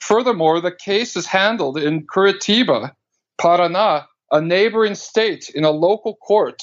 Furthermore, 0.00 0.60
the 0.60 0.72
case 0.72 1.16
is 1.16 1.26
handled 1.26 1.78
in 1.78 2.06
Curitiba, 2.06 2.92
Paraná, 3.40 4.06
a 4.30 4.40
neighboring 4.40 4.94
state, 4.94 5.50
in 5.50 5.64
a 5.64 5.70
local 5.70 6.16
court, 6.16 6.62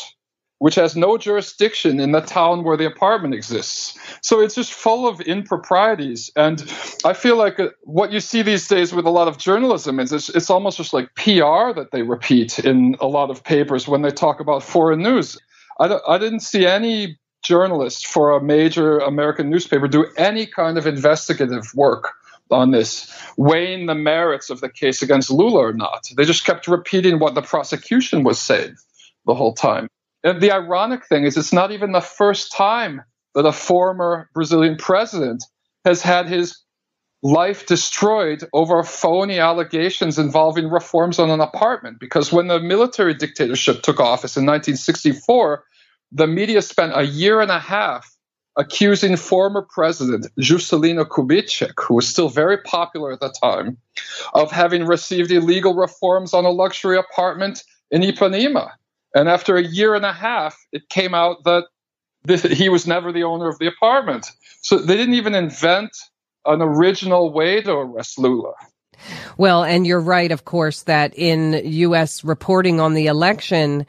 which 0.59 0.75
has 0.75 0.95
no 0.95 1.17
jurisdiction 1.17 1.99
in 1.99 2.11
the 2.11 2.21
town 2.21 2.63
where 2.63 2.77
the 2.77 2.85
apartment 2.85 3.35
exists. 3.35 3.97
So 4.21 4.41
it's 4.41 4.55
just 4.55 4.73
full 4.73 5.07
of 5.07 5.21
improprieties. 5.21 6.31
And 6.35 6.61
I 7.05 7.13
feel 7.13 7.35
like 7.35 7.59
uh, 7.59 7.69
what 7.83 8.11
you 8.11 8.19
see 8.19 8.41
these 8.41 8.67
days 8.67 8.91
with 8.91 9.05
a 9.05 9.11
lot 9.11 9.27
of 9.27 9.38
journalism 9.38 9.99
is 9.99 10.11
it's, 10.11 10.29
it's 10.29 10.49
almost 10.49 10.77
just 10.77 10.93
like 10.93 11.13
PR 11.15 11.73
that 11.75 11.89
they 11.91 12.01
repeat 12.01 12.57
in 12.59 12.95
a 12.99 13.07
lot 13.07 13.29
of 13.29 13.43
papers 13.43 13.88
when 13.88 14.01
they 14.01 14.09
talk 14.09 14.39
about 14.39 14.63
foreign 14.63 15.03
news. 15.03 15.38
I, 15.79 15.99
I 16.07 16.17
didn't 16.17 16.39
see 16.39 16.65
any 16.65 17.19
journalist 17.43 18.07
for 18.07 18.31
a 18.31 18.41
major 18.41 18.97
American 18.97 19.49
newspaper 19.49 19.88
do 19.88 20.07
any 20.17 20.47
kind 20.47 20.77
of 20.77 20.88
investigative 20.88 21.71
work 21.75 22.13
on 22.51 22.71
this, 22.71 23.11
weighing 23.37 23.85
the 23.85 23.95
merits 23.95 24.49
of 24.49 24.61
the 24.61 24.69
case 24.69 25.01
against 25.01 25.29
Lula 25.29 25.59
or 25.59 25.73
not. 25.73 26.09
They 26.15 26.25
just 26.25 26.45
kept 26.45 26.67
repeating 26.67 27.19
what 27.19 27.35
the 27.35 27.41
prosecution 27.41 28.23
was 28.23 28.39
saying 28.39 28.75
the 29.25 29.35
whole 29.35 29.53
time. 29.53 29.87
And 30.23 30.41
the 30.41 30.51
ironic 30.51 31.05
thing 31.05 31.25
is, 31.25 31.37
it's 31.37 31.53
not 31.53 31.71
even 31.71 31.91
the 31.91 32.01
first 32.01 32.51
time 32.51 33.01
that 33.35 33.45
a 33.45 33.51
former 33.51 34.29
Brazilian 34.33 34.77
president 34.77 35.43
has 35.85 36.01
had 36.01 36.27
his 36.27 36.59
life 37.23 37.65
destroyed 37.65 38.43
over 38.53 38.83
phony 38.83 39.39
allegations 39.39 40.19
involving 40.19 40.69
reforms 40.69 41.19
on 41.19 41.29
an 41.29 41.39
apartment. 41.39 41.99
Because 41.99 42.31
when 42.31 42.47
the 42.47 42.59
military 42.59 43.13
dictatorship 43.13 43.81
took 43.81 43.99
office 43.99 44.37
in 44.37 44.45
1964, 44.45 45.63
the 46.11 46.27
media 46.27 46.61
spent 46.61 46.93
a 46.95 47.03
year 47.03 47.41
and 47.41 47.51
a 47.51 47.59
half 47.59 48.16
accusing 48.58 49.16
former 49.16 49.62
president 49.62 50.28
Juscelino 50.39 51.05
Kubitschek, 51.05 51.74
who 51.80 51.93
was 51.93 52.08
still 52.08 52.28
very 52.28 52.58
popular 52.58 53.14
at 53.14 53.20
the 53.20 53.34
time, 53.41 53.78
of 54.34 54.51
having 54.51 54.86
received 54.86 55.32
illegal 55.32 55.76
reforms 55.76 56.34
on 56.34 56.43
a 56.43 56.49
luxury 56.49 56.97
apartment 56.97 57.64
in 57.91 58.01
Ipanema. 58.01 58.72
And 59.16 59.30
after 59.30 59.58
a 59.58 59.64
year 59.64 59.95
and 59.95 60.05
a 60.05 60.14
half, 60.14 60.58
it 60.72 60.89
came 60.89 61.14
out 61.14 61.43
that 61.45 61.66
this, 62.24 62.43
he 62.43 62.68
was 62.68 62.86
never 62.86 63.12
the 63.12 63.24
owner 63.24 63.47
of 63.47 63.60
the 63.60 63.68
apartment. 63.68 64.28
So 64.62 64.78
they 64.78 64.97
didn't 64.97 65.14
even 65.14 65.36
invent 65.36 65.91
an 66.45 66.62
original 66.62 67.32
way 67.32 67.62
to 67.62 67.72
arrest 67.72 68.20
Lula. 68.20 68.53
Well, 69.38 69.64
and 69.64 69.86
you're 69.86 70.01
right, 70.01 70.32
of 70.32 70.45
course, 70.45 70.84
that 70.84 71.14
in 71.16 71.53
U.S. 71.64 72.24
reporting 72.24 72.80
on 72.80 72.95
the 72.95 73.08
election, 73.08 73.86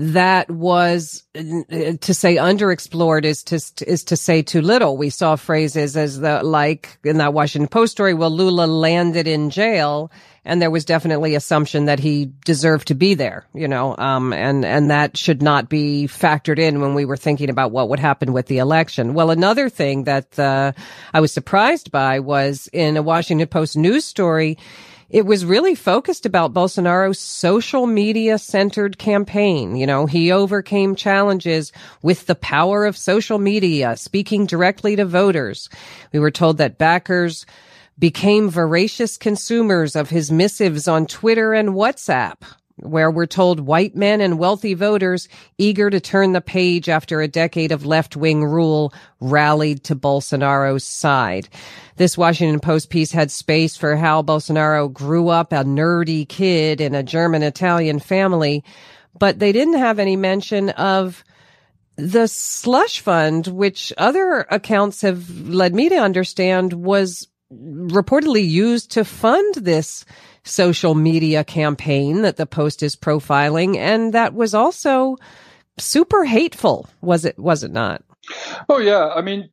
that 0.00 0.50
was 0.50 1.24
to 1.34 2.14
say 2.14 2.36
underexplored 2.36 3.24
is 3.26 3.42
to 3.44 3.56
is 3.86 4.04
to 4.04 4.16
say 4.16 4.40
too 4.40 4.62
little. 4.62 4.96
We 4.96 5.10
saw 5.10 5.36
phrases 5.36 5.94
as 5.94 6.18
the 6.18 6.42
like 6.42 6.98
in 7.04 7.18
that 7.18 7.34
Washington 7.34 7.68
Post 7.68 7.92
story. 7.92 8.14
Well, 8.14 8.30
Lula 8.30 8.64
landed 8.64 9.28
in 9.28 9.50
jail, 9.50 10.10
and 10.42 10.62
there 10.62 10.70
was 10.70 10.86
definitely 10.86 11.34
assumption 11.34 11.84
that 11.84 11.98
he 11.98 12.32
deserved 12.46 12.88
to 12.88 12.94
be 12.94 13.12
there. 13.12 13.46
You 13.52 13.68
know, 13.68 13.94
um, 13.98 14.32
and 14.32 14.64
and 14.64 14.90
that 14.90 15.18
should 15.18 15.42
not 15.42 15.68
be 15.68 16.06
factored 16.06 16.58
in 16.58 16.80
when 16.80 16.94
we 16.94 17.04
were 17.04 17.18
thinking 17.18 17.50
about 17.50 17.70
what 17.70 17.90
would 17.90 18.00
happen 18.00 18.32
with 18.32 18.46
the 18.46 18.56
election. 18.56 19.12
Well, 19.12 19.30
another 19.30 19.68
thing 19.68 20.04
that 20.04 20.38
uh, 20.38 20.72
I 21.12 21.20
was 21.20 21.30
surprised 21.30 21.90
by 21.90 22.20
was 22.20 22.70
in 22.72 22.96
a 22.96 23.02
Washington 23.02 23.48
Post 23.48 23.76
news 23.76 24.06
story 24.06 24.56
it 25.10 25.26
was 25.26 25.44
really 25.44 25.74
focused 25.74 26.24
about 26.24 26.54
Bolsonaro's 26.54 27.18
social 27.18 27.86
media 27.86 28.38
centered 28.38 28.96
campaign. 28.96 29.76
You 29.76 29.86
know, 29.86 30.06
he 30.06 30.30
overcame 30.30 30.94
challenges 30.94 31.72
with 32.02 32.26
the 32.26 32.36
power 32.36 32.86
of 32.86 32.96
social 32.96 33.38
media, 33.38 33.96
speaking 33.96 34.46
directly 34.46 34.96
to 34.96 35.04
voters. 35.04 35.68
We 36.12 36.20
were 36.20 36.30
told 36.30 36.58
that 36.58 36.78
backers 36.78 37.44
became 37.98 38.48
voracious 38.48 39.16
consumers 39.16 39.96
of 39.96 40.10
his 40.10 40.30
missives 40.30 40.88
on 40.88 41.06
Twitter 41.06 41.52
and 41.52 41.70
WhatsApp 41.70 42.36
where 42.82 43.10
we're 43.10 43.26
told 43.26 43.60
white 43.60 43.94
men 43.94 44.20
and 44.20 44.38
wealthy 44.38 44.74
voters 44.74 45.28
eager 45.58 45.90
to 45.90 46.00
turn 46.00 46.32
the 46.32 46.40
page 46.40 46.88
after 46.88 47.20
a 47.20 47.28
decade 47.28 47.72
of 47.72 47.86
left-wing 47.86 48.44
rule 48.44 48.92
rallied 49.20 49.84
to 49.84 49.96
Bolsonaro's 49.96 50.84
side. 50.84 51.48
This 51.96 52.16
Washington 52.16 52.60
Post 52.60 52.90
piece 52.90 53.12
had 53.12 53.30
space 53.30 53.76
for 53.76 53.96
how 53.96 54.22
Bolsonaro 54.22 54.92
grew 54.92 55.28
up 55.28 55.52
a 55.52 55.64
nerdy 55.64 56.28
kid 56.28 56.80
in 56.80 56.94
a 56.94 57.02
German 57.02 57.42
Italian 57.42 57.98
family, 57.98 58.64
but 59.18 59.38
they 59.38 59.52
didn't 59.52 59.78
have 59.78 59.98
any 59.98 60.16
mention 60.16 60.70
of 60.70 61.24
the 61.96 62.26
slush 62.26 63.00
fund, 63.00 63.46
which 63.46 63.92
other 63.98 64.46
accounts 64.50 65.02
have 65.02 65.28
led 65.46 65.74
me 65.74 65.88
to 65.90 65.96
understand 65.96 66.72
was 66.72 67.28
reportedly 67.52 68.48
used 68.48 68.92
to 68.92 69.04
fund 69.04 69.54
this 69.56 70.04
social 70.42 70.94
media 70.94 71.44
campaign 71.44 72.22
that 72.22 72.36
the 72.36 72.46
Post 72.46 72.82
is 72.82 72.96
profiling. 72.96 73.76
And 73.76 74.12
that 74.14 74.34
was 74.34 74.54
also 74.54 75.16
super 75.78 76.24
hateful, 76.24 76.88
was 77.00 77.24
it, 77.24 77.38
was 77.38 77.62
it 77.62 77.72
not? 77.72 78.02
Oh, 78.68 78.78
yeah. 78.78 79.08
I 79.08 79.22
mean, 79.22 79.50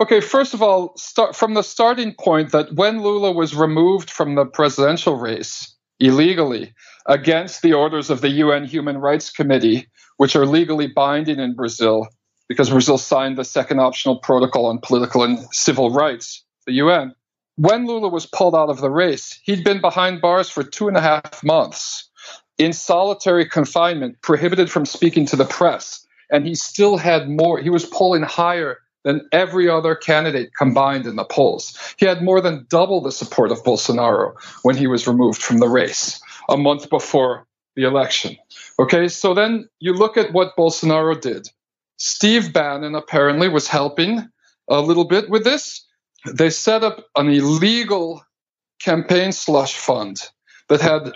Okay, 0.00 0.22
first 0.22 0.54
of 0.54 0.62
all, 0.62 0.96
start 0.96 1.36
from 1.36 1.52
the 1.52 1.62
starting 1.62 2.14
point 2.14 2.52
that 2.52 2.72
when 2.72 3.02
Lula 3.02 3.32
was 3.32 3.54
removed 3.54 4.08
from 4.08 4.34
the 4.34 4.46
presidential 4.46 5.14
race 5.14 5.76
illegally 5.98 6.72
against 7.04 7.60
the 7.60 7.74
orders 7.74 8.08
of 8.08 8.22
the 8.22 8.30
UN 8.30 8.64
Human 8.64 8.96
Rights 8.96 9.30
Committee, 9.30 9.88
which 10.16 10.34
are 10.36 10.46
legally 10.46 10.86
binding 10.86 11.38
in 11.38 11.54
Brazil, 11.54 12.08
because 12.48 12.70
Brazil 12.70 12.96
signed 12.96 13.36
the 13.36 13.44
second 13.44 13.78
optional 13.78 14.18
protocol 14.18 14.66
on 14.66 14.78
political 14.78 15.22
and 15.22 15.38
civil 15.52 15.90
rights, 15.90 16.44
the 16.66 16.72
UN. 16.74 17.14
When 17.56 17.86
Lula 17.86 18.08
was 18.08 18.26
pulled 18.26 18.54
out 18.54 18.70
of 18.70 18.80
the 18.80 18.90
race, 18.90 19.38
he'd 19.44 19.64
been 19.64 19.80
behind 19.80 20.20
bars 20.20 20.48
for 20.48 20.62
two 20.62 20.88
and 20.88 20.96
a 20.96 21.00
half 21.00 21.42
months 21.44 22.08
in 22.58 22.72
solitary 22.72 23.46
confinement, 23.46 24.20
prohibited 24.22 24.70
from 24.70 24.86
speaking 24.86 25.26
to 25.26 25.36
the 25.36 25.44
press. 25.44 26.06
And 26.30 26.46
he 26.46 26.54
still 26.54 26.96
had 26.96 27.28
more, 27.28 27.58
he 27.58 27.70
was 27.70 27.86
polling 27.86 28.22
higher 28.22 28.78
than 29.04 29.26
every 29.32 29.68
other 29.68 29.94
candidate 29.94 30.50
combined 30.56 31.06
in 31.06 31.16
the 31.16 31.24
polls. 31.24 31.76
He 31.98 32.06
had 32.06 32.22
more 32.22 32.40
than 32.40 32.66
double 32.68 33.00
the 33.00 33.12
support 33.12 33.50
of 33.50 33.64
Bolsonaro 33.64 34.34
when 34.62 34.76
he 34.76 34.86
was 34.86 35.08
removed 35.08 35.42
from 35.42 35.58
the 35.58 35.68
race 35.68 36.20
a 36.48 36.56
month 36.56 36.90
before 36.90 37.46
the 37.76 37.84
election. 37.84 38.36
Okay, 38.78 39.08
so 39.08 39.32
then 39.32 39.68
you 39.78 39.94
look 39.94 40.16
at 40.16 40.32
what 40.32 40.56
Bolsonaro 40.56 41.18
did. 41.18 41.48
Steve 41.96 42.52
Bannon 42.52 42.94
apparently 42.94 43.48
was 43.48 43.68
helping 43.68 44.28
a 44.68 44.80
little 44.80 45.04
bit 45.04 45.30
with 45.30 45.44
this. 45.44 45.86
They 46.26 46.50
set 46.50 46.84
up 46.84 47.06
an 47.16 47.28
illegal 47.28 48.22
campaign 48.82 49.32
slush 49.32 49.74
fund 49.76 50.20
that 50.68 50.80
had 50.80 51.12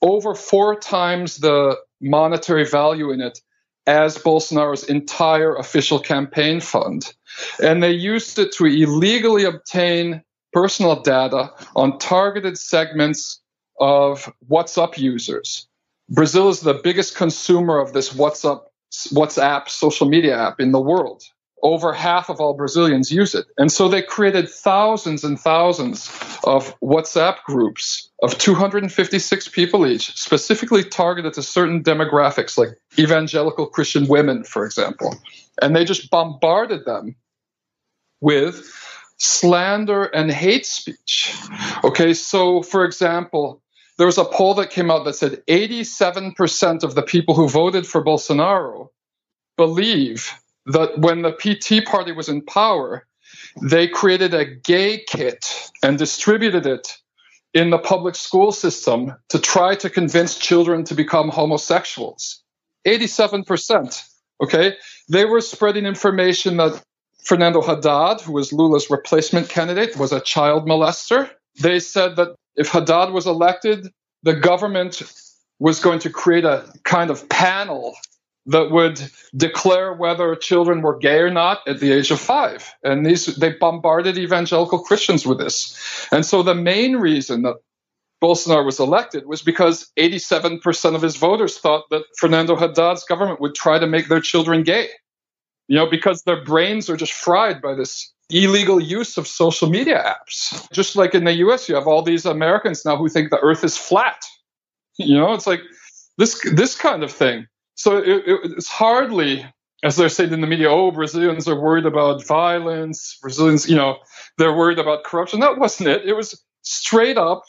over 0.00 0.34
four 0.34 0.78
times 0.78 1.38
the 1.38 1.76
monetary 2.00 2.66
value 2.66 3.10
in 3.12 3.20
it 3.20 3.40
as 3.86 4.18
Bolsonaro's 4.18 4.84
entire 4.84 5.54
official 5.56 5.98
campaign 5.98 6.60
fund. 6.60 7.12
And 7.62 7.82
they 7.82 7.92
used 7.92 8.38
it 8.38 8.52
to 8.52 8.66
illegally 8.66 9.44
obtain 9.44 10.22
personal 10.52 11.00
data 11.02 11.50
on 11.74 11.98
targeted 11.98 12.58
segments 12.58 13.40
of 13.80 14.32
WhatsApp 14.48 14.98
users. 14.98 15.66
Brazil 16.08 16.48
is 16.48 16.60
the 16.60 16.74
biggest 16.74 17.16
consumer 17.16 17.78
of 17.78 17.92
this 17.92 18.12
WhatsApp, 18.12 18.60
WhatsApp 19.12 19.68
social 19.68 20.06
media 20.06 20.36
app 20.36 20.60
in 20.60 20.72
the 20.72 20.80
world. 20.80 21.22
Over 21.62 21.92
half 21.92 22.28
of 22.28 22.40
all 22.40 22.54
Brazilians 22.54 23.12
use 23.12 23.34
it. 23.34 23.46
And 23.56 23.70
so 23.70 23.88
they 23.88 24.02
created 24.02 24.48
thousands 24.48 25.22
and 25.22 25.38
thousands 25.38 26.08
of 26.42 26.78
WhatsApp 26.80 27.42
groups 27.44 28.10
of 28.20 28.36
256 28.36 29.48
people 29.48 29.86
each, 29.86 30.12
specifically 30.16 30.82
targeted 30.82 31.34
to 31.34 31.42
certain 31.42 31.82
demographics 31.84 32.58
like 32.58 32.70
evangelical 32.98 33.66
Christian 33.66 34.08
women, 34.08 34.42
for 34.42 34.66
example. 34.66 35.14
And 35.60 35.76
they 35.76 35.84
just 35.84 36.10
bombarded 36.10 36.84
them 36.84 37.14
with 38.20 38.68
slander 39.18 40.04
and 40.04 40.32
hate 40.32 40.66
speech. 40.66 41.32
Okay, 41.84 42.12
so 42.12 42.62
for 42.62 42.84
example, 42.84 43.62
there 43.98 44.06
was 44.06 44.18
a 44.18 44.24
poll 44.24 44.54
that 44.54 44.70
came 44.70 44.90
out 44.90 45.04
that 45.04 45.14
said 45.14 45.42
87% 45.46 46.82
of 46.82 46.96
the 46.96 47.02
people 47.02 47.34
who 47.34 47.48
voted 47.48 47.86
for 47.86 48.04
Bolsonaro 48.04 48.88
believe 49.56 50.32
that 50.66 50.98
when 50.98 51.22
the 51.22 51.32
PT 51.32 51.84
party 51.86 52.12
was 52.12 52.28
in 52.28 52.42
power, 52.42 53.06
they 53.60 53.88
created 53.88 54.34
a 54.34 54.44
gay 54.44 55.02
kit 55.06 55.70
and 55.82 55.98
distributed 55.98 56.66
it 56.66 56.98
in 57.54 57.70
the 57.70 57.78
public 57.78 58.14
school 58.14 58.52
system 58.52 59.14
to 59.28 59.38
try 59.38 59.74
to 59.74 59.90
convince 59.90 60.38
children 60.38 60.84
to 60.84 60.94
become 60.94 61.28
homosexuals. 61.28 62.42
87%. 62.86 64.02
Okay. 64.42 64.76
They 65.08 65.24
were 65.24 65.40
spreading 65.40 65.86
information 65.86 66.56
that 66.56 66.82
Fernando 67.24 67.60
Haddad, 67.60 68.20
who 68.20 68.32
was 68.32 68.52
Lula's 68.52 68.90
replacement 68.90 69.48
candidate, 69.48 69.96
was 69.96 70.12
a 70.12 70.20
child 70.20 70.66
molester. 70.66 71.30
They 71.60 71.78
said 71.78 72.16
that 72.16 72.34
if 72.56 72.68
Haddad 72.68 73.12
was 73.12 73.26
elected, 73.26 73.88
the 74.22 74.34
government 74.34 75.02
was 75.58 75.78
going 75.78 76.00
to 76.00 76.10
create 76.10 76.44
a 76.44 76.72
kind 76.84 77.10
of 77.10 77.28
panel 77.28 77.94
that 78.46 78.70
would 78.70 79.00
declare 79.36 79.92
whether 79.92 80.34
children 80.34 80.82
were 80.82 80.98
gay 80.98 81.18
or 81.18 81.30
not 81.30 81.60
at 81.66 81.80
the 81.80 81.92
age 81.92 82.10
of 82.10 82.20
five. 82.20 82.74
And 82.82 83.06
these 83.06 83.26
they 83.36 83.52
bombarded 83.52 84.18
evangelical 84.18 84.80
Christians 84.80 85.26
with 85.26 85.38
this. 85.38 86.08
And 86.10 86.26
so 86.26 86.42
the 86.42 86.54
main 86.54 86.96
reason 86.96 87.42
that 87.42 87.56
Bolsonaro 88.22 88.64
was 88.64 88.80
elected 88.80 89.26
was 89.26 89.42
because 89.42 89.90
87% 89.98 90.94
of 90.94 91.02
his 91.02 91.16
voters 91.16 91.58
thought 91.58 91.84
that 91.90 92.04
Fernando 92.16 92.56
Haddad's 92.56 93.04
government 93.04 93.40
would 93.40 93.54
try 93.54 93.78
to 93.78 93.86
make 93.86 94.08
their 94.08 94.20
children 94.20 94.62
gay. 94.62 94.88
You 95.68 95.76
know, 95.76 95.88
because 95.88 96.22
their 96.22 96.42
brains 96.42 96.90
are 96.90 96.96
just 96.96 97.12
fried 97.12 97.62
by 97.62 97.74
this 97.74 98.12
illegal 98.30 98.80
use 98.80 99.16
of 99.16 99.26
social 99.26 99.68
media 99.68 100.02
apps. 100.04 100.70
Just 100.72 100.96
like 100.96 101.14
in 101.14 101.24
the 101.24 101.34
US, 101.34 101.68
you 101.68 101.74
have 101.74 101.86
all 101.86 102.02
these 102.02 102.26
Americans 102.26 102.84
now 102.84 102.96
who 102.96 103.08
think 103.08 103.30
the 103.30 103.40
earth 103.40 103.64
is 103.64 103.76
flat. 103.76 104.20
You 104.98 105.16
know, 105.16 105.32
it's 105.32 105.46
like 105.46 105.60
this 106.18 106.40
this 106.52 106.74
kind 106.74 107.02
of 107.02 107.10
thing. 107.10 107.46
So 107.74 107.98
it, 107.98 108.08
it, 108.08 108.40
it's 108.56 108.68
hardly, 108.68 109.44
as 109.82 109.96
they're 109.96 110.08
saying 110.08 110.32
in 110.32 110.40
the 110.40 110.46
media, 110.46 110.70
oh, 110.70 110.90
Brazilians 110.90 111.48
are 111.48 111.60
worried 111.60 111.86
about 111.86 112.24
violence. 112.26 113.18
Brazilians, 113.20 113.68
you 113.68 113.76
know, 113.76 113.98
they're 114.38 114.54
worried 114.54 114.78
about 114.78 115.04
corruption. 115.04 115.40
That 115.40 115.58
wasn't 115.58 115.88
it. 115.88 116.04
It 116.04 116.14
was 116.14 116.42
straight 116.62 117.18
up, 117.18 117.42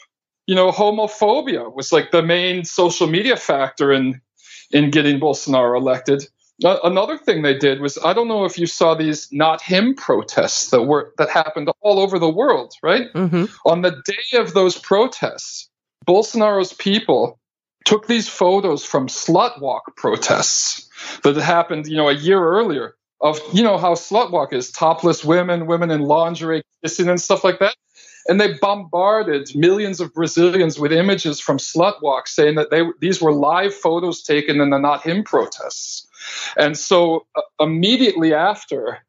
you 0.46 0.54
know, 0.54 0.70
homophobia 0.70 1.74
was 1.74 1.92
like 1.92 2.10
the 2.10 2.22
main 2.22 2.64
social 2.64 3.06
media 3.06 3.36
factor 3.36 3.92
in 3.92 4.20
in 4.70 4.90
getting 4.90 5.20
Bolsonaro 5.20 5.78
elected. 5.78 6.26
Another 6.62 7.18
thing 7.18 7.42
they 7.42 7.58
did 7.58 7.80
was 7.80 7.98
I 8.04 8.12
don't 8.12 8.28
know 8.28 8.44
if 8.44 8.58
you 8.58 8.66
saw 8.66 8.94
these 8.94 9.28
not 9.32 9.60
him 9.60 9.94
protests 9.94 10.70
that 10.70 10.82
were 10.82 11.12
that 11.18 11.28
happened 11.28 11.68
all 11.80 11.98
over 11.98 12.18
the 12.18 12.30
world, 12.30 12.74
right? 12.82 13.12
Mm-hmm. 13.12 13.46
On 13.66 13.82
the 13.82 14.02
day 14.04 14.38
of 14.38 14.54
those 14.54 14.78
protests, 14.78 15.68
Bolsonaro's 16.06 16.72
people 16.72 17.38
took 17.84 18.06
these 18.06 18.28
photos 18.28 18.84
from 18.84 19.08
slut 19.08 19.60
walk 19.60 19.96
protests 19.96 20.88
that 21.22 21.36
happened, 21.36 21.86
you 21.86 21.96
know, 21.96 22.08
a 22.08 22.14
year 22.14 22.42
earlier 22.42 22.94
of, 23.20 23.40
you 23.52 23.62
know, 23.62 23.78
how 23.78 23.94
slut 23.94 24.30
walk 24.30 24.52
is 24.52 24.70
topless 24.70 25.24
women, 25.24 25.66
women 25.66 25.90
in 25.90 26.02
lingerie, 26.02 26.62
kissing 26.82 27.08
and 27.08 27.20
stuff 27.20 27.44
like 27.44 27.58
that. 27.58 27.76
And 28.26 28.40
they 28.40 28.54
bombarded 28.54 29.54
millions 29.54 30.00
of 30.00 30.14
Brazilians 30.14 30.78
with 30.78 30.92
images 30.92 31.40
from 31.40 31.58
slut 31.58 32.00
walk 32.00 32.26
saying 32.26 32.54
that 32.54 32.70
they, 32.70 32.82
these 33.00 33.20
were 33.20 33.32
live 33.32 33.74
photos 33.74 34.22
taken 34.22 34.60
in 34.60 34.70
the 34.70 34.78
not 34.78 35.02
him 35.02 35.24
protests. 35.24 36.06
And 36.56 36.76
so 36.76 37.26
uh, 37.36 37.42
immediately 37.60 38.32
after 38.32 39.04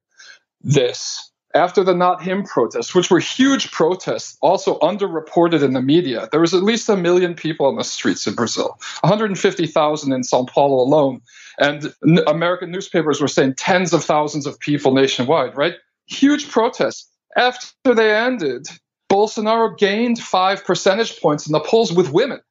this, 0.62 1.32
after 1.56 1.84
the 1.84 1.96
Not 1.96 2.22
Him 2.22 2.44
protests, 2.44 2.94
which 2.94 3.10
were 3.10 3.20
huge 3.20 3.72
protests, 3.72 4.38
also 4.42 4.78
underreported 4.80 5.64
in 5.64 5.74
the 5.74 5.82
media, 5.82 6.28
there 6.32 6.42
was 6.42 6.54
at 6.54 6.64
least 6.64 6.90
a 6.90 6.98
million 6.98 7.34
people 7.34 7.66
on 7.66 7.78
the 7.78 7.84
streets 7.84 8.28
in 8.28 8.36
Brazil, 8.36 8.78
150,000 9.02 10.14
in 10.14 10.24
Sao 10.24 10.44
Paulo 10.44 10.84
alone. 10.84 11.22
And 11.58 11.94
American 12.28 12.72
newspapers 12.72 13.22
were 13.22 13.30
saying 13.30 13.56
tens 13.56 13.94
of 13.94 14.04
thousands 14.04 14.46
of 14.46 14.60
people 14.60 14.94
nationwide, 14.94 15.56
right? 15.56 15.76
Huge 16.08 16.50
protests. 16.50 17.10
After 17.38 17.96
they 17.96 18.14
ended, 18.14 18.68
Bolsonaro 19.10 19.78
gained 19.78 20.20
five 20.20 20.66
percentage 20.66 21.20
points 21.22 21.48
in 21.48 21.54
the 21.54 21.60
polls 21.62 21.94
with 21.94 22.12
women 22.12 22.42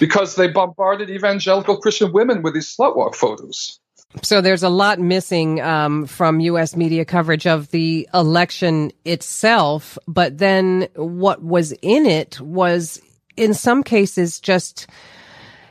because 0.00 0.34
they 0.34 0.48
bombarded 0.48 1.10
evangelical 1.10 1.76
Christian 1.76 2.12
women 2.12 2.42
with 2.42 2.54
these 2.54 2.74
slut 2.74 2.96
walk 2.96 3.14
photos. 3.14 3.78
So 4.22 4.40
there's 4.40 4.62
a 4.62 4.68
lot 4.68 4.98
missing 4.98 5.60
um, 5.60 6.06
from 6.06 6.40
U.S. 6.40 6.74
media 6.74 7.04
coverage 7.04 7.46
of 7.46 7.70
the 7.70 8.08
election 8.14 8.92
itself, 9.04 9.98
but 10.08 10.38
then 10.38 10.88
what 10.94 11.42
was 11.42 11.72
in 11.82 12.06
it 12.06 12.40
was, 12.40 13.00
in 13.36 13.54
some 13.54 13.82
cases, 13.82 14.40
just. 14.40 14.86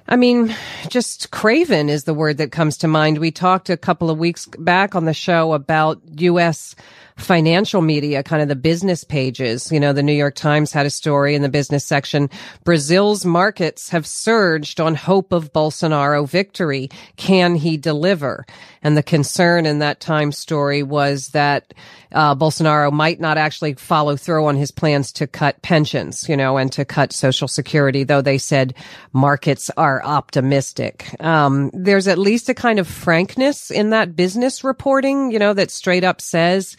I 0.08 0.18
mean, 0.18 0.56
just 0.88 1.32
craven 1.32 1.90
is 1.90 2.04
the 2.04 2.14
word 2.14 2.38
that 2.38 2.52
comes 2.52 2.78
to 2.78 2.88
mind. 2.88 3.18
We 3.18 3.32
talked 3.32 3.72
a 3.72 3.76
couple 3.76 4.12
of 4.12 4.20
weeks 4.20 4.46
back 4.46 4.94
on 4.94 5.06
the 5.06 5.16
show 5.16 5.54
about 5.54 6.00
U.S 6.20 6.76
financial 7.18 7.82
media, 7.82 8.24
kind 8.24 8.42
of 8.42 8.50
the 8.50 8.56
business 8.56 9.04
pages. 9.04 9.72
You 9.72 9.80
know, 9.80 9.94
the 9.94 10.04
New 10.04 10.14
York 10.14 10.36
Times 10.36 10.72
had 10.74 10.86
a 10.86 10.90
story 10.90 11.34
in 11.34 11.42
the 11.42 11.50
business 11.50 11.86
section. 11.86 12.30
Brazil's 12.64 13.26
markets 13.26 13.90
have 13.90 14.06
surged 14.06 14.82
on 14.82 14.96
hope 14.96 15.32
of 15.32 15.54
Bolsonaro 15.54 16.28
victory. 16.28 16.90
Can 17.16 17.56
he 17.56 17.78
deliver? 17.78 18.46
And 18.84 18.98
the 18.98 19.04
concern 19.04 19.66
in 19.66 19.80
that 19.80 20.00
time 20.00 20.32
story 20.32 20.84
was 20.84 21.30
that 21.30 21.74
uh, 22.12 22.36
Bolsonaro 22.36 22.92
might 22.92 23.20
not 23.20 23.38
actually 23.38 23.74
follow 23.74 24.16
through 24.16 24.46
on 24.46 24.56
his 24.56 24.72
plans 24.72 25.12
to 25.14 25.28
cut 25.28 25.62
pensions, 25.62 26.30
you 26.30 26.38
know, 26.38 26.58
and 26.58 26.72
to 26.74 26.86
cut 26.86 27.12
Social 27.12 27.48
Security, 27.48 28.04
though 28.04 28.22
they 28.22 28.38
said 28.38 28.76
markets 29.14 29.72
are 29.78 30.04
optimistic. 30.04 31.16
Um, 31.22 31.72
there's 31.74 32.08
at 32.08 32.18
least 32.18 32.50
a 32.50 32.54
kind 32.54 32.78
of 32.78 32.88
frankness 32.88 33.72
in 33.72 33.90
that 33.90 34.16
business 34.16 34.64
reporting, 34.64 35.32
you 35.32 35.40
know, 35.40 35.54
that 35.54 35.72
straight 35.72 36.04
up 36.04 36.22
says 36.22 36.78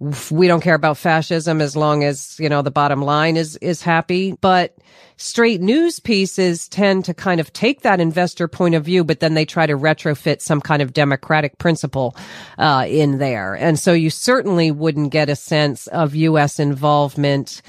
we 0.00 0.46
don't 0.46 0.60
care 0.60 0.74
about 0.74 0.96
fascism 0.96 1.60
as 1.60 1.74
long 1.74 2.04
as, 2.04 2.38
you 2.38 2.48
know, 2.48 2.62
the 2.62 2.70
bottom 2.70 3.02
line 3.02 3.36
is, 3.36 3.56
is 3.56 3.82
happy. 3.82 4.32
But 4.40 4.76
straight 5.16 5.60
news 5.60 5.98
pieces 5.98 6.68
tend 6.68 7.04
to 7.06 7.14
kind 7.14 7.40
of 7.40 7.52
take 7.52 7.82
that 7.82 7.98
investor 7.98 8.46
point 8.46 8.76
of 8.76 8.84
view, 8.84 9.02
but 9.02 9.18
then 9.18 9.34
they 9.34 9.44
try 9.44 9.66
to 9.66 9.76
retrofit 9.76 10.40
some 10.40 10.60
kind 10.60 10.82
of 10.82 10.92
democratic 10.92 11.58
principle, 11.58 12.16
uh, 12.58 12.86
in 12.88 13.18
there. 13.18 13.54
And 13.54 13.78
so 13.78 13.92
you 13.92 14.10
certainly 14.10 14.70
wouldn't 14.70 15.10
get 15.10 15.28
a 15.28 15.36
sense 15.36 15.88
of 15.88 16.14
U.S. 16.14 16.60
involvement, 16.60 17.60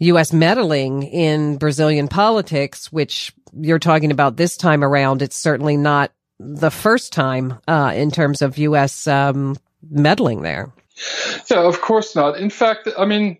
U.S. 0.00 0.34
meddling 0.34 1.04
in 1.04 1.56
Brazilian 1.56 2.08
politics, 2.08 2.92
which 2.92 3.32
you're 3.58 3.78
talking 3.78 4.10
about 4.10 4.36
this 4.36 4.58
time 4.58 4.84
around. 4.84 5.22
It's 5.22 5.36
certainly 5.36 5.78
not 5.78 6.12
the 6.38 6.70
first 6.70 7.14
time, 7.14 7.58
uh, 7.66 7.94
in 7.96 8.10
terms 8.10 8.42
of 8.42 8.58
U.S. 8.58 9.06
Um, 9.06 9.56
meddling 9.88 10.42
there. 10.42 10.70
Yeah, 11.50 11.62
of 11.62 11.80
course 11.80 12.16
not. 12.16 12.38
In 12.38 12.50
fact, 12.50 12.88
I 12.98 13.04
mean, 13.04 13.38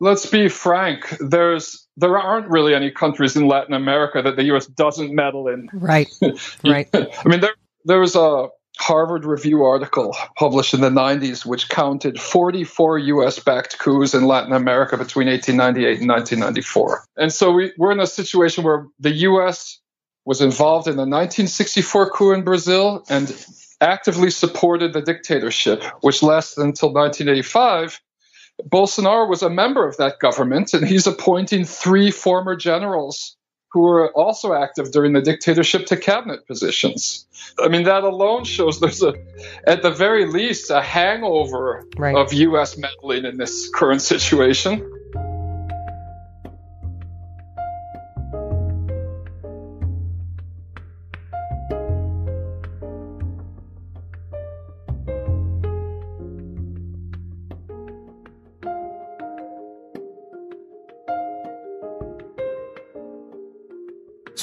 let's 0.00 0.26
be 0.26 0.48
frank. 0.48 1.16
There's 1.20 1.86
there 1.96 2.18
aren't 2.18 2.48
really 2.48 2.74
any 2.74 2.90
countries 2.90 3.36
in 3.36 3.48
Latin 3.48 3.74
America 3.74 4.22
that 4.22 4.36
the 4.36 4.44
U.S. 4.44 4.66
doesn't 4.66 5.14
meddle 5.14 5.48
in. 5.48 5.68
Right. 5.72 6.08
right. 6.64 6.88
I 6.92 7.28
mean, 7.28 7.40
there 7.40 7.54
there 7.84 8.00
was 8.00 8.16
a 8.16 8.48
Harvard 8.78 9.24
Review 9.24 9.64
article 9.64 10.14
published 10.36 10.74
in 10.74 10.82
the 10.82 10.90
90s 10.90 11.46
which 11.46 11.68
counted 11.68 12.20
44 12.20 12.98
U.S. 12.98 13.38
backed 13.38 13.78
coups 13.78 14.14
in 14.14 14.24
Latin 14.24 14.52
America 14.52 14.98
between 14.98 15.28
1898 15.28 16.00
and 16.00 16.08
1994. 16.08 17.04
And 17.16 17.32
so 17.32 17.52
we, 17.52 17.72
we're 17.78 17.92
in 17.92 18.00
a 18.00 18.06
situation 18.06 18.64
where 18.64 18.86
the 19.00 19.12
U.S. 19.12 19.80
was 20.26 20.42
involved 20.42 20.88
in 20.88 20.96
the 20.96 21.02
1964 21.02 22.10
coup 22.10 22.32
in 22.32 22.42
Brazil 22.42 23.02
and 23.08 23.28
actively 23.80 24.30
supported 24.30 24.92
the 24.92 25.02
dictatorship, 25.02 25.82
which 26.00 26.22
lasted 26.22 26.62
until 26.62 26.92
1985. 26.92 28.00
Bolsonaro 28.64 29.28
was 29.28 29.42
a 29.42 29.50
member 29.50 29.86
of 29.86 29.96
that 29.98 30.18
government, 30.18 30.72
and 30.72 30.86
he's 30.86 31.06
appointing 31.06 31.64
three 31.64 32.10
former 32.10 32.56
generals 32.56 33.36
who 33.76 33.82
were 33.82 34.10
also 34.12 34.54
active 34.54 34.90
during 34.90 35.12
the 35.12 35.20
dictatorship 35.20 35.84
to 35.86 35.96
cabinet 35.98 36.46
positions. 36.46 37.26
I 37.58 37.68
mean, 37.68 37.82
that 37.82 38.04
alone 38.04 38.44
shows 38.44 38.80
there's 38.80 39.02
a, 39.02 39.12
at 39.66 39.82
the 39.82 39.90
very 39.90 40.24
least, 40.24 40.70
a 40.70 40.80
hangover 40.80 41.86
right. 41.98 42.16
of 42.16 42.32
U.S. 42.32 42.78
meddling 42.78 43.26
in 43.26 43.36
this 43.36 43.68
current 43.68 44.00
situation. 44.00 44.90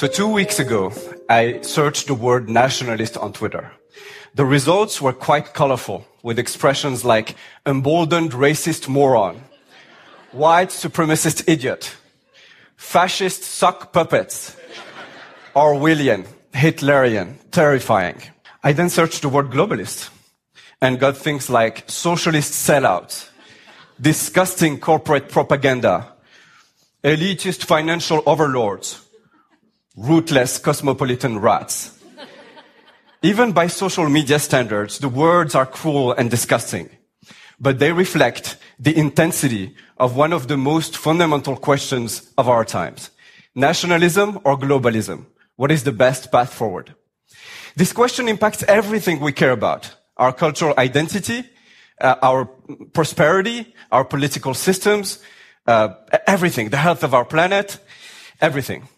So 0.04 0.10
two 0.10 0.28
weeks 0.28 0.58
ago, 0.58 0.92
I 1.30 1.62
searched 1.62 2.08
the 2.08 2.14
word 2.14 2.46
nationalist 2.46 3.16
on 3.16 3.32
Twitter. 3.32 3.72
The 4.34 4.44
results 4.44 5.00
were 5.00 5.14
quite 5.14 5.54
colorful 5.54 6.06
with 6.22 6.38
expressions 6.38 7.06
like 7.06 7.36
emboldened 7.64 8.32
racist 8.32 8.86
moron, 8.86 9.40
white 10.30 10.68
supremacist 10.68 11.48
idiot, 11.48 11.96
fascist 12.76 13.44
sock 13.44 13.94
puppets, 13.94 14.54
Orwellian, 15.56 16.26
Hitlerian, 16.52 17.36
terrifying. 17.50 18.20
I 18.62 18.74
then 18.74 18.90
searched 18.90 19.22
the 19.22 19.30
word 19.30 19.52
globalist 19.52 20.10
and 20.82 21.00
got 21.00 21.16
things 21.16 21.48
like 21.48 21.84
socialist 21.86 22.52
sellout, 22.52 23.30
disgusting 23.98 24.80
corporate 24.80 25.30
propaganda, 25.30 26.12
elitist 27.02 27.64
financial 27.64 28.22
overlords, 28.26 29.00
rootless 29.96 30.58
cosmopolitan 30.58 31.38
rats. 31.38 31.98
Even 33.22 33.52
by 33.52 33.68
social 33.68 34.08
media 34.08 34.38
standards, 34.38 34.98
the 34.98 35.08
words 35.08 35.54
are 35.54 35.66
cruel 35.66 36.12
and 36.12 36.30
disgusting, 36.30 36.90
but 37.58 37.78
they 37.78 37.92
reflect 37.92 38.56
the 38.78 38.94
intensity 38.96 39.74
of 39.96 40.16
one 40.16 40.32
of 40.32 40.48
the 40.48 40.56
most 40.56 40.96
fundamental 40.96 41.56
questions 41.56 42.30
of 42.36 42.48
our 42.48 42.64
times. 42.64 43.10
Nationalism 43.54 44.40
or 44.44 44.58
globalism? 44.58 45.26
What 45.56 45.70
is 45.70 45.84
the 45.84 45.92
best 45.92 46.32
path 46.32 46.52
forward? 46.52 46.94
This 47.76 47.92
question 47.92 48.28
impacts 48.28 48.62
everything 48.64 49.20
we 49.20 49.32
care 49.32 49.52
about. 49.52 49.94
Our 50.16 50.32
cultural 50.32 50.74
identity, 50.76 51.44
uh, 52.00 52.16
our 52.20 52.46
prosperity, 52.92 53.74
our 53.90 54.04
political 54.04 54.54
systems, 54.54 55.20
uh, 55.66 55.94
everything, 56.26 56.68
the 56.68 56.76
health 56.76 57.04
of 57.04 57.14
our 57.14 57.24
planet, 57.24 57.78
everything. 58.40 58.88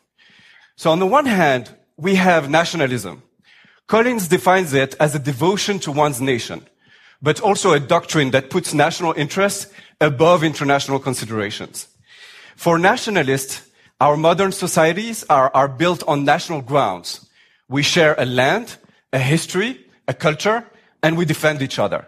So 0.77 0.91
on 0.91 0.99
the 0.99 1.07
one 1.07 1.27
hand, 1.27 1.71
we 1.97 2.17
have 2.17 2.51
nationalism. 2.51 3.23
Collins 3.87 4.29
defines 4.29 4.75
it 4.75 4.95
as 5.01 5.15
a 5.15 5.19
devotion 5.19 5.79
to 5.81 5.93
one's 5.93 6.21
nation, 6.21 6.67
but 7.23 7.41
also 7.41 7.73
a 7.73 7.81
doctrine 7.81 8.31
that 8.33 8.51
puts 8.51 8.75
national 8.75 9.15
interests 9.17 9.73
above 10.01 10.45
international 10.45 10.99
considerations. 10.99 11.89
For 12.57 12.79
nationalists, 12.79 13.63
our 14.01 14.17
modern 14.17 14.53
societies 14.53 15.25
are, 15.31 15.51
are 15.55 15.69
built 15.69 16.03
on 16.07 16.25
national 16.25 16.61
grounds. 16.61 17.27
We 17.69 17.83
share 17.83 18.15
a 18.19 18.27
land, 18.27 18.77
a 19.13 19.19
history, 19.19 19.87
a 20.07 20.13
culture, 20.13 20.65
and 21.03 21.17
we 21.17 21.25
defend 21.25 21.63
each 21.63 21.79
other. 21.79 22.07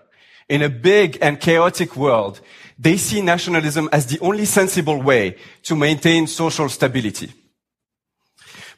In 0.48 0.62
a 0.62 0.68
big 0.68 1.18
and 1.22 1.40
chaotic 1.40 1.96
world, 1.96 2.40
they 2.78 2.96
see 2.96 3.22
nationalism 3.22 3.88
as 3.92 4.06
the 4.06 4.18
only 4.20 4.44
sensible 4.44 5.00
way 5.00 5.36
to 5.62 5.74
maintain 5.74 6.26
social 6.26 6.68
stability. 6.68 7.32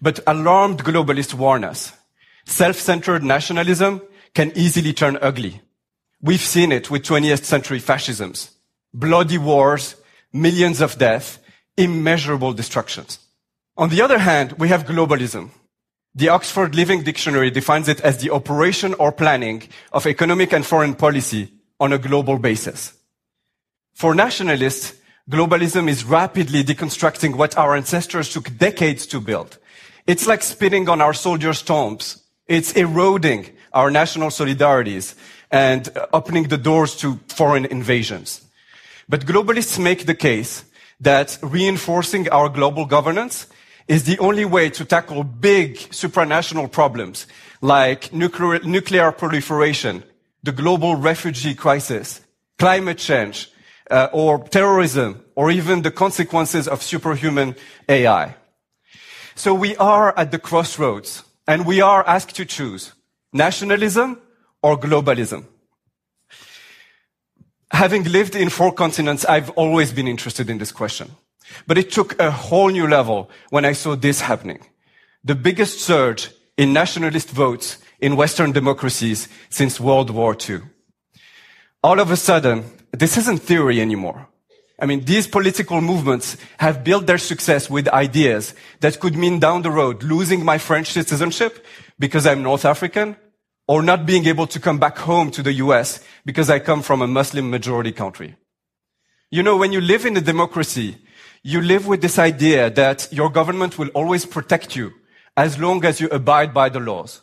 But 0.01 0.21
alarmed 0.27 0.85
globalists 0.85 1.35
warn 1.35 1.65
us. 1.65 1.93
Self-centered 2.47 3.23
nationalism 3.23 4.03
can 4.35 4.53
easily 4.57 4.93
turn 4.93 5.19
ugly. 5.21 5.61
We've 6.23 6.41
seen 6.41 6.73
it 6.73 6.91
with 6.91 7.03
20th 7.03 7.45
century 7.45 7.79
fascisms. 7.79 8.51
Bloody 8.93 9.39
wars, 9.39 9.97
millions 10.33 10.81
of 10.81 10.99
deaths, 10.99 11.39
immeasurable 11.77 12.53
destructions. 12.53 13.19
On 13.77 13.89
the 13.89 14.03
other 14.03 14.19
hand, 14.19 14.53
we 14.53 14.69
have 14.69 14.85
globalism. 14.85 15.51
The 16.15 16.29
Oxford 16.29 16.75
Living 16.75 17.03
Dictionary 17.03 17.51
defines 17.51 17.89
it 17.89 18.01
as 18.01 18.19
the 18.19 18.31
operation 18.31 18.95
or 18.95 19.13
planning 19.13 19.63
of 19.93 20.07
economic 20.07 20.53
and 20.53 20.67
foreign 20.67 20.95
policy 20.95 21.53
on 21.79 21.93
a 21.93 21.99
global 21.99 22.39
basis. 22.39 22.93
For 23.95 24.15
nationalists, 24.15 24.95
globalism 25.31 25.89
is 25.89 26.05
rapidly 26.05 26.65
deconstructing 26.65 27.37
what 27.37 27.57
our 27.57 27.77
ancestors 27.77 28.33
took 28.33 28.57
decades 28.59 29.07
to 29.07 29.21
build. 29.21 29.59
It's 30.11 30.27
like 30.27 30.43
spitting 30.43 30.89
on 30.89 31.01
our 31.01 31.15
soldiers' 31.15 31.63
tombs. 31.63 32.21
It's 32.49 32.73
eroding 32.73 33.47
our 33.73 33.93
national 33.93 34.31
solidarities 34.31 35.15
and 35.53 35.89
opening 36.13 36.49
the 36.49 36.59
doors 36.59 36.97
to 36.97 37.21
foreign 37.29 37.65
invasions. 37.65 38.45
But 39.09 39.25
globalists 39.25 39.79
make 39.79 40.07
the 40.07 40.17
case 40.17 40.65
that 40.99 41.39
reinforcing 41.43 42.29
our 42.31 42.49
global 42.49 42.87
governance 42.87 43.47
is 43.87 44.03
the 44.03 44.19
only 44.19 44.45
way 44.45 44.69
to 44.71 44.85
tackle 44.85 45.23
big 45.23 45.77
supranational 45.93 46.69
problems 46.69 47.29
like 47.61 48.13
nuclear, 48.13 48.59
nuclear 48.65 49.13
proliferation, 49.13 50.03
the 50.43 50.51
global 50.51 50.97
refugee 50.97 51.55
crisis, 51.55 52.21
climate 52.59 52.99
change, 52.99 53.49
uh, 53.93 54.09
or 54.13 54.43
terrorism, 54.49 55.25
or 55.37 55.53
even 55.53 55.83
the 55.83 55.93
consequences 55.93 56.67
of 56.67 56.83
superhuman 56.83 57.55
AI. 57.89 58.35
So 59.41 59.55
we 59.55 59.75
are 59.77 60.13
at 60.19 60.33
the 60.33 60.39
crossroads 60.39 61.25
and 61.49 61.65
we 61.65 61.81
are 61.81 62.07
asked 62.07 62.37
to 62.37 62.45
choose 62.45 62.93
nationalism 63.33 64.21
or 64.63 64.79
globalism. 64.79 65.47
Having 67.73 68.05
lived 68.05 68.35
in 68.35 68.51
four 68.51 68.71
continents, 68.71 69.25
I've 69.25 69.49
always 69.57 69.95
been 69.95 70.07
interested 70.07 70.51
in 70.51 70.59
this 70.59 70.73
question. 70.73 71.13
But 71.67 71.79
it 71.79 71.91
took 71.91 72.21
a 72.21 72.31
whole 72.31 72.69
new 72.69 72.87
level 72.87 73.31
when 73.49 73.65
I 73.65 73.73
saw 73.73 73.97
this 73.97 74.21
happening. 74.21 74.61
The 75.25 75.35
biggest 75.35 75.81
surge 75.81 76.29
in 76.59 76.75
nationalist 76.75 77.31
votes 77.31 77.79
in 77.99 78.17
Western 78.17 78.53
democracies 78.53 79.27
since 79.49 79.81
World 79.81 80.11
War 80.11 80.37
II. 80.37 80.61
All 81.83 81.99
of 81.99 82.11
a 82.11 82.19
sudden, 82.19 82.65
this 82.93 83.17
isn't 83.17 83.39
theory 83.39 83.81
anymore. 83.81 84.29
I 84.81 84.87
mean, 84.87 85.05
these 85.05 85.27
political 85.27 85.81
movements 85.81 86.37
have 86.59 86.83
built 86.83 87.07
their 87.07 87.19
success 87.19 87.69
with 87.69 87.87
ideas 87.89 88.55
that 88.81 88.99
could 88.99 89.15
mean 89.15 89.39
down 89.39 89.63
the 89.63 89.71
road 89.71 90.03
losing 90.03 90.45
my 90.45 90.57
French 90.57 90.93
citizenship 90.93 91.67
because 91.99 92.27
I'm 92.27 92.43
North 92.43 92.65
African 92.65 93.17
or 93.69 93.83
not 93.83 94.07
being 94.07 94.27
able 94.27 94.47
to 94.47 94.59
come 94.59 94.79
back 94.79 94.97
home 94.99 95.31
to 95.33 95.43
the 95.43 95.53
US 95.65 96.01
because 96.25 96.49
I 96.49 96.59
come 96.59 96.83
from 96.83 97.03
a 97.03 97.07
Muslim 97.07 97.51
majority 97.51 97.93
country. 97.93 98.37
You 99.31 99.43
know, 99.43 99.57
when 99.57 99.71
you 99.71 99.81
live 99.81 100.07
in 100.07 100.17
a 100.17 100.21
democracy, 100.21 100.97
you 101.43 101.61
live 101.61 101.87
with 101.87 102.01
this 102.01 102.19
idea 102.19 102.71
that 102.71 103.09
your 103.13 103.31
government 103.31 103.79
will 103.79 103.89
always 103.89 104.25
protect 104.25 104.75
you 104.77 104.93
as 105.37 105.59
long 105.59 105.85
as 105.85 106.01
you 106.01 106.09
abide 106.09 106.53
by 106.55 106.69
the 106.69 106.81
laws. 106.81 107.21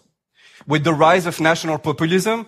With 0.68 0.84
the 0.84 0.94
rise 0.94 1.26
of 1.26 1.40
national 1.40 1.80
populism, 1.80 2.46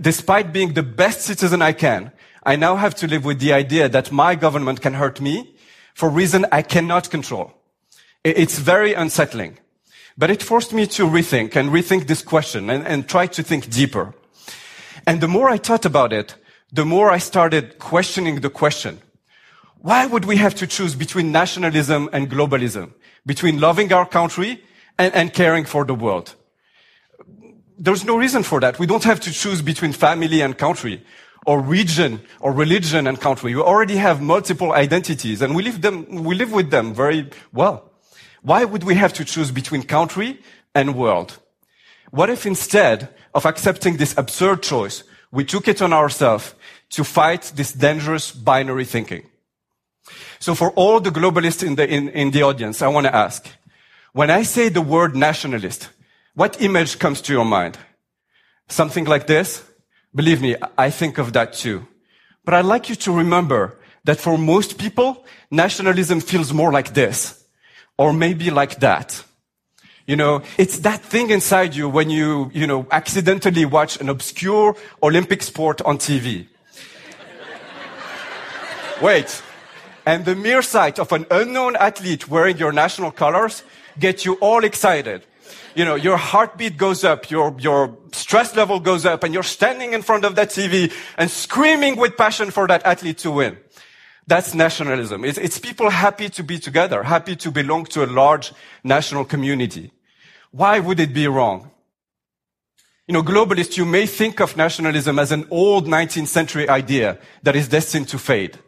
despite 0.00 0.52
being 0.52 0.74
the 0.74 0.82
best 0.82 1.22
citizen 1.22 1.60
I 1.60 1.72
can, 1.72 2.12
I 2.46 2.54
now 2.54 2.76
have 2.76 2.94
to 2.96 3.08
live 3.08 3.24
with 3.24 3.40
the 3.40 3.52
idea 3.52 3.88
that 3.88 4.12
my 4.12 4.36
government 4.36 4.80
can 4.80 4.94
hurt 4.94 5.20
me 5.20 5.56
for 5.94 6.08
reason 6.08 6.46
I 6.52 6.62
cannot 6.62 7.10
control. 7.10 7.52
It's 8.22 8.60
very 8.60 8.94
unsettling. 8.94 9.58
But 10.16 10.30
it 10.30 10.44
forced 10.44 10.72
me 10.72 10.86
to 10.86 11.06
rethink 11.06 11.56
and 11.56 11.70
rethink 11.70 12.06
this 12.06 12.22
question 12.22 12.70
and, 12.70 12.86
and 12.86 13.08
try 13.08 13.26
to 13.26 13.42
think 13.42 13.68
deeper. 13.68 14.14
And 15.08 15.20
the 15.20 15.26
more 15.26 15.50
I 15.50 15.58
thought 15.58 15.84
about 15.84 16.12
it, 16.12 16.36
the 16.72 16.84
more 16.84 17.10
I 17.10 17.18
started 17.18 17.80
questioning 17.80 18.40
the 18.40 18.50
question. 18.50 19.00
Why 19.78 20.06
would 20.06 20.24
we 20.24 20.36
have 20.36 20.54
to 20.56 20.68
choose 20.68 20.94
between 20.94 21.32
nationalism 21.32 22.08
and 22.12 22.30
globalism? 22.30 22.92
Between 23.26 23.60
loving 23.60 23.92
our 23.92 24.06
country 24.06 24.62
and, 24.98 25.12
and 25.14 25.34
caring 25.34 25.64
for 25.64 25.84
the 25.84 25.94
world? 25.94 26.36
There's 27.76 28.04
no 28.04 28.16
reason 28.16 28.44
for 28.44 28.60
that. 28.60 28.78
We 28.78 28.86
don't 28.86 29.04
have 29.04 29.20
to 29.20 29.32
choose 29.32 29.62
between 29.62 29.92
family 29.92 30.40
and 30.42 30.56
country 30.56 31.04
or 31.46 31.60
region 31.60 32.20
or 32.40 32.52
religion 32.52 33.06
and 33.06 33.20
country. 33.20 33.54
We 33.54 33.62
already 33.62 33.96
have 33.96 34.20
multiple 34.20 34.72
identities 34.72 35.40
and 35.40 35.54
we 35.54 35.62
live 35.62 35.80
them, 35.80 36.24
we 36.24 36.34
live 36.34 36.52
with 36.52 36.70
them 36.70 36.92
very 36.92 37.30
well. 37.52 37.90
Why 38.42 38.64
would 38.64 38.84
we 38.84 38.94
have 38.96 39.12
to 39.14 39.24
choose 39.24 39.50
between 39.50 39.82
country 39.84 40.40
and 40.74 40.96
world? 40.96 41.38
What 42.10 42.30
if 42.30 42.46
instead 42.46 43.08
of 43.34 43.46
accepting 43.46 43.96
this 43.96 44.16
absurd 44.18 44.62
choice, 44.62 45.04
we 45.32 45.44
took 45.44 45.68
it 45.68 45.80
on 45.80 45.92
ourselves 45.92 46.54
to 46.90 47.04
fight 47.04 47.52
this 47.54 47.72
dangerous 47.72 48.32
binary 48.32 48.84
thinking? 48.84 49.26
So 50.38 50.54
for 50.54 50.70
all 50.72 51.00
the 51.00 51.10
globalists 51.10 51.66
in 51.66 51.76
the, 51.76 51.88
in, 51.88 52.08
in 52.10 52.30
the 52.30 52.42
audience, 52.42 52.82
I 52.82 52.88
want 52.88 53.06
to 53.06 53.14
ask, 53.14 53.48
when 54.12 54.30
I 54.30 54.42
say 54.42 54.68
the 54.68 54.80
word 54.80 55.16
nationalist, 55.16 55.88
what 56.34 56.60
image 56.60 56.98
comes 56.98 57.20
to 57.22 57.32
your 57.32 57.44
mind? 57.44 57.78
Something 58.68 59.04
like 59.04 59.26
this? 59.26 59.62
Believe 60.16 60.40
me, 60.40 60.56
I 60.78 60.88
think 60.88 61.18
of 61.18 61.34
that 61.34 61.52
too. 61.52 61.86
But 62.42 62.54
I'd 62.54 62.64
like 62.64 62.88
you 62.88 62.96
to 62.96 63.12
remember 63.12 63.76
that 64.04 64.18
for 64.18 64.38
most 64.38 64.78
people, 64.78 65.26
nationalism 65.50 66.20
feels 66.20 66.54
more 66.54 66.72
like 66.72 66.94
this 66.94 67.44
or 67.98 68.14
maybe 68.14 68.50
like 68.50 68.80
that. 68.80 69.22
You 70.06 70.16
know, 70.16 70.42
it's 70.56 70.78
that 70.78 71.02
thing 71.02 71.28
inside 71.28 71.74
you 71.74 71.88
when 71.90 72.08
you, 72.08 72.50
you 72.54 72.66
know, 72.66 72.86
accidentally 72.90 73.66
watch 73.66 74.00
an 74.00 74.08
obscure 74.08 74.74
Olympic 75.02 75.42
sport 75.42 75.82
on 75.82 75.98
TV. 75.98 76.46
Wait. 79.02 79.42
And 80.06 80.24
the 80.24 80.34
mere 80.36 80.62
sight 80.62 80.98
of 80.98 81.12
an 81.12 81.26
unknown 81.30 81.76
athlete 81.76 82.26
wearing 82.28 82.56
your 82.56 82.72
national 82.72 83.10
colors 83.10 83.64
gets 83.98 84.24
you 84.24 84.34
all 84.34 84.64
excited. 84.64 85.26
You 85.74 85.84
know, 85.84 85.94
your 85.94 86.16
heartbeat 86.16 86.76
goes 86.76 87.04
up, 87.04 87.30
your, 87.30 87.54
your 87.58 87.96
stress 88.12 88.54
level 88.56 88.80
goes 88.80 89.04
up, 89.04 89.24
and 89.24 89.34
you're 89.34 89.42
standing 89.42 89.92
in 89.92 90.02
front 90.02 90.24
of 90.24 90.34
that 90.36 90.48
TV 90.48 90.92
and 91.18 91.30
screaming 91.30 91.96
with 91.96 92.16
passion 92.16 92.50
for 92.50 92.66
that 92.66 92.84
athlete 92.84 93.18
to 93.18 93.30
win. 93.30 93.58
That's 94.26 94.54
nationalism. 94.54 95.24
It's, 95.24 95.38
it's, 95.38 95.58
people 95.58 95.88
happy 95.90 96.28
to 96.30 96.42
be 96.42 96.58
together, 96.58 97.02
happy 97.02 97.36
to 97.36 97.50
belong 97.50 97.84
to 97.86 98.04
a 98.04 98.06
large 98.06 98.52
national 98.82 99.24
community. 99.24 99.92
Why 100.50 100.80
would 100.80 100.98
it 100.98 101.14
be 101.14 101.28
wrong? 101.28 101.70
You 103.06 103.12
know, 103.12 103.22
globalists, 103.22 103.76
you 103.76 103.84
may 103.84 104.06
think 104.06 104.40
of 104.40 104.56
nationalism 104.56 105.20
as 105.20 105.30
an 105.30 105.46
old 105.50 105.86
19th 105.86 106.26
century 106.26 106.68
idea 106.68 107.18
that 107.44 107.54
is 107.54 107.68
destined 107.68 108.08
to 108.08 108.18
fade. 108.18 108.58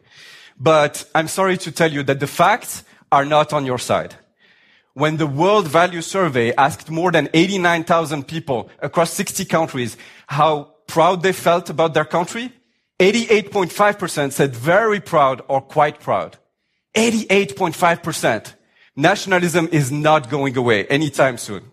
But 0.60 1.04
I'm 1.12 1.26
sorry 1.26 1.56
to 1.58 1.72
tell 1.72 1.92
you 1.92 2.04
that 2.04 2.20
the 2.20 2.28
facts 2.28 2.84
are 3.10 3.24
not 3.24 3.52
on 3.52 3.66
your 3.66 3.78
side. 3.78 4.14
When 4.99 5.16
the 5.16 5.28
World 5.28 5.68
Value 5.68 6.03
Survey 6.03 6.53
asked 6.57 6.90
more 6.90 7.12
than 7.12 7.28
89,000 7.32 8.26
people 8.26 8.68
across 8.80 9.12
60 9.12 9.44
countries 9.44 9.96
how 10.26 10.74
proud 10.88 11.22
they 11.22 11.32
felt 11.32 11.70
about 11.70 11.94
their 11.94 12.05
country, 12.05 12.53
88.5% 12.99 14.32
said 14.32 14.57
very 14.57 14.99
proud 14.99 15.40
or 15.46 15.61
quite 15.61 16.01
proud. 16.01 16.36
88.5%. 16.96 18.55
Nationalism 18.96 19.68
is 19.70 19.92
not 19.92 20.30
going 20.30 20.57
away 20.57 20.84
anytime 20.88 21.38
soon. 21.38 21.70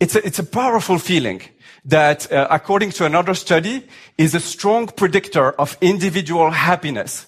It's 0.00 0.16
a, 0.16 0.26
it's 0.26 0.38
a 0.38 0.44
powerful 0.44 0.98
feeling 0.98 1.42
that, 1.84 2.32
uh, 2.32 2.46
according 2.50 2.92
to 2.92 3.04
another 3.04 3.34
study, 3.34 3.86
is 4.16 4.34
a 4.34 4.40
strong 4.40 4.86
predictor 4.86 5.52
of 5.52 5.76
individual 5.82 6.50
happiness. 6.52 7.26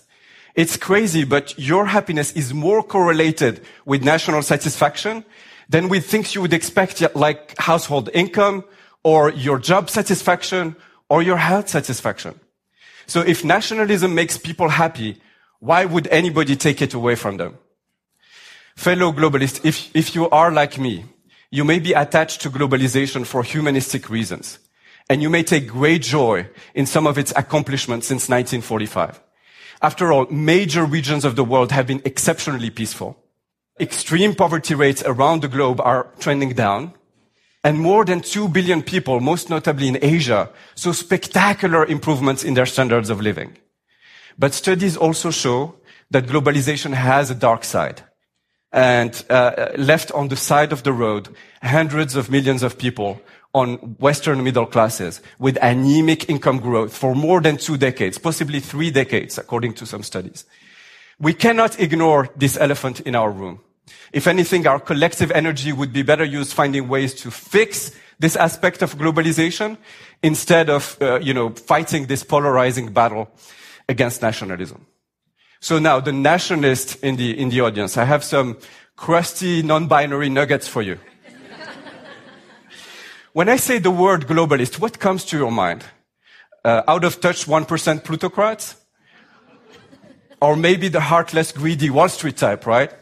It's 0.54 0.76
crazy, 0.76 1.24
but 1.24 1.58
your 1.58 1.86
happiness 1.86 2.32
is 2.32 2.52
more 2.52 2.82
correlated 2.82 3.64
with 3.86 4.04
national 4.04 4.42
satisfaction 4.42 5.24
than 5.68 5.88
with 5.88 6.06
things 6.06 6.34
you 6.34 6.42
would 6.42 6.52
expect, 6.52 7.02
like 7.16 7.54
household 7.58 8.10
income 8.12 8.64
or 9.02 9.30
your 9.30 9.58
job 9.58 9.88
satisfaction 9.88 10.76
or 11.08 11.22
your 11.22 11.38
health 11.38 11.68
satisfaction. 11.68 12.38
So 13.06 13.20
if 13.20 13.44
nationalism 13.44 14.14
makes 14.14 14.36
people 14.36 14.68
happy, 14.68 15.20
why 15.58 15.84
would 15.84 16.06
anybody 16.08 16.56
take 16.56 16.82
it 16.82 16.94
away 16.94 17.14
from 17.14 17.36
them? 17.38 17.58
Fellow 18.76 19.12
globalists, 19.12 19.64
if, 19.64 19.94
if 19.94 20.14
you 20.14 20.28
are 20.30 20.50
like 20.50 20.78
me, 20.78 21.04
you 21.50 21.64
may 21.64 21.78
be 21.78 21.92
attached 21.92 22.40
to 22.42 22.50
globalization 22.50 23.24
for 23.26 23.42
humanistic 23.42 24.08
reasons. 24.08 24.58
And 25.08 25.22
you 25.22 25.28
may 25.28 25.42
take 25.42 25.68
great 25.68 26.02
joy 26.02 26.48
in 26.74 26.86
some 26.86 27.06
of 27.06 27.18
its 27.18 27.32
accomplishments 27.36 28.06
since 28.06 28.28
1945. 28.28 29.20
After 29.82 30.12
all, 30.12 30.26
major 30.30 30.84
regions 30.84 31.24
of 31.24 31.34
the 31.34 31.44
world 31.44 31.72
have 31.72 31.88
been 31.88 32.02
exceptionally 32.04 32.70
peaceful. 32.70 33.18
Extreme 33.80 34.36
poverty 34.36 34.76
rates 34.76 35.02
around 35.04 35.42
the 35.42 35.48
globe 35.48 35.80
are 35.80 36.06
trending 36.20 36.54
down. 36.54 36.94
And 37.64 37.80
more 37.80 38.04
than 38.04 38.20
2 38.20 38.48
billion 38.48 38.82
people, 38.82 39.20
most 39.20 39.50
notably 39.50 39.88
in 39.88 39.98
Asia, 40.00 40.50
saw 40.76 40.92
spectacular 40.92 41.84
improvements 41.84 42.44
in 42.44 42.54
their 42.54 42.66
standards 42.66 43.10
of 43.10 43.20
living. 43.20 43.58
But 44.38 44.54
studies 44.54 44.96
also 44.96 45.30
show 45.32 45.74
that 46.10 46.26
globalization 46.26 46.92
has 46.92 47.30
a 47.30 47.34
dark 47.34 47.64
side. 47.64 48.02
And 48.72 49.22
uh, 49.28 49.72
left 49.76 50.12
on 50.12 50.28
the 50.28 50.36
side 50.36 50.72
of 50.72 50.84
the 50.84 50.92
road, 50.92 51.28
hundreds 51.62 52.14
of 52.14 52.30
millions 52.30 52.62
of 52.62 52.78
people 52.78 53.20
on 53.54 53.76
Western 53.98 54.42
middle 54.42 54.66
classes 54.66 55.20
with 55.38 55.58
anemic 55.62 56.28
income 56.28 56.58
growth 56.58 56.96
for 56.96 57.14
more 57.14 57.40
than 57.40 57.56
two 57.56 57.76
decades, 57.76 58.18
possibly 58.18 58.60
three 58.60 58.90
decades, 58.90 59.38
according 59.38 59.74
to 59.74 59.86
some 59.86 60.02
studies. 60.02 60.44
We 61.18 61.34
cannot 61.34 61.78
ignore 61.78 62.30
this 62.36 62.56
elephant 62.56 63.00
in 63.00 63.14
our 63.14 63.30
room. 63.30 63.60
If 64.12 64.26
anything, 64.26 64.66
our 64.66 64.80
collective 64.80 65.30
energy 65.30 65.72
would 65.72 65.92
be 65.92 66.02
better 66.02 66.24
used 66.24 66.52
finding 66.52 66.88
ways 66.88 67.14
to 67.14 67.30
fix 67.30 67.92
this 68.18 68.36
aspect 68.36 68.82
of 68.82 68.96
globalization 68.96 69.76
instead 70.22 70.70
of, 70.70 70.96
uh, 71.00 71.18
you 71.20 71.34
know, 71.34 71.50
fighting 71.50 72.06
this 72.06 72.22
polarizing 72.22 72.92
battle 72.92 73.30
against 73.88 74.22
nationalism. 74.22 74.86
So 75.60 75.78
now 75.78 76.00
the 76.00 76.12
nationalist 76.12 77.02
in 77.02 77.16
the, 77.16 77.38
in 77.38 77.50
the 77.50 77.60
audience, 77.60 77.96
I 77.96 78.04
have 78.04 78.24
some 78.24 78.58
crusty 78.96 79.62
non-binary 79.62 80.28
nuggets 80.28 80.68
for 80.68 80.82
you. 80.82 80.98
When 83.32 83.48
I 83.48 83.56
say 83.56 83.78
the 83.78 83.90
word 83.90 84.26
globalist, 84.26 84.78
what 84.78 84.98
comes 84.98 85.24
to 85.26 85.38
your 85.38 85.50
mind? 85.50 85.84
Uh, 86.64 86.82
out 86.86 87.04
of 87.04 87.20
touch 87.20 87.46
1% 87.46 88.04
plutocrats? 88.04 88.76
Or 90.40 90.56
maybe 90.56 90.88
the 90.88 91.00
heartless, 91.00 91.52
greedy 91.52 91.88
Wall 91.88 92.08
Street 92.08 92.36
type, 92.36 92.66
right? 92.66 92.92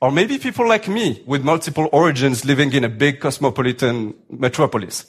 Or 0.00 0.10
maybe 0.10 0.38
people 0.38 0.66
like 0.66 0.88
me 0.88 1.22
with 1.26 1.44
multiple 1.44 1.88
origins 1.92 2.44
living 2.44 2.72
in 2.72 2.84
a 2.84 2.88
big 2.88 3.20
cosmopolitan 3.20 4.14
metropolis. 4.28 5.06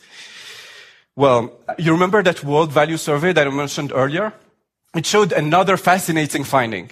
Well, 1.15 1.59
you 1.78 1.91
remember 1.91 2.24
that 2.24 2.43
world 2.43 2.72
value 2.72 2.97
survey 2.97 3.34
that 3.34 3.47
I 3.47 3.49
mentioned 3.49 3.91
earlier? 3.93 4.34
It 4.95 5.05
showed 5.05 5.32
another 5.32 5.78
fascinating 5.78 6.43
finding. 6.43 6.91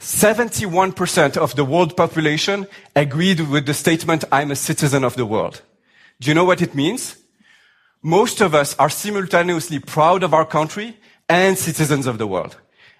71% 0.00 1.36
of 1.36 1.54
the 1.54 1.64
world 1.64 1.96
population 1.96 2.66
agreed 2.94 3.40
with 3.40 3.66
the 3.66 3.74
statement, 3.74 4.24
I'm 4.30 4.50
a 4.50 4.56
citizen 4.56 5.04
of 5.04 5.16
the 5.16 5.26
world. 5.26 5.62
Do 6.20 6.30
you 6.30 6.34
know 6.34 6.44
what 6.44 6.62
it 6.62 6.74
means? 6.74 7.16
Most 8.02 8.40
of 8.40 8.54
us 8.54 8.76
are 8.78 8.90
simultaneously 8.90 9.78
proud 9.78 10.22
of 10.22 10.34
our 10.34 10.44
country 10.44 10.96
and 11.28 11.56
citizens 11.56 12.06
of 12.06 12.18
the 12.18 12.26
world. 12.26 12.56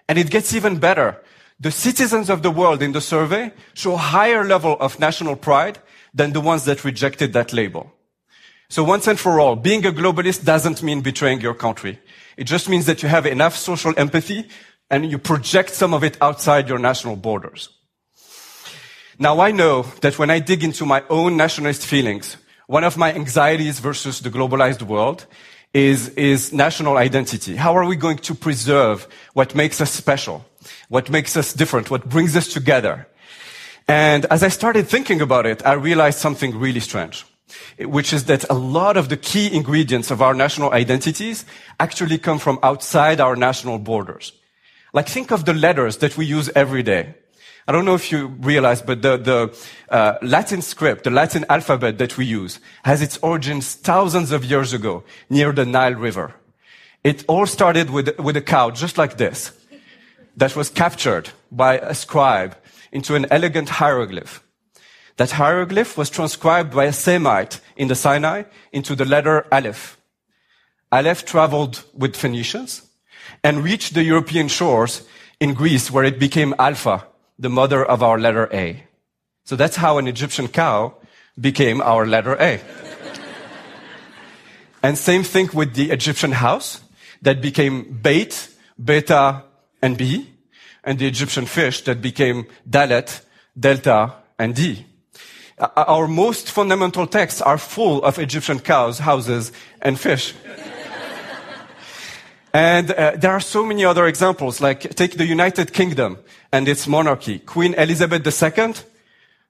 And 0.09 0.19
it 0.19 0.31
gets 0.31 0.55
even 0.55 0.79
better 0.79 1.21
the 1.61 1.71
citizens 1.71 2.31
of 2.31 2.43
the 2.43 2.51
world 2.51 2.83
in 2.83 2.93
the 2.93 3.01
survey 3.01 3.53
show 3.75 3.95
a 3.95 3.99
higher 3.99 4.45
level 4.45 4.77
of 4.81 4.99
national 4.99 5.37
pride 5.37 5.79
than 6.13 6.33
the 6.33 6.41
ones 6.41 6.65
that 6.65 6.85
rejected 6.85 7.33
that 7.33 7.53
label. 7.53 7.93
So 8.69 8.83
once 8.83 9.07
and 9.07 9.19
for 9.19 9.39
all, 9.39 9.57
being 9.57 9.87
a 9.87 9.93
globalist 9.93 10.45
doesn't 10.45 10.83
mean 10.83 11.01
betraying 11.01 11.41
your 11.41 11.55
country. 11.55 12.01
It 12.37 12.45
just 12.45 12.69
means 12.69 12.87
that 12.87 13.03
you 13.03 13.09
have 13.09 13.27
enough 13.27 13.57
social 13.57 13.95
empathy 13.97 14.49
and 14.91 15.11
you 15.11 15.19
project 15.19 15.71
some 15.71 15.95
of 15.95 16.03
it 16.03 16.19
outside 16.21 16.69
your 16.69 16.79
national 16.79 17.17
borders. 17.17 17.69
Now 19.19 19.41
I 19.41 19.53
know 19.53 19.83
that 20.01 20.19
when 20.19 20.31
I 20.31 20.41
dig 20.41 20.65
into 20.65 20.85
my 20.85 21.05
own 21.09 21.37
nationalist 21.37 21.87
feelings, 21.87 22.37
one 22.67 22.85
of 22.85 22.97
my 22.97 23.13
anxieties 23.13 23.81
versus 23.81 24.21
the 24.21 24.31
globalized 24.31 24.83
world 24.83 25.27
is, 25.73 26.09
is 26.11 26.53
national 26.53 26.97
identity. 26.97 27.57
How 27.57 27.77
are 27.77 27.85
we 27.85 27.97
going 27.97 28.19
to 28.19 28.35
preserve 28.35 29.09
what 29.33 29.55
makes 29.55 29.81
us 29.81 29.91
special? 29.91 30.45
what 30.89 31.11
makes 31.11 31.37
us 31.37 31.53
different, 31.53 31.91
what 31.91 32.09
brings 32.09 32.37
us 32.37 32.53
together. 32.53 33.07
And 33.87 34.25
as 34.27 34.43
I 34.43 34.49
started 34.49 34.89
thinking 34.89 35.21
about 35.21 35.47
it, 35.47 35.65
I 35.67 35.73
realized 35.73 36.19
something 36.19 36.59
really 36.59 36.81
strange, 36.81 37.25
which 37.79 38.13
is 38.13 38.25
that 38.25 38.49
a 38.49 38.55
lot 38.55 38.97
of 38.97 39.09
the 39.09 39.17
key 39.17 39.55
ingredients 39.55 40.11
of 40.11 40.23
our 40.23 40.35
national 40.35 40.73
identities 40.73 41.45
actually 41.79 42.19
come 42.19 42.39
from 42.39 42.59
outside 42.63 43.21
our 43.21 43.37
national 43.37 43.79
borders. 43.79 44.33
Like 44.93 45.09
think 45.09 45.33
of 45.33 45.45
the 45.45 45.55
letters 45.55 45.99
that 45.99 46.17
we 46.17 46.25
use 46.25 46.51
every 46.55 46.83
day. 46.83 47.15
I 47.67 47.73
don't 47.73 47.87
know 47.87 47.95
if 47.95 48.13
you 48.13 48.27
realize, 48.27 48.83
but 48.83 49.01
the, 49.01 49.17
the 49.17 49.67
uh, 49.89 50.19
Latin 50.21 50.61
script, 50.61 51.05
the 51.05 51.11
Latin 51.11 51.47
alphabet 51.49 51.97
that 51.99 52.19
we 52.19 52.27
use, 52.27 52.61
has 52.85 53.01
its 53.01 53.17
origins 53.19 53.75
thousands 53.75 54.33
of 54.33 54.45
years 54.45 54.75
ago 54.75 55.03
near 55.31 55.51
the 55.51 55.65
Nile 55.65 55.95
River. 55.95 56.35
It 57.03 57.25
all 57.27 57.47
started 57.47 57.89
with, 57.89 58.19
with 58.19 58.37
a 58.37 58.43
cow 58.43 58.71
just 58.71 58.99
like 58.99 59.17
this 59.17 59.53
that 60.37 60.57
was 60.57 60.69
captured 60.69 61.31
by 61.51 61.79
a 61.79 61.95
scribe 61.95 62.57
into 62.93 63.15
an 63.15 63.27
elegant 63.31 63.69
hieroglyph. 63.69 64.43
That 65.17 65.33
hieroglyph 65.33 65.97
was 65.97 66.11
transcribed 66.11 66.75
by 66.75 66.85
a 66.85 66.93
Semite 66.93 67.61
in 67.77 67.89
the 67.89 67.95
Sinai 67.95 68.45
into 68.73 68.95
the 68.95 69.05
letter 69.05 69.47
Aleph. 69.53 69.97
Aleph 70.93 71.25
traveled 71.25 71.85
with 71.95 72.17
Phoenicians 72.17 72.83
and 73.43 73.65
reached 73.65 73.95
the 73.95 74.03
European 74.03 74.49
shores 74.49 75.07
in 75.41 75.55
Greece 75.55 75.91
where 75.91 76.05
it 76.05 76.19
became 76.19 76.55
Alpha, 76.59 77.07
the 77.39 77.51
mother 77.51 77.85
of 77.85 78.03
our 78.03 78.19
letter 78.19 78.49
A. 78.53 78.85
So 79.45 79.57
that's 79.57 79.77
how 79.77 79.99
an 79.99 80.09
Egyptian 80.09 80.49
cow 80.49 80.95
became 81.39 81.81
our 81.83 82.07
letter 82.07 82.37
A. 82.41 82.61
and 84.83 84.97
same 84.97 85.23
thing 85.23 85.51
with 85.53 85.75
the 85.75 85.91
Egyptian 85.91 86.33
house 86.33 86.81
that 87.23 87.41
became 87.41 87.99
Beit, 88.03 88.49
Beta, 88.83 89.43
and 89.83 89.97
B, 89.97 90.31
and 90.85 90.99
the 90.99 91.07
Egyptian 91.07 91.47
fish 91.47 91.83
that 91.85 92.01
became 92.01 92.47
Dalet, 92.69 93.23
Delta, 93.59 94.15
and 94.39 94.55
D. 94.55 94.87
Our 95.59 96.09
most 96.09 96.51
fundamental 96.51 97.07
texts 97.07 97.41
are 97.41 97.59
full 97.59 98.03
of 98.05 98.19
Egyptian 98.19 98.59
cows, 98.59 98.99
houses, 98.99 99.53
and 99.81 99.99
fish. 99.99 100.35
And 102.55 102.93
uh, 102.93 103.17
there 103.17 103.33
are 103.33 103.41
so 103.41 103.65
many 103.67 103.85
other 103.85 104.07
examples, 104.07 104.61
like 104.61 104.95
take 104.95 105.17
the 105.17 105.27
United 105.27 105.73
Kingdom 105.73 106.19
and 106.53 106.69
its 106.69 106.87
monarchy. 106.87 107.41
Queen 107.41 107.75
Elizabeth 107.75 108.25
II, 108.25 108.75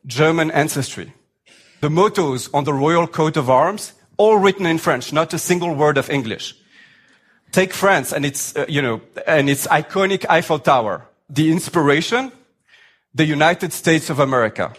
German 0.07 0.50
ancestry. 0.50 1.12
The 1.82 1.90
mottos 1.90 2.48
on 2.55 2.64
the 2.64 2.72
royal 2.72 3.07
coat 3.07 3.36
of 3.36 3.50
arms, 3.50 3.92
all 4.16 4.38
written 4.38 4.64
in 4.64 4.78
French, 4.78 5.12
not 5.12 5.34
a 5.34 5.38
single 5.38 5.74
word 5.74 5.98
of 5.98 6.09
English. 6.09 6.57
Take 7.52 7.74
France 7.74 8.11
and 8.11 8.24
its, 8.24 8.57
uh, 8.57 8.64
you 8.70 8.80
know, 8.80 9.02
and 9.26 9.50
its 9.50 9.66
iconic 9.66 10.24
Eiffel 10.30 10.59
Tower. 10.59 11.07
The 11.28 11.52
inspiration, 11.52 12.32
the 13.14 13.26
United 13.26 13.74
States 13.74 14.09
of 14.09 14.18
America. 14.18 14.72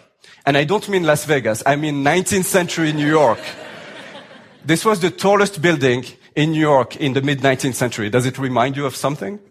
And 0.44 0.56
I 0.56 0.64
don't 0.64 0.88
mean 0.88 1.04
Las 1.04 1.24
Vegas, 1.26 1.62
I 1.64 1.76
mean 1.76 2.02
19th 2.02 2.44
century 2.44 2.92
New 2.92 3.08
York. 3.08 3.38
this 4.64 4.84
was 4.84 4.98
the 4.98 5.10
tallest 5.10 5.62
building 5.62 6.04
in 6.36 6.52
New 6.52 6.60
York 6.60 6.96
in 6.96 7.14
the 7.14 7.22
mid 7.22 7.40
19th 7.40 7.74
century. 7.74 8.10
Does 8.10 8.26
it 8.26 8.38
remind 8.38 8.76
you 8.76 8.86
of 8.86 8.94
something? 8.94 9.40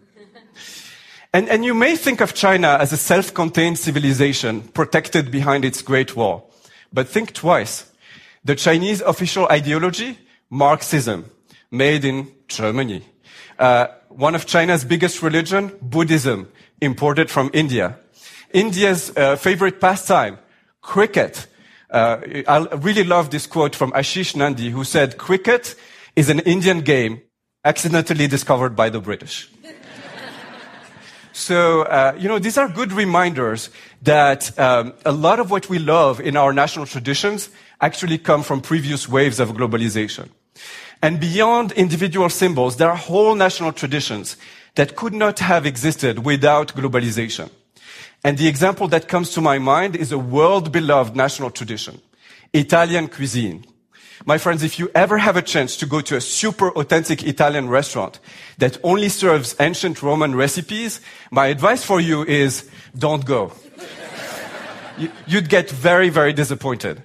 And, 1.34 1.50
and 1.50 1.66
you 1.66 1.74
may 1.74 1.96
think 1.96 2.22
of 2.22 2.32
China 2.32 2.78
as 2.80 2.94
a 2.94 2.96
self-contained 2.96 3.78
civilization 3.78 4.62
protected 4.68 5.30
behind 5.30 5.66
its 5.66 5.82
Great 5.82 6.16
Wall. 6.16 6.50
But 6.90 7.08
think 7.08 7.34
twice. 7.34 7.92
The 8.42 8.54
Chinese 8.54 9.02
official 9.02 9.46
ideology, 9.48 10.18
Marxism, 10.48 11.26
made 11.70 12.06
in 12.06 12.32
Germany. 12.48 13.04
Uh, 13.58 13.88
one 14.08 14.34
of 14.34 14.46
China's 14.46 14.82
biggest 14.84 15.20
religion, 15.20 15.72
Buddhism, 15.82 16.48
imported 16.80 17.30
from 17.30 17.50
India. 17.52 17.98
India's 18.54 19.14
uh, 19.14 19.36
favorite 19.36 19.78
pastime, 19.78 20.38
cricket. 20.80 21.48
Uh, 21.90 22.18
I 22.48 22.66
really 22.76 23.04
love 23.04 23.30
this 23.30 23.46
quote 23.46 23.76
from 23.76 23.92
Ashis 23.92 24.34
Nandy, 24.34 24.70
who 24.70 24.84
said, 24.84 25.18
cricket 25.18 25.74
is 26.16 26.30
an 26.30 26.40
Indian 26.40 26.80
game 26.80 27.20
accidentally 27.64 28.26
discovered 28.26 28.74
by 28.74 28.88
the 28.88 29.00
British. 29.00 29.50
so, 31.32 31.82
uh, 31.82 32.16
you 32.18 32.28
know, 32.28 32.38
these 32.38 32.56
are 32.56 32.68
good 32.68 32.92
reminders 32.92 33.70
that 34.02 34.58
um, 34.58 34.94
a 35.04 35.12
lot 35.12 35.38
of 35.38 35.50
what 35.50 35.68
we 35.68 35.78
love 35.78 36.20
in 36.20 36.36
our 36.36 36.52
national 36.52 36.86
traditions 36.86 37.50
actually 37.80 38.16
come 38.16 38.42
from 38.42 38.62
previous 38.62 39.08
waves 39.08 39.38
of 39.38 39.50
globalization. 39.50 40.30
And 41.02 41.20
beyond 41.20 41.72
individual 41.72 42.30
symbols, 42.30 42.76
there 42.76 42.88
are 42.88 42.96
whole 42.96 43.34
national 43.34 43.72
traditions 43.72 44.36
that 44.76 44.96
could 44.96 45.12
not 45.12 45.40
have 45.40 45.66
existed 45.66 46.24
without 46.24 46.74
globalization. 46.74 47.50
And 48.24 48.38
the 48.38 48.48
example 48.48 48.88
that 48.88 49.08
comes 49.08 49.30
to 49.30 49.40
my 49.40 49.58
mind 49.58 49.94
is 49.94 50.12
a 50.12 50.18
world 50.18 50.72
beloved 50.72 51.14
national 51.14 51.50
tradition, 51.50 52.00
Italian 52.52 53.08
cuisine. 53.08 53.64
My 54.24 54.38
friends, 54.38 54.62
if 54.62 54.78
you 54.78 54.90
ever 54.94 55.18
have 55.18 55.36
a 55.36 55.42
chance 55.42 55.76
to 55.76 55.86
go 55.86 56.00
to 56.00 56.16
a 56.16 56.20
super 56.20 56.70
authentic 56.70 57.22
Italian 57.22 57.68
restaurant 57.68 58.18
that 58.58 58.78
only 58.82 59.08
serves 59.08 59.54
ancient 59.60 60.02
Roman 60.02 60.34
recipes, 60.34 61.00
my 61.30 61.48
advice 61.48 61.84
for 61.84 62.00
you 62.00 62.24
is 62.24 62.68
don't 62.96 63.24
go. 63.24 63.52
You'd 65.26 65.50
get 65.50 65.70
very, 65.70 66.08
very 66.08 66.32
disappointed. 66.32 67.02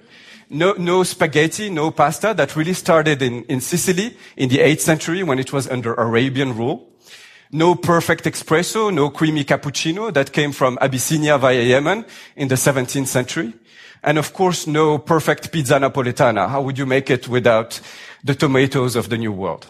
No, 0.48 0.72
no 0.72 1.02
spaghetti, 1.02 1.68
no 1.68 1.90
pasta. 1.90 2.32
That 2.34 2.56
really 2.56 2.74
started 2.74 3.20
in, 3.20 3.44
in 3.44 3.60
Sicily 3.60 4.16
in 4.36 4.48
the 4.48 4.58
8th 4.58 4.80
century 4.80 5.22
when 5.22 5.38
it 5.38 5.52
was 5.52 5.68
under 5.68 5.94
Arabian 5.94 6.56
rule 6.56 6.92
no 7.52 7.74
perfect 7.74 8.24
espresso, 8.24 8.92
no 8.92 9.10
creamy 9.10 9.44
cappuccino 9.44 10.12
that 10.12 10.32
came 10.32 10.52
from 10.52 10.78
Abyssinia 10.80 11.36
via 11.36 11.62
Yemen 11.62 12.06
in 12.34 12.48
the 12.48 12.54
17th 12.54 13.06
century. 13.06 13.52
And 14.02 14.18
of 14.18 14.32
course, 14.32 14.66
no 14.66 14.98
perfect 14.98 15.52
pizza 15.52 15.74
napoletana. 15.74 16.48
How 16.48 16.62
would 16.62 16.78
you 16.78 16.86
make 16.86 17.10
it 17.10 17.28
without 17.28 17.80
the 18.24 18.34
tomatoes 18.34 18.96
of 18.96 19.08
the 19.08 19.16
New 19.16 19.32
World? 19.32 19.66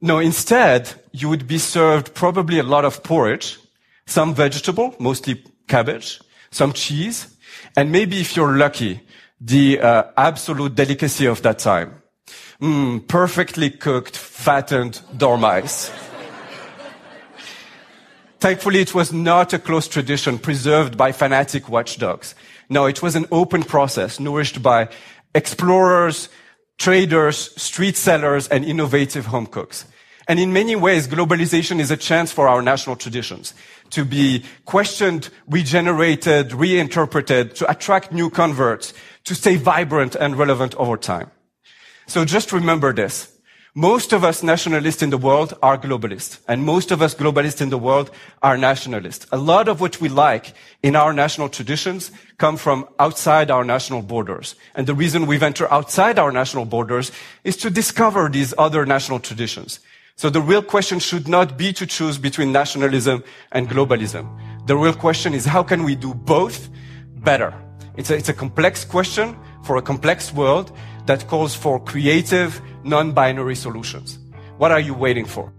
No, 0.00 0.18
instead, 0.18 0.92
you 1.12 1.28
would 1.28 1.46
be 1.46 1.58
served 1.58 2.14
probably 2.14 2.58
a 2.58 2.62
lot 2.62 2.84
of 2.84 3.02
porridge, 3.02 3.58
some 4.06 4.34
vegetable, 4.34 4.94
mostly 4.98 5.42
cabbage, 5.66 6.20
some 6.50 6.72
cheese, 6.72 7.34
and 7.76 7.90
maybe 7.90 8.20
if 8.20 8.36
you're 8.36 8.56
lucky, 8.56 9.00
the 9.40 9.80
uh, 9.80 10.04
absolute 10.16 10.74
delicacy 10.74 11.26
of 11.26 11.40
that 11.42 11.58
time. 11.58 12.02
Mm, 12.60 13.06
perfectly 13.08 13.70
cooked, 13.70 14.16
fattened 14.16 15.00
dormice. 15.16 15.90
Thankfully, 18.38 18.80
it 18.80 18.94
was 18.94 19.12
not 19.12 19.52
a 19.54 19.58
close 19.58 19.88
tradition 19.88 20.38
preserved 20.38 20.96
by 20.96 21.12
fanatic 21.12 21.68
watchdogs. 21.68 22.34
No, 22.68 22.86
it 22.86 23.02
was 23.02 23.14
an 23.16 23.26
open 23.30 23.62
process 23.62 24.18
nourished 24.18 24.62
by 24.62 24.88
explorers, 25.34 26.28
traders, 26.78 27.60
street 27.60 27.96
sellers, 27.96 28.48
and 28.48 28.64
innovative 28.64 29.26
home 29.26 29.46
cooks. 29.46 29.86
And 30.28 30.40
in 30.40 30.52
many 30.52 30.74
ways, 30.74 31.06
globalization 31.06 31.78
is 31.78 31.90
a 31.92 31.96
chance 31.96 32.32
for 32.32 32.48
our 32.48 32.60
national 32.60 32.96
traditions 32.96 33.54
to 33.90 34.04
be 34.04 34.44
questioned, 34.64 35.28
regenerated, 35.46 36.52
reinterpreted, 36.52 37.54
to 37.56 37.70
attract 37.70 38.10
new 38.10 38.28
converts, 38.28 38.92
to 39.24 39.34
stay 39.34 39.54
vibrant 39.56 40.16
and 40.16 40.36
relevant 40.36 40.74
over 40.74 40.96
time. 40.96 41.30
So 42.06 42.24
just 42.24 42.52
remember 42.52 42.92
this. 42.92 43.35
Most 43.78 44.14
of 44.14 44.24
us 44.24 44.42
nationalists 44.42 45.02
in 45.02 45.10
the 45.10 45.18
world 45.18 45.52
are 45.62 45.76
globalists, 45.76 46.38
and 46.48 46.64
most 46.64 46.90
of 46.90 47.02
us 47.02 47.14
globalists 47.14 47.60
in 47.60 47.68
the 47.68 47.76
world 47.76 48.10
are 48.42 48.56
nationalists. 48.56 49.26
A 49.32 49.36
lot 49.36 49.68
of 49.68 49.82
what 49.82 50.00
we 50.00 50.08
like 50.08 50.54
in 50.82 50.96
our 50.96 51.12
national 51.12 51.50
traditions 51.50 52.10
come 52.38 52.56
from 52.56 52.88
outside 52.98 53.50
our 53.50 53.64
national 53.64 54.00
borders. 54.00 54.54
And 54.74 54.86
the 54.86 54.94
reason 54.94 55.26
we 55.26 55.36
venture 55.36 55.70
outside 55.70 56.18
our 56.18 56.32
national 56.32 56.64
borders 56.64 57.12
is 57.44 57.54
to 57.58 57.68
discover 57.68 58.30
these 58.30 58.54
other 58.56 58.86
national 58.86 59.20
traditions. 59.20 59.80
So 60.14 60.30
the 60.30 60.40
real 60.40 60.62
question 60.62 60.98
should 60.98 61.28
not 61.28 61.58
be 61.58 61.74
to 61.74 61.84
choose 61.86 62.16
between 62.16 62.52
nationalism 62.52 63.22
and 63.52 63.68
globalism. 63.68 64.26
The 64.66 64.76
real 64.78 64.94
question 64.94 65.34
is 65.34 65.44
how 65.44 65.62
can 65.62 65.84
we 65.84 65.96
do 65.96 66.14
both 66.14 66.70
better? 67.16 67.52
It's 67.98 68.08
a, 68.08 68.16
it's 68.16 68.30
a 68.30 68.32
complex 68.32 68.86
question 68.86 69.36
for 69.64 69.76
a 69.76 69.82
complex 69.82 70.32
world 70.32 70.72
that 71.06 71.26
calls 71.28 71.54
for 71.54 71.80
creative, 71.80 72.60
non-binary 72.84 73.56
solutions. 73.56 74.18
What 74.58 74.70
are 74.70 74.80
you 74.80 74.94
waiting 74.94 75.24
for? 75.24 75.52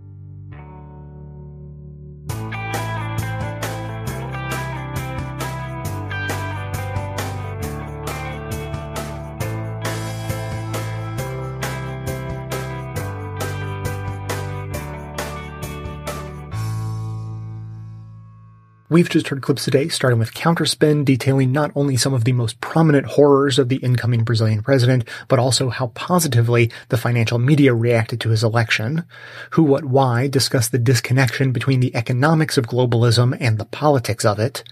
We've 18.98 19.08
just 19.08 19.28
heard 19.28 19.44
clips 19.44 19.64
today, 19.64 19.90
starting 19.90 20.18
with 20.18 20.34
Counterspin, 20.34 21.06
detailing 21.06 21.52
not 21.52 21.72
only 21.76 21.98
some 21.98 22.16
of 22.16 22.24
the 22.24 22.32
most 22.32 22.60
prominent 22.62 23.06
horrors 23.06 23.60
of 23.60 23.70
the 23.70 23.76
incoming 23.76 24.24
Brazilian 24.24 24.64
president, 24.64 25.08
but 25.28 25.38
also 25.38 25.70
how 25.70 25.90
positively 25.94 26.72
the 26.90 26.98
financial 26.98 27.38
media 27.38 27.76
reacted 27.76 28.20
to 28.22 28.30
his 28.30 28.44
election. 28.44 29.04
Who, 29.52 29.62
What, 29.62 29.86
Why 29.86 30.28
discuss 30.28 30.68
the 30.68 30.80
disconnection 30.80 31.52
between 31.52 31.80
the 31.80 31.96
economics 31.96 32.58
of 32.58 32.66
globalism 32.66 33.38
and 33.40 33.60
the 33.60 33.66
politics 33.66 34.26
of 34.26 34.40
it. 34.40 34.64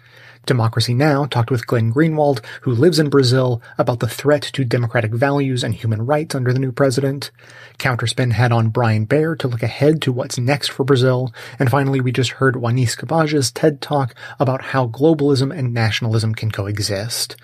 Democracy 0.46 0.94
Now! 0.94 1.26
talked 1.26 1.52
with 1.52 1.68
Glenn 1.68 1.94
Greenwald, 1.94 2.44
who 2.62 2.72
lives 2.72 3.00
in 3.00 3.10
Brazil, 3.10 3.62
about 3.78 4.00
the 4.00 4.08
threat 4.08 4.44
to 4.44 4.64
democratic 4.64 5.12
values 5.12 5.64
and 5.64 5.74
human 5.74 6.06
rights 6.06 6.36
under 6.36 6.54
the 6.54 6.60
new 6.60 6.72
president. 6.72 7.32
Counterspin 7.78 8.32
had 8.32 8.52
on 8.52 8.70
Brian 8.70 9.08
Mier 9.10 9.36
to 9.36 9.48
look 9.48 9.64
ahead 9.64 10.02
to 10.04 10.12
what's 10.12 10.38
next 10.38 10.70
for 10.70 10.84
Brazil. 10.84 11.34
And 11.60 11.70
finally, 11.70 12.02
we 12.02 12.12
just 12.12 12.32
heard 12.32 12.56
Wanis 12.56 12.98
Kabbaj's 12.98 13.52
TED 13.52 13.82
Talk 13.82 14.16
about 14.40 14.62
how 14.62 14.88
globalism 14.88 15.56
and 15.56 15.74
nationalism 15.74 16.34
can 16.34 16.52
coexist. 16.52 17.36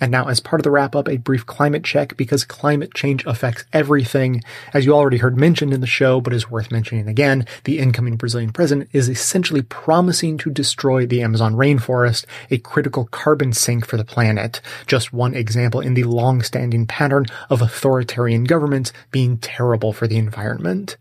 And 0.00 0.12
now, 0.12 0.28
as 0.28 0.40
part 0.40 0.60
of 0.60 0.64
the 0.64 0.70
wrap 0.70 0.94
up, 0.94 1.08
a 1.08 1.16
brief 1.16 1.44
climate 1.44 1.84
check 1.84 2.16
because 2.16 2.44
climate 2.44 2.94
change 2.94 3.24
affects 3.26 3.64
everything. 3.72 4.42
As 4.72 4.86
you 4.86 4.94
already 4.94 5.16
heard 5.16 5.36
mentioned 5.36 5.72
in 5.72 5.80
the 5.80 5.86
show, 5.86 6.20
but 6.20 6.32
is 6.32 6.50
worth 6.50 6.70
mentioning 6.70 7.08
again, 7.08 7.46
the 7.64 7.78
incoming 7.78 8.16
Brazilian 8.16 8.52
president 8.52 8.90
is 8.92 9.08
essentially 9.08 9.62
promising 9.62 10.38
to 10.38 10.50
destroy 10.50 11.06
the 11.06 11.22
Amazon 11.22 11.54
rainforest, 11.54 12.26
a 12.50 12.58
critical 12.58 13.06
carbon 13.06 13.52
sink 13.52 13.86
for 13.86 13.96
the 13.96 14.04
planet. 14.04 14.60
Just 14.86 15.12
one 15.12 15.34
example 15.34 15.80
in 15.80 15.94
the 15.94 16.04
long-standing 16.04 16.86
pattern 16.86 17.26
of 17.50 17.62
authoritarian 17.62 18.44
governments 18.44 18.92
being 19.10 19.38
terrible 19.38 19.92
for 19.92 20.06
the 20.06 20.16
environment. 20.16 20.96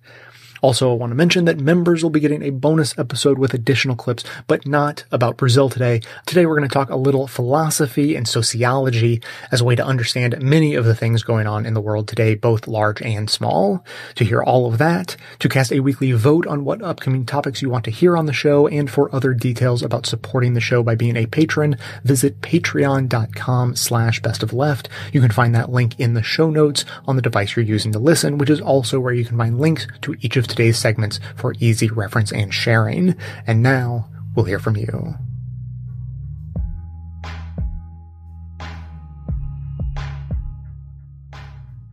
Also, 0.61 0.91
I 0.91 0.95
want 0.95 1.11
to 1.11 1.15
mention 1.15 1.45
that 1.45 1.59
members 1.59 2.03
will 2.03 2.09
be 2.09 2.19
getting 2.19 2.43
a 2.43 2.49
bonus 2.49 2.97
episode 2.97 3.37
with 3.37 3.53
additional 3.53 3.95
clips, 3.95 4.23
but 4.47 4.67
not 4.67 5.03
about 5.11 5.37
Brazil 5.37 5.69
today. 5.69 6.01
Today 6.25 6.45
we're 6.45 6.57
going 6.57 6.67
to 6.67 6.73
talk 6.73 6.89
a 6.89 6.95
little 6.95 7.27
philosophy 7.27 8.15
and 8.15 8.27
sociology 8.27 9.21
as 9.51 9.61
a 9.61 9.63
way 9.63 9.75
to 9.75 9.85
understand 9.85 10.41
many 10.41 10.75
of 10.75 10.85
the 10.85 10.95
things 10.95 11.23
going 11.23 11.47
on 11.47 11.65
in 11.65 11.73
the 11.73 11.81
world 11.81 12.07
today, 12.07 12.35
both 12.35 12.67
large 12.67 13.01
and 13.01 13.29
small. 13.29 13.83
To 14.15 14.23
hear 14.23 14.41
all 14.41 14.65
of 14.67 14.77
that, 14.77 15.15
to 15.39 15.49
cast 15.49 15.71
a 15.71 15.79
weekly 15.79 16.11
vote 16.11 16.47
on 16.47 16.65
what 16.65 16.81
upcoming 16.81 17.25
topics 17.25 17.61
you 17.61 17.69
want 17.69 17.85
to 17.85 17.91
hear 17.91 18.17
on 18.17 18.25
the 18.25 18.33
show, 18.33 18.67
and 18.67 18.89
for 18.89 19.13
other 19.13 19.33
details 19.33 19.83
about 19.83 20.05
supporting 20.05 20.53
the 20.53 20.61
show 20.61 20.83
by 20.83 20.95
being 20.95 21.15
a 21.15 21.27
patron, 21.27 21.77
visit 22.03 22.41
patreon.com 22.41 23.75
slash 23.75 24.21
best 24.21 24.43
of 24.43 24.53
left. 24.53 24.89
You 25.13 25.21
can 25.21 25.31
find 25.31 25.53
that 25.55 25.71
link 25.71 25.99
in 25.99 26.13
the 26.13 26.23
show 26.23 26.49
notes 26.49 26.85
on 27.05 27.15
the 27.15 27.21
device 27.21 27.55
you're 27.55 27.65
using 27.65 27.91
to 27.91 27.99
listen, 27.99 28.37
which 28.37 28.49
is 28.49 28.61
also 28.61 28.99
where 28.99 29.13
you 29.13 29.25
can 29.25 29.37
find 29.37 29.59
links 29.59 29.87
to 30.01 30.15
each 30.21 30.37
of 30.37 30.46
today's 30.47 30.77
segments 30.77 31.19
for 31.35 31.53
easy 31.59 31.89
reference 31.89 32.31
and 32.31 32.53
sharing. 32.53 33.15
And 33.45 33.61
now 33.61 34.09
we'll 34.35 34.45
hear 34.45 34.59
from 34.59 34.77
you. 34.77 35.15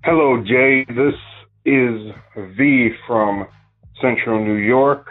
Hello, 0.04 0.42
Jay. 0.44 0.84
This 0.86 1.14
is 1.64 2.12
V 2.56 2.90
from 3.06 3.46
Central 4.02 4.44
New 4.44 4.56
York, 4.56 5.06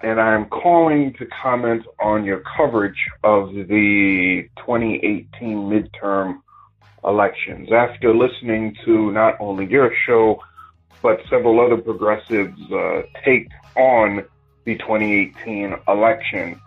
and 0.00 0.20
I'm 0.20 0.48
calling 0.50 1.14
to 1.18 1.26
comment 1.42 1.82
on 2.00 2.24
your 2.24 2.42
coverage 2.56 2.98
of 3.24 3.48
the 3.52 4.48
2018 4.58 5.26
midterm 5.40 6.42
elections. 7.04 7.70
After 7.72 8.14
listening 8.14 8.76
to 8.84 9.10
not 9.10 9.34
only 9.40 9.66
your 9.66 9.90
show, 10.06 10.38
but 11.02 11.20
several 11.28 11.60
other 11.60 11.76
progressives 11.76 12.60
uh, 12.72 13.02
take 13.24 13.48
on 13.76 14.24
the 14.64 14.76
2018 14.78 15.76
election, 15.88 16.60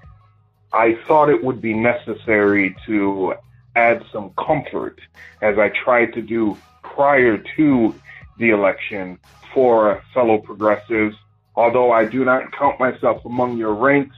I 0.73 0.97
thought 1.07 1.29
it 1.29 1.43
would 1.43 1.61
be 1.61 1.73
necessary 1.73 2.75
to 2.85 3.35
add 3.75 4.03
some 4.11 4.31
comfort 4.31 4.99
as 5.41 5.57
I 5.57 5.69
tried 5.69 6.13
to 6.13 6.21
do 6.21 6.57
prior 6.83 7.37
to 7.55 7.95
the 8.37 8.49
election 8.49 9.17
for 9.53 10.03
fellow 10.13 10.37
progressives. 10.37 11.15
Although 11.55 11.91
I 11.91 12.05
do 12.05 12.25
not 12.25 12.51
count 12.51 12.79
myself 12.79 13.23
among 13.25 13.57
your 13.57 13.73
ranks, 13.73 14.17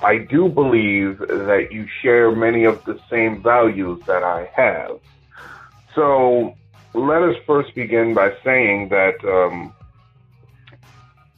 I 0.00 0.18
do 0.18 0.48
believe 0.48 1.18
that 1.18 1.68
you 1.72 1.88
share 2.00 2.30
many 2.30 2.64
of 2.64 2.84
the 2.84 3.00
same 3.10 3.42
values 3.42 4.00
that 4.06 4.22
I 4.22 4.48
have. 4.54 5.00
So 5.96 6.54
let 6.94 7.22
us 7.22 7.36
first 7.46 7.74
begin 7.74 8.14
by 8.14 8.32
saying 8.44 8.88
that 8.88 9.14
um, 9.24 9.72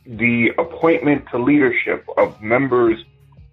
the 0.07 0.51
appointment 0.59 1.25
to 1.31 1.39
leadership 1.39 2.07
of 2.17 2.41
members 2.43 2.99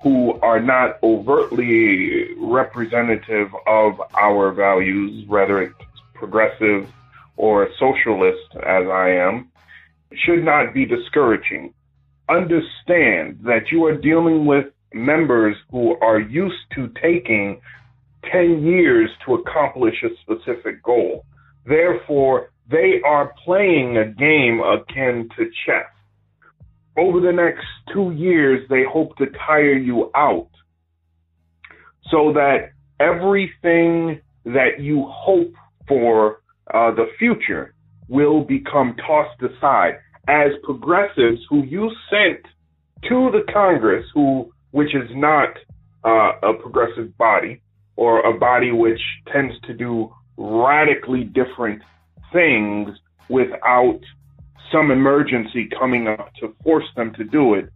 who 0.01 0.33
are 0.41 0.59
not 0.59 0.99
overtly 1.03 2.33
representative 2.35 3.49
of 3.65 4.01
our 4.15 4.51
values, 4.51 5.27
whether 5.27 5.61
it's 5.61 5.75
progressive 6.13 6.91
or 7.35 7.69
socialist, 7.79 8.55
as 8.55 8.87
I 8.87 9.09
am, 9.09 9.51
should 10.13 10.43
not 10.43 10.73
be 10.73 10.85
discouraging. 10.85 11.73
Understand 12.29 13.39
that 13.43 13.71
you 13.71 13.85
are 13.85 13.95
dealing 13.95 14.45
with 14.45 14.67
members 14.93 15.55
who 15.71 15.97
are 15.99 16.19
used 16.19 16.71
to 16.75 16.87
taking 17.01 17.61
10 18.31 18.63
years 18.65 19.09
to 19.25 19.35
accomplish 19.35 20.03
a 20.03 20.09
specific 20.21 20.81
goal. 20.83 21.25
Therefore, 21.67 22.51
they 22.69 23.01
are 23.05 23.33
playing 23.43 23.97
a 23.97 24.05
game 24.05 24.61
akin 24.61 25.29
to 25.37 25.45
chess. 25.65 25.85
Over 26.97 27.19
the 27.19 27.31
next 27.31 27.65
two 27.93 28.11
years, 28.11 28.67
they 28.69 28.83
hope 28.89 29.15
to 29.17 29.25
tire 29.45 29.77
you 29.77 30.09
out 30.15 30.49
so 32.09 32.33
that 32.33 32.71
everything 32.99 34.21
that 34.45 34.79
you 34.79 35.05
hope 35.09 35.53
for 35.87 36.41
uh, 36.73 36.91
the 36.91 37.07
future 37.19 37.73
will 38.07 38.43
become 38.43 38.95
tossed 39.05 39.41
aside 39.41 39.99
as 40.27 40.51
progressives 40.63 41.41
who 41.49 41.63
you 41.63 41.91
sent 42.09 42.41
to 43.03 43.29
the 43.31 43.43
Congress, 43.51 44.05
who 44.13 44.51
which 44.71 44.95
is 44.95 45.09
not 45.11 45.49
uh, 46.03 46.31
a 46.43 46.53
progressive 46.53 47.17
body 47.17 47.61
or 47.95 48.19
a 48.21 48.37
body 48.37 48.71
which 48.71 48.99
tends 49.31 49.53
to 49.65 49.73
do 49.73 50.11
radically 50.37 51.23
different 51.23 51.81
things 52.31 52.89
without 53.29 53.99
some 54.71 54.91
emergency 54.91 55.69
coming 55.77 56.07
up 56.07 56.31
to 56.39 56.55
force 56.63 56.85
them 56.95 57.13
to 57.15 57.23
do 57.23 57.55
it. 57.55 57.69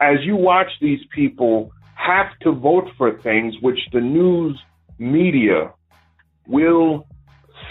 As 0.00 0.18
you 0.22 0.36
watch 0.36 0.68
these 0.80 1.00
people 1.14 1.70
have 1.94 2.38
to 2.42 2.52
vote 2.52 2.88
for 2.96 3.20
things 3.22 3.54
which 3.60 3.78
the 3.92 4.00
news 4.00 4.58
media 4.98 5.72
will 6.46 7.06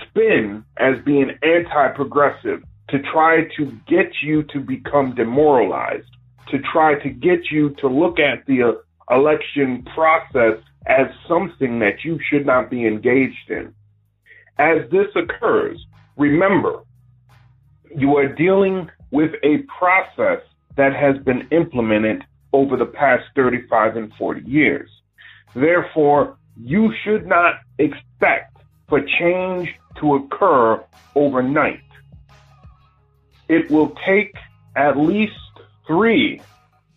spin 0.04 0.64
as 0.78 0.96
being 1.06 1.32
anti 1.42 1.88
progressive 1.96 2.62
to 2.90 3.00
try 3.12 3.44
to 3.58 3.66
get 3.88 4.12
you 4.22 4.44
to 4.44 4.60
become 4.60 5.14
demoralized, 5.16 6.10
to 6.50 6.60
try 6.72 6.96
to 7.02 7.10
get 7.10 7.52
you 7.52 7.72
to 7.82 7.88
look 7.88 8.20
at 8.20 8.46
the 8.46 8.64
uh, 8.64 9.16
election 9.16 9.86
process 9.94 10.62
as 10.86 11.08
something 11.28 11.80
that 11.80 12.04
you 12.04 12.18
should 12.30 12.46
not 12.46 12.70
be 12.70 12.86
engaged 12.86 13.50
in. 13.50 13.74
As 14.60 14.90
this 14.90 15.08
occurs, 15.16 15.86
remember, 16.16 16.84
you 17.96 18.18
are 18.18 18.28
dealing 18.28 18.90
with 19.12 19.32
a 19.44 19.60
process 19.80 20.42
that 20.76 20.94
has 20.96 21.18
been 21.24 21.48
implemented 21.52 22.24
over 22.54 22.76
the 22.76 22.86
past 22.86 23.24
35 23.36 23.98
and 23.98 24.14
40 24.14 24.50
years. 24.50 24.90
Therefore, 25.56 26.38
you 26.60 26.94
should 27.04 27.28
not 27.28 27.56
expect 27.78 28.58
for 28.88 29.02
change 29.20 29.76
to 30.00 30.16
occur 30.16 30.84
overnight. 31.16 31.82
It 33.48 33.70
will 33.70 33.96
take 34.06 34.34
at 34.76 34.98
least 34.98 35.34
three 35.86 36.42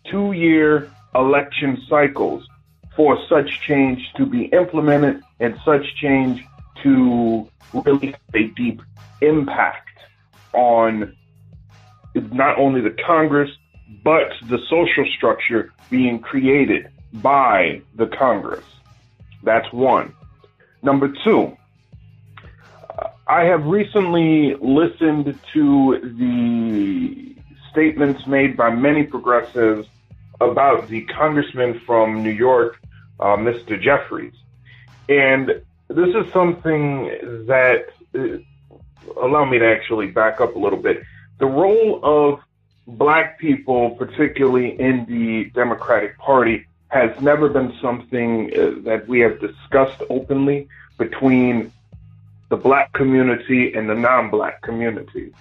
two 0.09 0.31
year 0.31 0.91
election 1.15 1.81
cycles 1.89 2.47
for 2.95 3.17
such 3.29 3.61
change 3.61 4.01
to 4.17 4.25
be 4.25 4.45
implemented 4.45 5.21
and 5.39 5.57
such 5.63 5.83
change 5.95 6.43
to 6.83 7.49
really 7.73 8.07
have 8.07 8.35
a 8.35 8.47
deep 8.55 8.81
impact 9.21 9.87
on 10.53 11.15
not 12.15 12.57
only 12.57 12.81
the 12.81 12.95
Congress, 13.05 13.49
but 14.03 14.31
the 14.47 14.57
social 14.69 15.05
structure 15.17 15.71
being 15.89 16.19
created 16.19 16.89
by 17.13 17.81
the 17.95 18.07
Congress. 18.07 18.65
That's 19.43 19.71
one. 19.71 20.13
Number 20.81 21.13
two, 21.23 21.55
I 23.27 23.43
have 23.43 23.65
recently 23.65 24.55
listened 24.55 25.39
to 25.53 25.99
the 26.19 27.35
statements 27.71 28.27
made 28.27 28.57
by 28.57 28.69
many 28.71 29.03
progressives 29.03 29.87
about 30.41 30.87
the 30.89 31.03
congressman 31.05 31.79
from 31.85 32.23
New 32.23 32.31
York, 32.31 32.77
uh, 33.19 33.37
Mr. 33.37 33.81
Jeffries. 33.81 34.33
And 35.07 35.61
this 35.93 36.15
is 36.15 36.31
something 36.33 37.05
that 37.47 37.85
uh, 38.15 38.37
allow 39.21 39.45
me 39.45 39.59
to 39.59 39.65
actually 39.65 40.07
back 40.07 40.41
up 40.41 40.55
a 40.55 40.59
little 40.59 40.79
bit. 40.81 41.03
The 41.39 41.45
role 41.45 41.99
of 42.03 42.39
black 42.87 43.39
people, 43.39 43.91
particularly 43.91 44.79
in 44.79 45.05
the 45.05 45.49
Democratic 45.53 46.17
Party, 46.17 46.65
has 46.89 47.19
never 47.21 47.47
been 47.49 47.73
something 47.81 48.51
uh, 48.53 48.81
that 48.83 49.07
we 49.07 49.19
have 49.21 49.39
discussed 49.39 50.01
openly 50.09 50.67
between 50.97 51.71
the 52.49 52.57
black 52.57 52.91
community 52.93 53.73
and 53.73 53.89
the 53.89 53.95
non-black 53.95 54.61
community. 54.61 55.33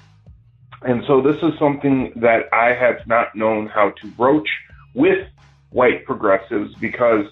And 0.82 1.02
so 1.06 1.20
this 1.20 1.36
is 1.42 1.58
something 1.58 2.12
that 2.16 2.48
I 2.52 2.72
have 2.72 3.06
not 3.06 3.34
known 3.34 3.66
how 3.66 3.90
to 3.90 4.06
broach 4.12 4.48
with 4.94 5.26
white 5.70 6.04
progressives 6.04 6.74
because 6.76 7.26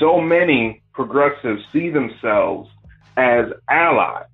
so 0.00 0.20
many 0.20 0.82
progressives 0.98 1.62
see 1.72 1.90
themselves 1.90 2.68
as 3.16 3.44
allies 3.70 4.26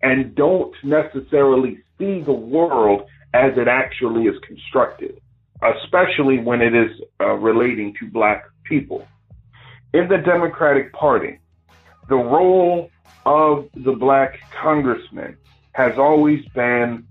and 0.00 0.34
don't 0.34 0.74
necessarily 0.82 1.80
see 1.98 2.22
the 2.22 2.32
world 2.32 3.02
as 3.34 3.52
it 3.58 3.68
actually 3.68 4.22
is 4.22 4.38
constructed, 4.40 5.20
especially 5.62 6.38
when 6.38 6.62
it 6.62 6.74
is 6.74 6.90
uh, 7.20 7.26
relating 7.34 7.94
to 8.00 8.06
black 8.06 8.46
people. 8.64 9.06
In 9.92 10.08
the 10.08 10.16
Democratic 10.16 10.94
Party, 10.94 11.40
the 12.08 12.16
role 12.16 12.88
of 13.26 13.68
the 13.74 13.92
black 13.92 14.40
congressman 14.50 15.36
has 15.72 15.98
always 15.98 16.42
been 16.54 17.06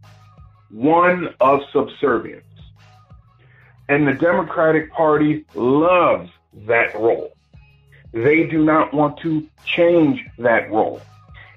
one 0.71 1.35
of 1.39 1.59
subservience. 1.71 2.45
And 3.87 4.07
the 4.07 4.13
Democratic 4.13 4.91
Party 4.91 5.45
loves 5.53 6.31
that 6.65 6.95
role. 6.95 7.36
They 8.23 8.47
do 8.47 8.63
not 8.63 8.93
want 8.93 9.19
to 9.19 9.47
change 9.63 10.25
that 10.39 10.71
role. 10.71 11.01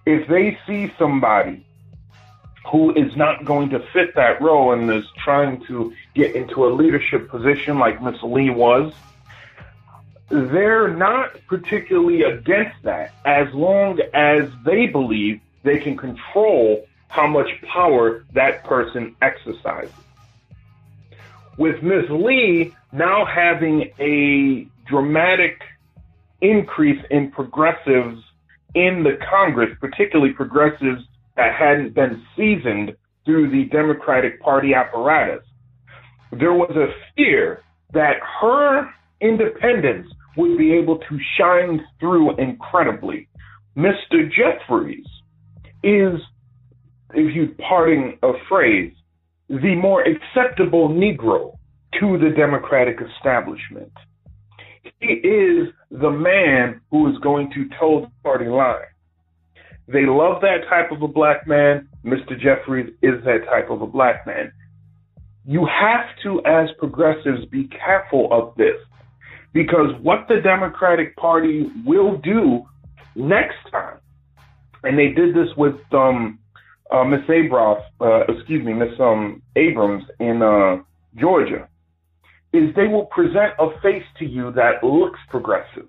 If 0.04 0.28
they 0.28 0.58
see 0.66 0.92
somebody 0.98 1.64
who 2.70 2.92
is 2.94 3.16
not 3.16 3.46
going 3.46 3.70
to 3.70 3.80
fit 3.92 4.14
that 4.14 4.42
role 4.42 4.72
and 4.72 4.90
is 4.90 5.06
trying 5.24 5.64
to 5.66 5.94
get 6.14 6.36
into 6.36 6.66
a 6.66 6.70
leadership 6.70 7.30
position 7.30 7.78
like 7.78 8.02
Miss 8.02 8.22
Lee 8.22 8.50
was, 8.50 8.92
they're 10.28 10.88
not 10.88 11.34
particularly 11.46 12.22
against 12.24 12.82
that 12.82 13.14
as 13.24 13.52
long 13.54 13.98
as 14.12 14.50
they 14.64 14.86
believe 14.86 15.40
they 15.62 15.78
can 15.78 15.96
control 15.96 16.86
how 17.08 17.26
much 17.26 17.48
power 17.62 18.24
that 18.34 18.64
person 18.64 19.16
exercises. 19.22 19.92
With 21.56 21.82
Ms. 21.82 22.10
Lee 22.10 22.74
now 22.92 23.24
having 23.24 23.90
a 23.98 24.68
dramatic 24.86 25.62
increase 26.42 27.00
in 27.10 27.30
progressives 27.30 28.22
in 28.74 29.02
the 29.02 29.18
Congress, 29.30 29.70
particularly 29.80 30.32
progressives 30.32 31.02
that 31.36 31.54
hadn't 31.58 31.94
been 31.94 32.22
seasoned 32.36 32.92
through 33.24 33.50
the 33.50 33.64
Democratic 33.70 34.40
Party 34.40 34.74
apparatus, 34.74 35.44
there 36.32 36.52
was 36.52 36.70
a 36.76 36.92
fear 37.16 37.62
that 37.92 38.14
her 38.40 38.88
independence 39.20 40.06
would 40.36 40.56
be 40.56 40.72
able 40.72 40.98
to 40.98 41.18
shine 41.36 41.84
through 41.98 42.36
incredibly. 42.36 43.28
Mr. 43.76 44.28
Jeffries 44.30 45.06
is, 45.82 46.20
if 47.14 47.34
you 47.34 47.54
parting 47.68 48.18
a 48.22 48.32
phrase, 48.48 48.92
the 49.48 49.74
more 49.74 50.02
acceptable 50.02 50.88
Negro 50.88 51.56
to 51.98 52.18
the 52.18 52.30
Democratic 52.36 52.98
establishment. 53.00 53.92
He 54.82 55.06
is 55.06 55.68
the 55.90 56.10
man 56.10 56.80
who 56.90 57.10
is 57.10 57.18
going 57.18 57.50
to 57.52 57.68
toe 57.78 58.02
the 58.02 58.10
party 58.22 58.46
line. 58.46 58.84
They 59.88 60.06
love 60.06 60.40
that 60.42 60.68
type 60.68 60.92
of 60.92 61.02
a 61.02 61.08
black 61.08 61.46
man. 61.46 61.88
Mr. 62.04 62.38
Jeffries 62.40 62.92
is 63.02 63.22
that 63.24 63.44
type 63.46 63.70
of 63.70 63.82
a 63.82 63.86
black 63.86 64.26
man. 64.26 64.52
You 65.44 65.66
have 65.66 66.06
to, 66.22 66.40
as 66.46 66.68
progressives, 66.78 67.44
be 67.46 67.68
careful 67.68 68.28
of 68.30 68.54
this 68.56 68.76
because 69.52 69.90
what 70.00 70.26
the 70.28 70.40
Democratic 70.42 71.16
Party 71.16 71.66
will 71.84 72.18
do 72.18 72.62
next 73.16 73.56
time, 73.70 73.98
and 74.84 74.98
they 74.98 75.08
did 75.08 75.34
this 75.34 75.48
with 75.56 75.74
um, 75.92 76.38
uh, 76.90 77.04
Miss 77.04 77.20
Abrams, 77.28 77.82
uh, 78.00 78.20
excuse 78.28 78.64
me, 78.64 78.72
Miss 78.72 78.98
um, 79.00 79.42
Abrams 79.56 80.04
in 80.18 80.42
uh, 80.42 80.82
Georgia, 81.16 81.68
is 82.52 82.74
they 82.74 82.88
will 82.88 83.06
present 83.06 83.54
a 83.58 83.68
face 83.80 84.04
to 84.18 84.26
you 84.26 84.52
that 84.52 84.82
looks 84.82 85.20
progressive. 85.28 85.86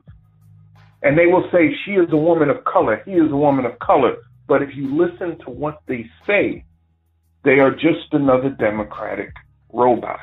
And 1.03 1.17
they 1.17 1.25
will 1.25 1.47
say, 1.51 1.75
she 1.85 1.93
is 1.93 2.07
a 2.11 2.17
woman 2.17 2.49
of 2.49 2.63
color, 2.65 3.01
he 3.05 3.13
is 3.13 3.31
a 3.31 3.35
woman 3.35 3.65
of 3.65 3.79
color. 3.79 4.17
But 4.47 4.61
if 4.61 4.75
you 4.75 4.95
listen 4.95 5.39
to 5.45 5.49
what 5.49 5.81
they 5.87 6.05
say, 6.27 6.65
they 7.43 7.59
are 7.59 7.71
just 7.71 8.11
another 8.11 8.49
Democratic 8.49 9.33
robot. 9.73 10.19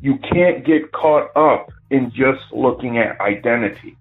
You 0.00 0.18
can't 0.32 0.64
get 0.64 0.90
caught 0.92 1.36
up 1.36 1.70
in 1.90 2.10
just 2.10 2.52
looking 2.52 2.98
at 2.98 3.20
identity. 3.20 3.96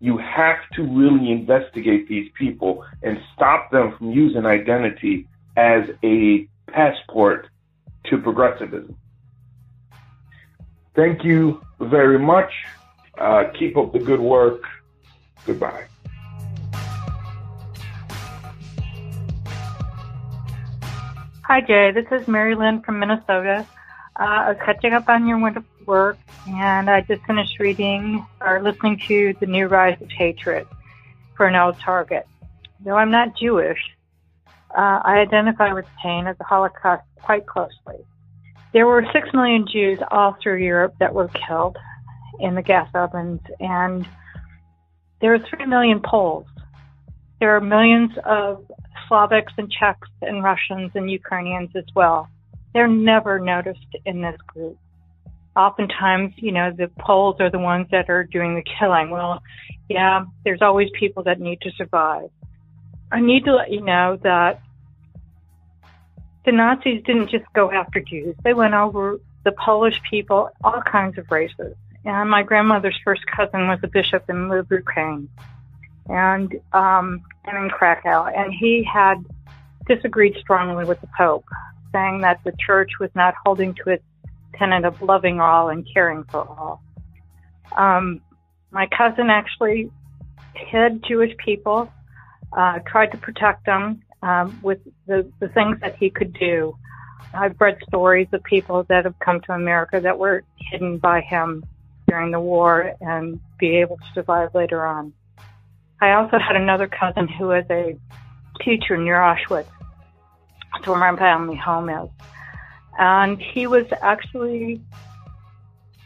You 0.00 0.18
have 0.18 0.58
to 0.74 0.82
really 0.82 1.30
investigate 1.30 2.08
these 2.08 2.30
people 2.38 2.84
and 3.02 3.18
stop 3.34 3.70
them 3.70 3.94
from 3.96 4.10
using 4.10 4.44
identity 4.44 5.28
as 5.56 5.84
a 6.02 6.48
passport 6.68 7.48
to 8.06 8.18
progressivism. 8.18 8.96
Thank 10.96 11.24
you 11.24 11.60
very 11.78 12.18
much. 12.18 12.50
Uh, 13.18 13.44
keep 13.58 13.76
up 13.76 13.92
the 13.92 13.98
good 13.98 14.20
work. 14.20 14.62
Goodbye. 15.44 15.84
Hi, 21.42 21.60
Jay. 21.60 21.92
This 21.92 22.06
is 22.10 22.26
Mary 22.26 22.54
Lynn 22.54 22.80
from 22.80 22.98
Minnesota. 22.98 23.66
Uh, 24.18 24.22
I 24.22 24.48
was 24.48 24.58
catching 24.64 24.94
up 24.94 25.08
on 25.08 25.28
your 25.28 25.38
wonderful 25.38 25.68
work, 25.84 26.18
and 26.48 26.88
I 26.88 27.02
just 27.02 27.22
finished 27.24 27.60
reading 27.60 28.26
or 28.40 28.62
listening 28.62 28.98
to 29.06 29.34
The 29.38 29.46
New 29.46 29.66
Rise 29.66 30.00
of 30.00 30.10
Hatred 30.10 30.66
for 31.36 31.50
Nell 31.50 31.74
Target. 31.74 32.26
Though 32.80 32.96
I'm 32.96 33.10
not 33.10 33.36
Jewish, 33.36 33.78
uh, 34.76 35.00
I 35.04 35.18
identify 35.18 35.74
with 35.74 35.86
pain 36.02 36.26
of 36.26 36.38
the 36.38 36.44
Holocaust 36.44 37.04
quite 37.22 37.46
closely. 37.46 38.04
There 38.76 38.86
were 38.86 39.06
six 39.10 39.30
million 39.32 39.64
Jews 39.72 39.98
all 40.10 40.36
through 40.42 40.62
Europe 40.62 40.96
that 41.00 41.14
were 41.14 41.30
killed 41.48 41.78
in 42.40 42.54
the 42.54 42.60
gas 42.60 42.90
ovens, 42.92 43.40
and 43.58 44.06
there 45.22 45.32
are 45.32 45.38
three 45.38 45.64
million 45.64 46.02
Poles. 46.04 46.44
There 47.40 47.56
are 47.56 47.60
millions 47.62 48.10
of 48.26 48.66
Slavics 49.08 49.56
and 49.56 49.72
Czechs 49.72 50.10
and 50.20 50.44
Russians 50.44 50.90
and 50.94 51.10
Ukrainians 51.10 51.70
as 51.74 51.86
well. 51.94 52.28
They're 52.74 52.86
never 52.86 53.38
noticed 53.38 53.96
in 54.04 54.20
this 54.20 54.38
group. 54.46 54.76
Oftentimes, 55.56 56.34
you 56.36 56.52
know, 56.52 56.70
the 56.70 56.90
Poles 56.98 57.36
are 57.40 57.50
the 57.50 57.58
ones 57.58 57.86
that 57.92 58.10
are 58.10 58.24
doing 58.24 58.56
the 58.56 58.64
killing. 58.78 59.08
Well, 59.08 59.42
yeah, 59.88 60.26
there's 60.44 60.60
always 60.60 60.90
people 60.98 61.22
that 61.22 61.40
need 61.40 61.62
to 61.62 61.70
survive. 61.78 62.28
I 63.10 63.22
need 63.22 63.46
to 63.46 63.54
let 63.54 63.72
you 63.72 63.80
know 63.80 64.18
that 64.22 64.60
the 66.46 66.52
Nazis 66.52 67.02
didn't 67.04 67.28
just 67.28 67.44
go 67.52 67.70
after 67.70 68.00
Jews. 68.00 68.36
They 68.44 68.54
went 68.54 68.72
over 68.72 69.20
the 69.44 69.52
Polish 69.52 70.00
people, 70.08 70.50
all 70.64 70.80
kinds 70.80 71.18
of 71.18 71.30
races. 71.30 71.74
And 72.04 72.30
my 72.30 72.44
grandmother's 72.44 72.98
first 73.04 73.22
cousin 73.26 73.66
was 73.66 73.80
a 73.82 73.88
bishop 73.88 74.24
in 74.30 74.48
Lubuchain 74.48 75.28
and 76.08 76.54
um, 76.72 77.22
and 77.44 77.64
in 77.64 77.68
Krakow, 77.68 78.26
and 78.26 78.54
he 78.54 78.84
had 78.84 79.24
disagreed 79.88 80.36
strongly 80.38 80.84
with 80.84 81.00
the 81.00 81.08
Pope, 81.18 81.44
saying 81.92 82.20
that 82.20 82.40
the 82.44 82.52
church 82.64 82.90
was 83.00 83.10
not 83.16 83.34
holding 83.44 83.74
to 83.74 83.90
its 83.90 84.04
tenet 84.54 84.84
of 84.84 85.02
loving 85.02 85.40
all 85.40 85.68
and 85.68 85.86
caring 85.92 86.22
for 86.24 86.40
all. 86.40 86.82
Um, 87.76 88.20
my 88.70 88.86
cousin 88.86 89.30
actually 89.30 89.90
hid 90.54 91.04
Jewish 91.04 91.36
people, 91.44 91.92
uh, 92.56 92.78
tried 92.86 93.10
to 93.12 93.18
protect 93.18 93.66
them 93.66 94.02
um, 94.22 94.58
with 94.62 94.78
the, 95.06 95.30
the 95.40 95.48
things 95.48 95.78
that 95.80 95.96
he 95.96 96.10
could 96.10 96.32
do. 96.34 96.76
I've 97.34 97.60
read 97.60 97.78
stories 97.88 98.28
of 98.32 98.42
people 98.44 98.84
that 98.88 99.04
have 99.04 99.18
come 99.18 99.40
to 99.42 99.52
America 99.52 100.00
that 100.00 100.18
were 100.18 100.42
hidden 100.70 100.98
by 100.98 101.20
him 101.20 101.64
during 102.08 102.30
the 102.30 102.40
war 102.40 102.92
and 103.00 103.40
be 103.58 103.76
able 103.76 103.96
to 103.96 104.04
survive 104.14 104.54
later 104.54 104.86
on. 104.86 105.12
I 106.00 106.12
also 106.12 106.38
had 106.38 106.56
another 106.56 106.88
cousin 106.88 107.26
who 107.26 107.48
was 107.48 107.64
a 107.70 107.98
teacher 108.62 108.96
near 108.96 109.16
Auschwitz. 109.16 109.66
That's 110.72 110.86
where 110.86 110.98
my 110.98 111.16
family 111.16 111.56
home 111.56 111.88
is. 111.88 112.08
And 112.98 113.40
he 113.40 113.66
was 113.66 113.86
actually 114.02 114.80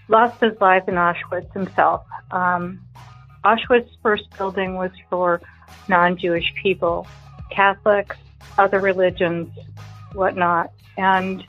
lost 0.09 0.41
his 0.41 0.61
life 0.61 0.85
in 0.89 0.95
Auschwitz 0.95 1.53
himself. 1.53 2.05
Um, 2.31 2.81
Auschwitz 3.45 3.89
first 4.03 4.25
building 4.37 4.75
was 4.75 4.91
for 5.09 5.41
non-Jewish 5.89 6.53
people, 6.63 7.07
Catholics, 7.51 8.17
other 8.59 8.81
religions, 8.81 9.51
whatnot, 10.13 10.73
and 10.97 11.45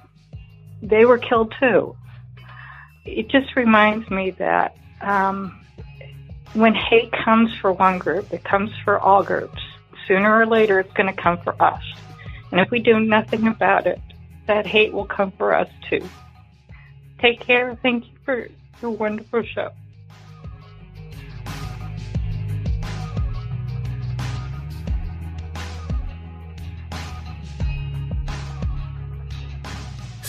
they 0.81 1.05
were 1.05 1.17
killed 1.17 1.53
too. 1.59 1.95
It 3.05 3.29
just 3.29 3.55
reminds 3.55 4.09
me 4.09 4.32
that 4.32 4.78
um, 5.01 5.59
when 6.53 6.75
hate 6.75 7.11
comes 7.11 7.53
for 7.55 7.71
one 7.71 7.97
group, 7.97 8.32
it 8.33 8.43
comes 8.43 8.71
for 8.83 8.99
all 8.99 9.23
groups. 9.23 9.61
Sooner 10.07 10.39
or 10.39 10.45
later, 10.45 10.79
it's 10.79 10.93
going 10.93 11.13
to 11.13 11.21
come 11.21 11.37
for 11.39 11.61
us. 11.61 11.83
And 12.51 12.59
if 12.59 12.69
we 12.69 12.79
do 12.79 12.99
nothing 12.99 13.47
about 13.47 13.87
it, 13.87 13.99
that 14.47 14.67
hate 14.67 14.93
will 14.93 15.05
come 15.05 15.32
for 15.32 15.55
us 15.55 15.69
too. 15.89 16.07
Take 17.19 17.39
care. 17.39 17.78
Thank 17.82 18.05
you 18.05 18.13
for 18.25 18.47
your 18.82 18.91
wonderful 18.91 19.43
show. 19.43 19.71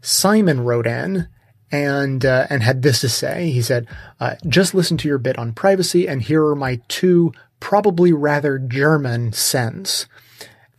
Simon 0.00 0.60
wrote 0.60 0.86
in 0.86 1.28
and 1.70 2.24
uh, 2.24 2.46
and 2.50 2.62
had 2.62 2.82
this 2.82 3.00
to 3.00 3.08
say. 3.08 3.50
He 3.50 3.62
said, 3.62 3.86
uh, 4.20 4.34
"Just 4.46 4.74
listen 4.74 4.98
to 4.98 5.08
your 5.08 5.18
bit 5.18 5.38
on 5.38 5.54
privacy, 5.54 6.06
and 6.06 6.22
here 6.22 6.44
are 6.44 6.54
my 6.54 6.80
two 6.88 7.32
probably 7.60 8.12
rather 8.12 8.58
German 8.58 9.32
cents." 9.32 10.06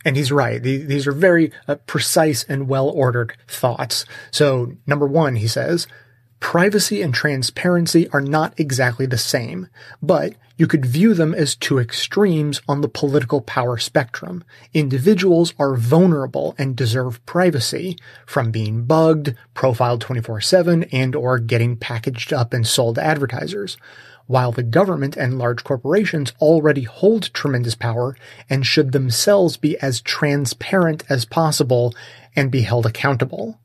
And 0.06 0.16
he's 0.16 0.30
right. 0.30 0.62
These 0.62 1.06
are 1.06 1.12
very 1.12 1.50
uh, 1.66 1.76
precise 1.86 2.44
and 2.44 2.68
well 2.68 2.90
ordered 2.90 3.34
thoughts. 3.48 4.04
So, 4.30 4.74
number 4.86 5.06
one, 5.06 5.36
he 5.36 5.48
says, 5.48 5.86
privacy 6.44 7.00
and 7.00 7.14
transparency 7.14 8.06
are 8.10 8.20
not 8.20 8.52
exactly 8.60 9.06
the 9.06 9.16
same, 9.16 9.66
but 10.02 10.34
you 10.58 10.66
could 10.66 10.84
view 10.84 11.14
them 11.14 11.34
as 11.34 11.56
two 11.56 11.78
extremes 11.78 12.60
on 12.68 12.82
the 12.82 12.88
political 12.88 13.40
power 13.40 13.78
spectrum. 13.78 14.44
Individuals 14.74 15.54
are 15.58 15.74
vulnerable 15.74 16.54
and 16.58 16.76
deserve 16.76 17.24
privacy 17.24 17.96
from 18.26 18.50
being 18.50 18.84
bugged, 18.84 19.34
profiled 19.54 20.04
24-7, 20.04 20.86
and 20.92 21.16
or 21.16 21.38
getting 21.38 21.78
packaged 21.78 22.30
up 22.30 22.52
and 22.52 22.66
sold 22.66 22.96
to 22.96 23.02
advertisers. 23.02 23.78
While 24.26 24.52
the 24.52 24.62
government 24.62 25.16
and 25.16 25.38
large 25.38 25.64
corporations 25.64 26.34
already 26.42 26.82
hold 26.82 27.32
tremendous 27.32 27.74
power 27.74 28.18
and 28.50 28.66
should 28.66 28.92
themselves 28.92 29.56
be 29.56 29.78
as 29.78 30.02
transparent 30.02 31.04
as 31.08 31.24
possible 31.24 31.94
and 32.36 32.50
be 32.50 32.60
held 32.60 32.84
accountable. 32.84 33.58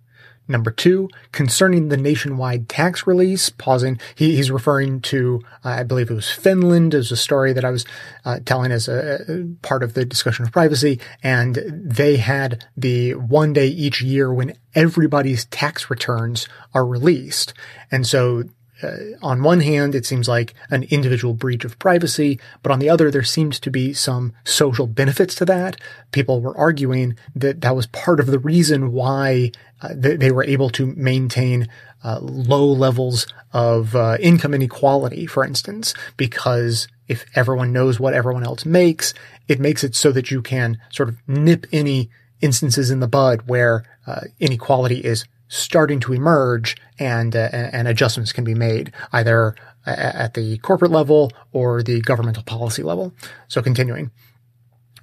Number 0.50 0.72
two, 0.72 1.10
concerning 1.32 1.90
the 1.90 1.96
nationwide 1.96 2.68
tax 2.68 3.06
release, 3.06 3.52
pausing, 3.52 4.00
he, 4.16 4.36
he's 4.36 4.50
referring 4.50 5.00
to, 5.02 5.44
uh, 5.64 5.70
I 5.70 5.84
believe 5.84 6.10
it 6.10 6.16
was 6.16 6.32
Finland, 6.32 6.96
as 6.96 7.12
a 7.12 7.16
story 7.16 7.54
that 7.54 7.64
I 7.64 7.70
was 7.70 7.86
uh, 8.26 8.40
telling 8.46 8.72
as 8.72 8.88
a, 8.88 9.20
a, 9.28 9.44
part 9.62 9.84
of 9.84 9.94
the 9.94 10.06
discussion 10.06 10.44
of 10.44 10.52
privacy. 10.52 11.00
And 11.22 11.62
they 11.72 12.18
had 12.18 12.66
the 12.76 13.14
one 13.14 13.54
day 13.54 13.68
each 13.68 14.02
year 14.02 14.34
when 14.34 14.56
everybody's 14.74 15.46
tax 15.46 15.92
returns 15.92 16.48
are 16.74 16.86
released. 16.86 17.54
And 17.92 18.08
so 18.08 18.46
uh, 18.82 18.98
on 19.22 19.44
one 19.44 19.62
hand, 19.62 19.96
it 19.96 20.06
seems 20.06 20.28
like 20.28 20.54
an 20.70 20.84
individual 20.84 21.34
breach 21.34 21.66
of 21.66 21.78
privacy, 21.80 22.40
but 22.64 22.72
on 22.72 22.80
the 22.80 22.90
other, 22.90 23.12
there 23.12 23.24
seems 23.24 23.60
to 23.60 23.72
be 23.72 23.94
some 23.94 24.34
social 24.44 24.88
benefits 24.88 25.36
to 25.36 25.46
that. 25.46 25.78
People 26.12 26.42
were 26.42 26.58
arguing 26.58 27.16
that 27.36 27.62
that 27.62 27.76
was 27.76 27.88
part 27.88 28.20
of 28.20 28.28
the 28.28 28.40
reason 28.40 28.92
why 28.92 29.52
uh, 29.82 29.94
th- 29.94 30.20
they 30.20 30.32
were 30.32 30.44
able 30.44 30.70
to 30.70 30.88
maintain 30.96 31.68
uh, 32.04 32.20
low 32.22 32.66
levels 32.66 33.28
of 33.52 33.96
uh, 33.96 34.18
income 34.20 34.54
inequality, 34.54 35.26
for 35.26 35.44
instance, 35.44 35.94
because 36.16 36.88
if 37.08 37.26
everyone 37.36 37.74
knows 37.74 38.00
what 38.00 38.14
everyone 38.14 38.44
else 38.44 38.66
makes, 38.66 39.14
it 39.48 39.60
makes 39.60 39.84
it 39.84 39.96
so 39.96 40.12
that 40.12 40.32
you 40.32 40.42
can 40.42 40.78
sort 40.92 41.10
of 41.10 41.18
nip 41.28 41.66
any 41.72 42.10
instances 42.42 42.90
in 42.90 43.00
the 43.00 43.08
bud 43.08 43.44
where 43.48 43.84
uh, 44.08 44.22
inequality 44.40 45.00
is 45.00 45.26
starting 45.50 46.00
to 46.00 46.14
emerge 46.14 46.78
and 46.98 47.36
uh, 47.36 47.50
and 47.52 47.88
adjustments 47.88 48.32
can 48.32 48.46
be 48.46 48.54
made 48.56 48.94
either 49.12 49.56
at 49.86 50.36
the 50.36 50.58
corporate 50.60 50.92
level 50.92 51.32
or 51.52 51.84
the 51.84 52.00
governmental 52.02 52.44
policy 52.44 52.84
level. 52.84 53.14
So 53.48 53.62
continuing. 53.62 54.12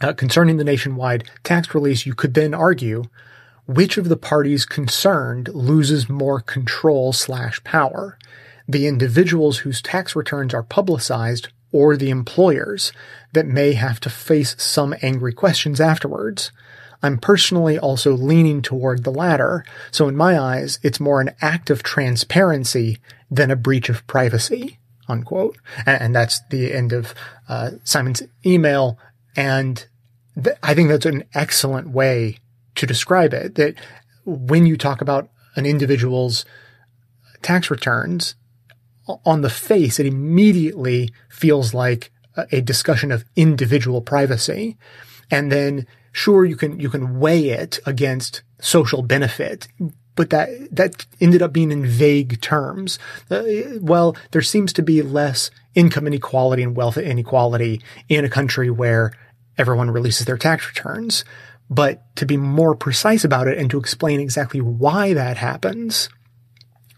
Uh, 0.00 0.12
concerning 0.12 0.58
the 0.58 0.64
nationwide 0.64 1.24
tax 1.42 1.74
release, 1.74 2.06
you 2.06 2.14
could 2.14 2.34
then 2.34 2.54
argue 2.54 3.04
which 3.66 3.98
of 3.98 4.08
the 4.08 4.16
parties 4.16 4.64
concerned 4.64 5.48
loses 5.48 6.08
more 6.08 6.40
control 6.40 7.12
slash 7.12 7.62
power, 7.64 8.18
the 8.68 8.86
individuals 8.86 9.58
whose 9.58 9.82
tax 9.82 10.14
returns 10.14 10.54
are 10.54 10.62
publicized 10.62 11.48
or 11.72 11.96
the 11.96 12.10
employers 12.10 12.92
that 13.32 13.46
may 13.46 13.72
have 13.72 13.98
to 14.00 14.10
face 14.10 14.54
some 14.58 14.94
angry 15.02 15.32
questions 15.32 15.80
afterwards. 15.80 16.52
I'm 17.06 17.18
personally 17.18 17.78
also 17.78 18.12
leaning 18.12 18.62
toward 18.62 19.04
the 19.04 19.10
latter. 19.10 19.64
So 19.90 20.08
in 20.08 20.16
my 20.16 20.38
eyes, 20.38 20.78
it's 20.82 21.00
more 21.00 21.20
an 21.20 21.34
act 21.40 21.70
of 21.70 21.82
transparency 21.82 22.98
than 23.30 23.50
a 23.50 23.56
breach 23.56 23.88
of 23.88 24.06
privacy, 24.06 24.78
unquote. 25.08 25.56
And, 25.84 26.14
that's 26.14 26.40
the 26.50 26.72
end 26.72 26.92
of 26.92 27.14
uh, 27.48 27.72
Simon's 27.84 28.22
email. 28.44 28.98
And 29.34 29.86
th- 30.42 30.56
I 30.62 30.74
think 30.74 30.88
that's 30.88 31.06
an 31.06 31.24
excellent 31.34 31.90
way 31.90 32.38
to 32.74 32.86
describe 32.86 33.32
it. 33.32 33.54
That 33.54 33.74
when 34.24 34.66
you 34.66 34.76
talk 34.76 35.00
about 35.00 35.28
an 35.54 35.66
individual's 35.66 36.44
tax 37.42 37.70
returns, 37.70 38.34
on 39.24 39.42
the 39.42 39.50
face, 39.50 40.00
it 40.00 40.06
immediately 40.06 41.12
feels 41.28 41.72
like 41.72 42.10
a 42.50 42.60
discussion 42.60 43.12
of 43.12 43.24
individual 43.36 44.00
privacy. 44.00 44.76
And 45.30 45.50
then 45.50 45.86
sure 46.16 46.44
you 46.44 46.56
can 46.56 46.80
you 46.80 46.88
can 46.88 47.20
weigh 47.20 47.50
it 47.50 47.78
against 47.84 48.42
social 48.58 49.02
benefit 49.02 49.68
but 50.16 50.30
that 50.30 50.48
that 50.74 51.06
ended 51.20 51.42
up 51.42 51.52
being 51.52 51.70
in 51.70 51.86
vague 51.86 52.40
terms. 52.40 52.98
Uh, 53.30 53.44
well, 53.80 54.16
there 54.30 54.40
seems 54.42 54.72
to 54.72 54.82
be 54.82 55.02
less 55.02 55.50
income 55.74 56.06
inequality 56.06 56.62
and 56.62 56.74
wealth 56.74 56.96
inequality 56.96 57.82
in 58.08 58.24
a 58.24 58.30
country 58.30 58.70
where 58.70 59.12
everyone 59.58 59.90
releases 59.90 60.24
their 60.26 60.38
tax 60.38 60.66
returns. 60.66 61.22
But 61.68 62.16
to 62.16 62.24
be 62.24 62.38
more 62.38 62.74
precise 62.74 63.24
about 63.24 63.46
it 63.46 63.58
and 63.58 63.70
to 63.70 63.78
explain 63.78 64.20
exactly 64.20 64.60
why 64.60 65.12
that 65.12 65.36
happens, 65.36 66.08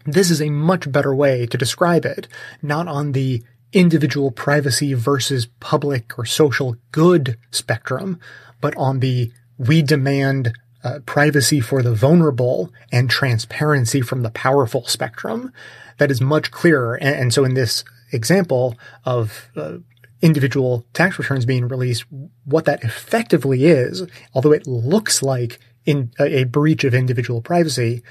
this 0.05 0.31
is 0.31 0.41
a 0.41 0.49
much 0.49 0.89
better 0.89 1.13
way 1.13 1.45
to 1.47 1.57
describe 1.57 2.05
it, 2.05 2.27
not 2.61 2.87
on 2.87 3.11
the 3.11 3.43
individual 3.73 4.31
privacy 4.31 4.93
versus 4.93 5.47
public 5.59 6.17
or 6.17 6.25
social 6.25 6.75
good 6.91 7.37
spectrum, 7.51 8.19
but 8.61 8.75
on 8.77 8.99
the 8.99 9.31
we 9.57 9.81
demand 9.81 10.53
uh, 10.83 10.99
privacy 11.05 11.59
for 11.59 11.81
the 11.81 11.93
vulnerable 11.93 12.71
and 12.91 13.09
transparency 13.09 14.01
from 14.01 14.23
the 14.23 14.29
powerful 14.31 14.85
spectrum 14.85 15.51
that 15.97 16.09
is 16.09 16.21
much 16.21 16.51
clearer. 16.51 16.95
And, 16.95 17.15
and 17.15 17.33
so 17.33 17.43
in 17.43 17.53
this 17.53 17.83
example 18.11 18.77
of 19.03 19.49
uh, 19.55 19.77
individual 20.21 20.85
tax 20.93 21.19
returns 21.19 21.45
being 21.45 21.67
released, 21.67 22.05
what 22.45 22.65
that 22.65 22.83
effectively 22.83 23.65
is, 23.65 24.07
although 24.33 24.53
it 24.53 24.67
looks 24.67 25.21
like 25.21 25.59
in 25.85 26.11
a, 26.19 26.39
a 26.39 26.43
breach 26.45 26.83
of 26.83 26.93
individual 26.93 27.41
privacy, 27.41 28.01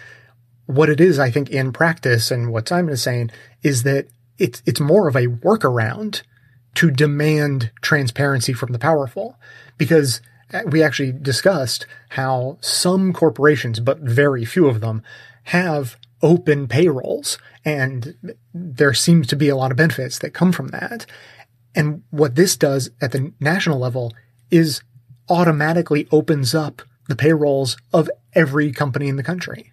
what 0.66 0.90
it 0.90 1.00
is, 1.00 1.18
I 1.18 1.30
think, 1.30 1.48
in 1.48 1.72
practice, 1.72 2.30
and 2.30 2.52
what 2.52 2.68
Simon 2.68 2.92
is 2.92 3.02
saying, 3.02 3.30
is 3.62 3.84
that 3.84 4.08
it's 4.36 4.62
it's 4.66 4.80
more 4.80 5.08
of 5.08 5.16
a 5.16 5.26
workaround 5.26 6.22
to 6.74 6.90
demand 6.90 7.70
transparency 7.80 8.52
from 8.52 8.72
the 8.72 8.78
powerful, 8.78 9.36
because 9.78 10.20
Uh, 10.52 10.62
we 10.66 10.82
actually 10.82 11.12
discussed 11.12 11.86
how 12.10 12.58
some 12.60 13.12
corporations, 13.12 13.80
but 13.80 14.00
very 14.00 14.44
few 14.44 14.66
of 14.66 14.80
them, 14.80 15.02
have 15.44 15.96
open 16.22 16.66
payrolls, 16.66 17.38
and 17.64 18.14
there 18.52 18.94
seems 18.94 19.26
to 19.26 19.36
be 19.36 19.48
a 19.48 19.56
lot 19.56 19.70
of 19.70 19.76
benefits 19.76 20.18
that 20.18 20.34
come 20.34 20.52
from 20.52 20.68
that. 20.68 21.06
And 21.74 22.02
what 22.10 22.34
this 22.34 22.56
does 22.56 22.90
at 23.00 23.12
the 23.12 23.32
national 23.40 23.78
level 23.78 24.12
is 24.50 24.82
automatically 25.28 26.08
opens 26.10 26.54
up 26.54 26.82
the 27.08 27.16
payrolls 27.16 27.76
of 27.92 28.10
every 28.34 28.72
company 28.72 29.08
in 29.08 29.16
the 29.16 29.22
country. 29.22 29.72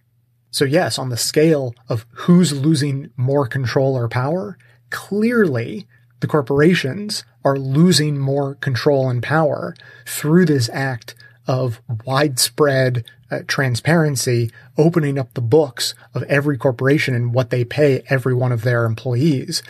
So 0.52 0.66
yes, 0.66 0.98
on 0.98 1.10
the 1.10 1.18
scale 1.18 1.74
of 1.90 2.06
who's 2.12 2.54
losing 2.54 3.10
more 3.18 3.48
control 3.48 3.98
or 3.98 4.08
power, 4.08 4.58
clearly 4.90 5.88
the 6.20 6.28
corporations 6.28 7.24
are 7.44 7.58
losing 7.58 8.18
more 8.18 8.56
control 8.56 9.10
and 9.10 9.22
power 9.22 9.76
through 10.06 10.46
this 10.46 10.70
act 10.74 11.16
of 11.48 11.82
widespread 12.06 13.06
uh, 13.30 13.40
transparency, 13.48 14.52
opening 14.78 15.18
up 15.20 15.34
the 15.34 15.42
books 15.42 15.94
of 16.14 16.24
every 16.24 16.58
corporation 16.58 17.14
and 17.14 17.34
what 17.34 17.50
they 17.50 17.64
pay 17.64 18.04
every 18.10 18.34
one 18.34 18.52
of 18.52 18.62
their 18.62 18.86
employees. 18.86 19.62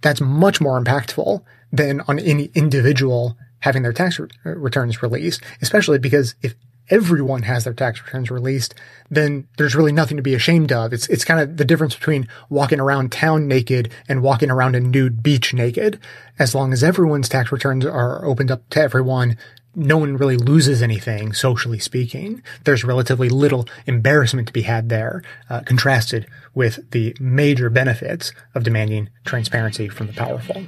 that's 0.00 0.20
much 0.20 0.60
more 0.60 0.80
impactful 0.80 1.42
than 1.72 2.00
on 2.02 2.18
any 2.20 2.50
individual 2.54 3.36
having 3.60 3.82
their 3.82 3.92
tax 3.92 4.18
re- 4.18 4.28
returns 4.44 5.02
released, 5.02 5.42
especially 5.60 5.98
because 5.98 6.34
if 6.42 6.54
everyone 6.90 7.42
has 7.42 7.64
their 7.64 7.72
tax 7.72 8.02
returns 8.02 8.30
released, 8.30 8.74
then 9.10 9.46
there's 9.56 9.74
really 9.74 9.92
nothing 9.92 10.16
to 10.16 10.22
be 10.22 10.34
ashamed 10.34 10.72
of. 10.72 10.92
It's, 10.92 11.06
it's 11.08 11.24
kind 11.24 11.40
of 11.40 11.56
the 11.56 11.64
difference 11.64 11.94
between 11.94 12.28
walking 12.48 12.80
around 12.80 13.12
town 13.12 13.48
naked 13.48 13.92
and 14.08 14.22
walking 14.22 14.50
around 14.50 14.74
a 14.74 14.80
nude 14.80 15.22
beach 15.22 15.54
naked. 15.54 15.98
As 16.38 16.54
long 16.54 16.72
as 16.72 16.84
everyone's 16.84 17.28
tax 17.28 17.52
returns 17.52 17.84
are 17.84 18.24
opened 18.24 18.50
up 18.50 18.68
to 18.70 18.80
everyone, 18.80 19.36
no 19.74 19.98
one 19.98 20.16
really 20.16 20.36
loses 20.36 20.82
anything, 20.82 21.32
socially 21.32 21.78
speaking. 21.78 22.42
There's 22.64 22.84
relatively 22.84 23.28
little 23.28 23.68
embarrassment 23.86 24.48
to 24.48 24.52
be 24.52 24.62
had 24.62 24.88
there, 24.88 25.22
uh, 25.48 25.60
contrasted 25.60 26.26
with 26.54 26.90
the 26.90 27.16
major 27.20 27.70
benefits 27.70 28.32
of 28.54 28.64
demanding 28.64 29.08
transparency 29.24 29.88
from 29.88 30.08
the 30.08 30.14
powerful. 30.14 30.64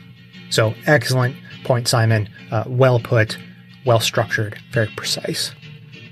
So 0.51 0.75
excellent 0.87 1.37
point, 1.65 1.89
Simon. 1.89 2.29
Uh, 2.51 2.65
well 2.67 3.01
put, 3.01 3.37
well 3.85 4.01
structured, 4.01 4.59
very 4.71 4.89
precise. 4.97 5.53